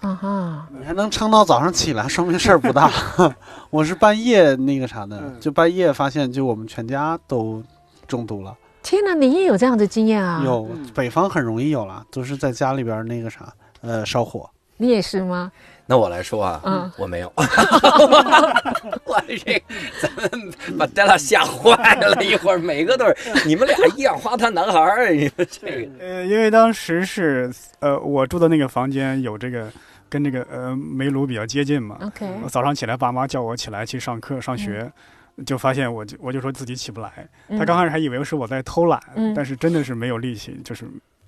[0.00, 2.90] 啊哈，你还能撑到早上起来，说明事儿不大。
[3.70, 7.62] 我是半夜那个啥的，嗯就半夜发现，就我们全家都
[8.06, 8.54] 中毒了。
[8.82, 14.48] 天哪，你也有这样的经验啊？，有北方很容易有了，都是在家里边那个啥，呃，烧火。
[14.76, 15.50] 你也是吗？
[15.86, 16.90] 那我来说啊，嗯。
[16.96, 17.30] 我没有，
[19.04, 19.62] 我这
[20.00, 23.14] 咱们把 Della 吓坏了，一会儿每个都是
[23.46, 25.90] 你们俩一氧化碳男孩儿，你们这个。
[26.00, 29.70] 呃，因为当时是呃，我住的那个房间有这个
[30.08, 31.98] 跟这个呃煤炉比较接近嘛。
[32.00, 34.90] OK，我早上起来，爸妈叫我起来去上课上学，
[35.44, 37.28] 就发现我就我就说自己起不来。
[37.48, 37.58] 嗯。
[37.58, 39.34] 他刚开始还以为是我在偷懒，嗯。
[39.34, 40.86] 但是真的是没有力气，就是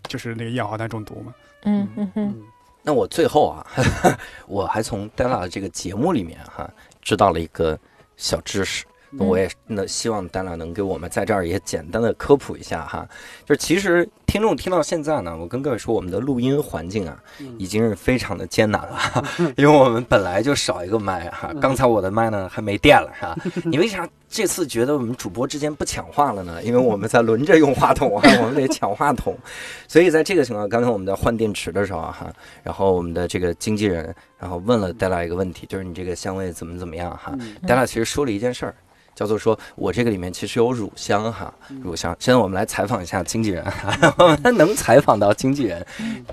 [0.09, 1.35] 就是那个一氧化碳中毒嘛。
[1.65, 1.87] 嗯。
[1.97, 2.35] 嗯嗯。
[2.35, 2.43] 嗯，
[2.87, 3.67] 那我最后啊，
[4.47, 6.71] 我还从戴娜的这个节目里面哈、
[7.03, 7.77] 知道了一个
[8.17, 8.85] 小知识，
[9.19, 13.09] 我也那希望丹娜能给我们在这儿也简单的科普一下哈，
[13.45, 17.19] 就是其实听众听到现在呢，我跟各位说，我们的录音环境啊，
[17.59, 19.25] 已经是非常的艰难了，
[19.57, 23.37] 因为我们本来就少一个麦哈，刚才我的麦呢还没电了哈？
[23.65, 26.63] 你为啥这次觉得我们主播之间不抢话了呢？
[26.63, 29.37] 因为我们在轮着用话筒啊，我们得抢话筒，
[29.89, 32.33] 所以在这个情况，刚才我们在换电池的时候哈，
[32.63, 37.33] 然后我们的这个经纪人然后问了戴拉一个问题，就是你这个香味怎么怎么样哈？
[37.67, 38.75] 戴拉其实说了一件事儿。
[39.17, 41.53] 叫做说，我这个里面其实有乳香哈，
[41.83, 42.15] 乳香。
[42.21, 43.65] 现在我们来采访一下经纪人，
[44.19, 45.85] 我们能采访到经纪人，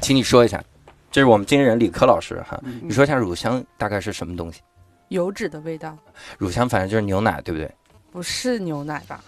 [0.01, 0.61] 请你说一下，
[1.09, 4.59] 这是我们经纪人李科老师哈，你说一下乳香大概是什么东西？
[5.07, 5.97] 油脂的味道，
[6.37, 7.71] 乳香反正就是牛奶，对不对？
[8.13, 9.19] 不是牛奶吧？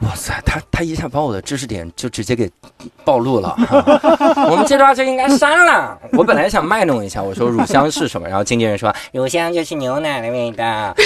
[0.00, 2.50] 哇塞，他他一下把我的知识点就直接给
[3.04, 3.54] 暴露了。
[4.50, 5.96] 我们这段就应该删了。
[6.14, 10.64] 我本来想卖弄一下，我说乳香是什么，然后经纪人说乳香就是牛奶的味道，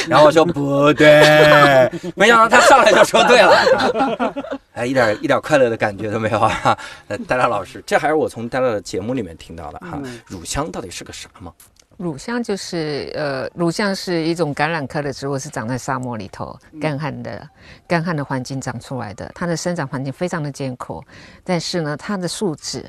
[0.09, 4.35] 然后我说不对，没想到他上来就说对了。
[4.73, 6.79] 哎，一点一点快乐的感觉都没有啊！
[7.27, 10.01] 戴拉老师，这还是我从戴拉的节目里面听到的哈。
[10.27, 11.53] 乳香到底是个啥吗？
[11.99, 17.47] 乳香就是呃，乳香是一种橄榄科的植物，是长在沙漠里头干旱的
[17.89, 19.31] 干旱的环境长出来的。
[19.35, 21.03] 它的生长环境非常的艰苦，
[21.43, 22.87] 但是呢，它的树脂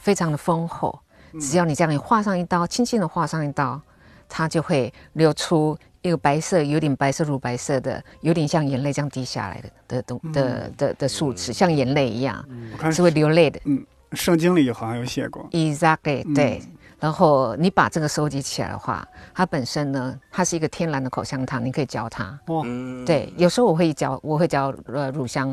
[0.00, 0.98] 非常的丰厚。
[1.38, 3.78] 只要你这样划上一刀，轻轻的划上一刀，
[4.26, 12.42] 它就会流出一个白色，有点白色乳白色的，有点像眼泪这样滴下来的的东的的的树脂，像眼泪一样，
[12.90, 13.60] 是会流泪的。
[13.64, 15.46] 嗯，圣经里好像有写过。
[15.50, 16.62] Exactly，对。
[17.06, 22.36] 然后你把这个收集起来的话，它本身呢，它是一个天然的口香糖，你可以嚼它。
[22.48, 22.64] 哇，
[23.06, 25.48] 对，有时候我会嚼，我会嚼呃乳香，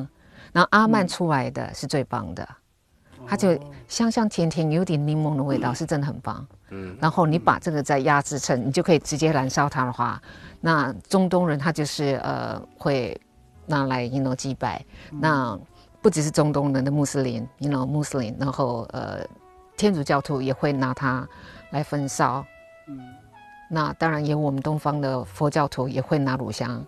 [0.52, 2.50] 然后阿曼出来的是最棒的，
[3.28, 3.56] 它就
[3.88, 6.44] 香香甜甜，有点柠檬的味道，是真的很棒。
[6.72, 10.20] 嗯，然后你把这个再压制成，你就可以直接燃烧它的话，
[10.60, 13.16] 那中东人他就是呃会
[13.68, 15.56] 拿来 you know 祭拜，那
[16.02, 19.24] 不只是中东人的穆斯林，you know 穆斯林，然后呃。
[19.76, 21.28] 天主教徒也会拿它
[21.72, 22.46] 来焚烧，
[22.88, 23.00] 嗯，
[23.70, 26.86] 那当然有我们东方的佛教徒也会拿乳香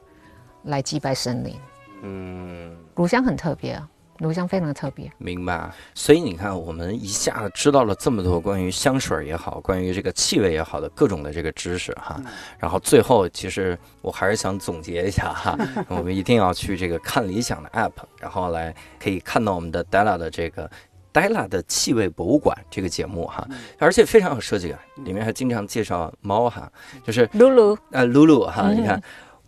[0.64, 1.56] 来祭拜神灵，
[2.04, 3.90] 嗯，乳香很特别啊，
[4.20, 5.12] 乳香非常特别。
[5.18, 5.70] 明白。
[5.96, 12.22] 所以你看，我们一下子知道了这么多关于香水也好，关于这个气味也好的各种的这个知识哈。
[12.60, 15.58] 然后最后，其实我还是想总结一下哈，
[15.90, 20.70] 我们一定要去这个看理想的 app，然后来可以看到我们的 Della 的这个。
[21.16, 23.48] 黛拉的气味博物馆这个节目哈，
[23.80, 26.70] 而且非常有设计感，里面还经常介绍猫哈，
[27.08, 29.02] 就是露露啊，露露哈，你看。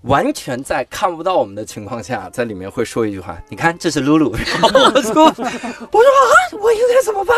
[0.03, 4.29] 完全在看不到我们的情况下，在里面会说一句话：“你看，这是露露。
[4.31, 6.31] ”我说：“我说啊，
[6.61, 7.35] 我应该怎么办？”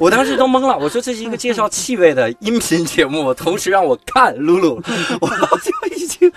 [0.00, 0.76] 我当时都懵了。
[0.76, 4.82] 我说：“这是一个介绍气味的音频节目，同时让我看露露，
[5.20, 5.28] 我
[5.58, 6.27] 就已经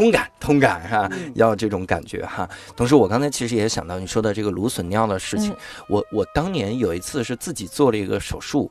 [0.00, 2.48] 通感通感哈，要这种感觉哈。
[2.74, 5.54] 同时，我刚才其实也想到你说的这个芦笋尿的事情。
[5.88, 8.70] 我我当年有一次是自己做了一个手术，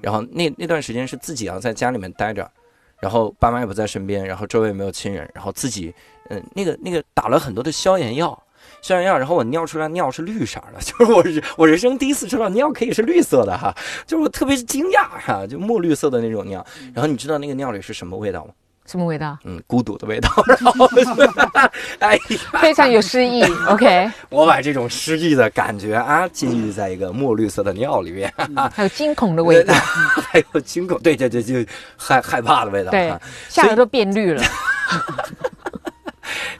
[0.00, 2.50] 然后那那段时间是自己要在家里面待着。
[3.02, 5.92] 然后爸妈也不在身边，然后周围也没有亲人，然后自己，
[6.30, 8.42] 嗯，那个那个打了很多的消炎药，
[8.80, 11.24] 消炎药，然后我尿出来尿是绿色的， 就是我
[11.56, 13.76] 我人生第一次知道尿可以是绿色的哈，
[14.06, 16.64] 就是我特别惊讶哈，就墨绿色的那种尿。
[16.94, 18.54] 然后你知道那个尿里是什么味道吗？
[18.84, 19.38] 什么味道？
[19.44, 20.28] 嗯，孤独的味道。
[20.46, 20.88] 然后，
[22.00, 22.18] 哎，
[22.60, 23.42] 非常有诗意。
[23.68, 28.32] OK，我把这种诗意的感觉啊，浸浴在一个墨绿色的尿里面，
[28.72, 29.72] 还有惊恐的味道，
[30.30, 31.54] 还有惊恐，对对对，就
[31.96, 32.90] 害害怕的味道。
[32.90, 33.14] 对，
[33.48, 34.42] 吓得都变绿了。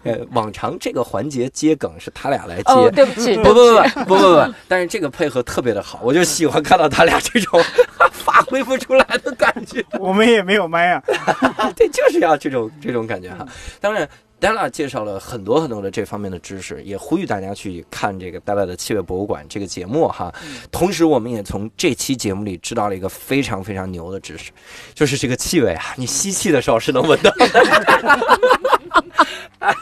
[0.02, 2.72] 呃，往常这个环节接梗是他俩来接。
[2.72, 7.62] 哦，对不起，不不不不不不，但是这个配合特别的好，我就喜欢看到他俩这种
[8.12, 9.84] 发挥不出来的感觉。
[9.98, 11.02] 我们也没有麦啊，
[11.76, 13.46] 对，就是要这种这种感觉哈。
[13.80, 14.08] 当然
[14.40, 20.32] ，Della 介绍了很多很多的这方面的知识，也呼吁大家去看这个 Della 的气味博物馆这个节目哈。
[20.70, 24.50] 同时，我们也从这期节目里知道了一个非常非常牛的知识，
[24.94, 28.71] 就是这个气味啊，你吸气的时候是能闻到的。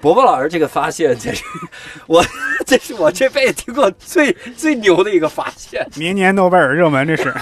[0.00, 1.44] 伯伯老师这个发现，这是
[2.06, 2.24] 我，
[2.66, 5.86] 这是我这辈子听过最最牛的一个发现。
[5.96, 7.34] 明年诺贝尔热门，这是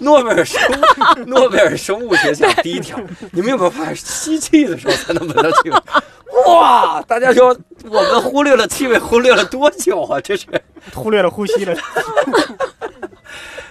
[0.00, 2.96] 诺贝尔生物诺贝尔生物学奖第一条。
[3.32, 5.76] 你们有没有发现，吸气的时候才能闻到气味？
[6.46, 7.02] 哇！
[7.02, 10.20] 大家说我们忽略了气味，忽略了多久啊？
[10.20, 10.46] 这是
[10.94, 11.76] 忽略了呼吸了。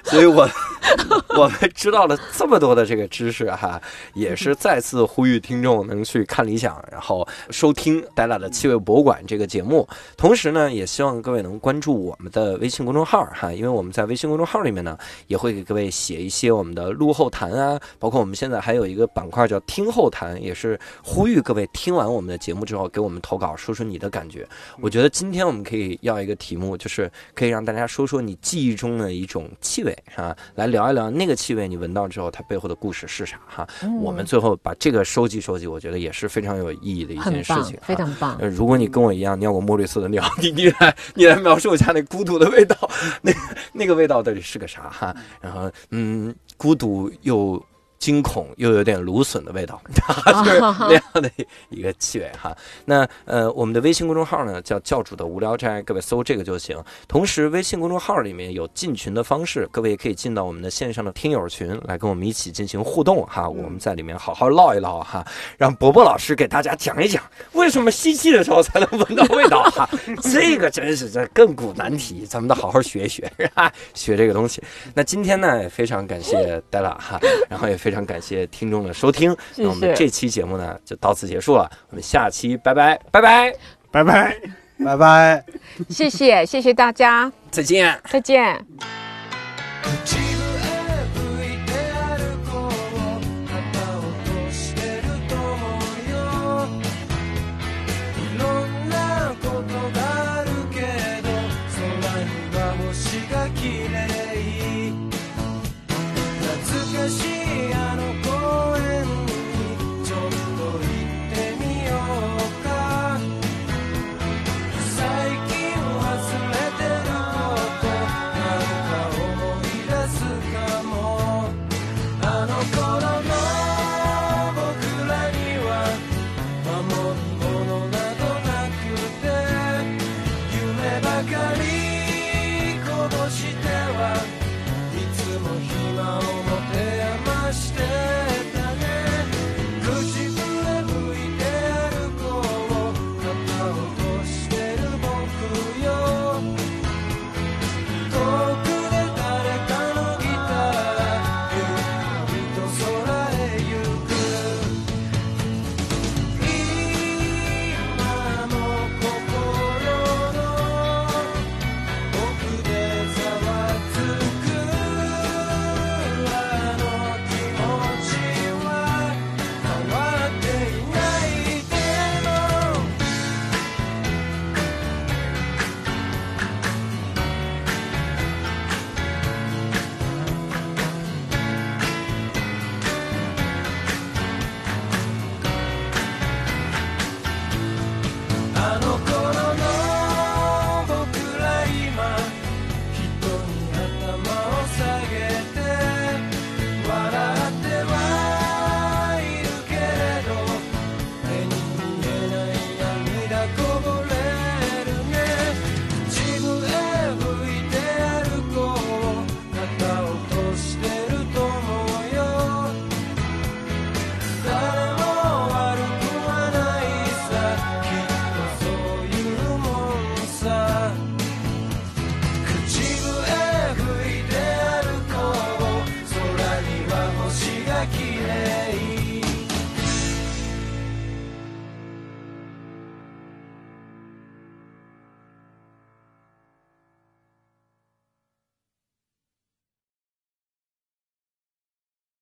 [0.06, 0.48] 所以我
[1.36, 3.82] 我们知道了这么多的这个知识哈，
[4.14, 9.88] 也是再次呼吁听众能去看理想，然后收听戴拉的气味博物馆这个节目。
[10.16, 24.48] 同时呢，也希望各位能关注我们的微信公众号哈，因为我们在微信公众号里面呢，也会给各位写一些我们的录后谈啊，包括我们现在还有一个板块叫听后谈，也是呼吁各位听完我们的节目之后给我们投稿，说说你的感觉。
[24.80, 33.68] 我觉得今天我们可以要一个题目，就是可以让大家说说你记忆中的一种气味哈，来聊一聊那个气味你闻到之后它背后的故事是啥哈。
[34.02, 38.38] 我们最后把这个收集收集，我觉得也是非常有意义的一件事情，，非常棒。
[38.40, 42.78] 呃，如果你跟我一样尿过墨绿色的尿， 你你来你来描述一下那孤独的味道，
[43.22, 43.32] 那
[43.74, 45.16] 那个味道到底是个啥哈？
[45.42, 47.62] 然后嗯，孤独又
[48.06, 51.28] 惊恐又有点芦笋的味道， 就是那样的
[51.70, 52.56] 一个气味哈。
[52.86, 56.78] 那呃，我们的微信公众号呢叫教主的无聊斋，各位搜这个就行。
[57.08, 63.50] 同时，微信公众号里面有进群的方式，各位也可以进到我们的线上的听友群来跟我们一起进行互动哈。
[63.50, 65.26] 我们在里面好好唠一唠哈，
[65.58, 67.24] 让伯伯老师给大家讲一讲
[67.54, 69.90] 为什么吸气的时候才能闻到味道哈。
[70.22, 74.62] 这个真是这亘古难题，咱们得好好学一学，哈，学这个东西。
[74.94, 77.20] 那今天呢，也非常感谢戴拉哈，
[77.50, 79.38] 然后也非常感谢听众的收听。
[79.58, 83.56] 那我们这期节目呢就到此结束了，我们下期拜拜拜拜
[83.92, 84.36] 拜拜。
[84.84, 85.46] 拜拜。
[85.90, 87.98] 谢谢谢谢大家，再见。
[88.10, 88.66] 再见。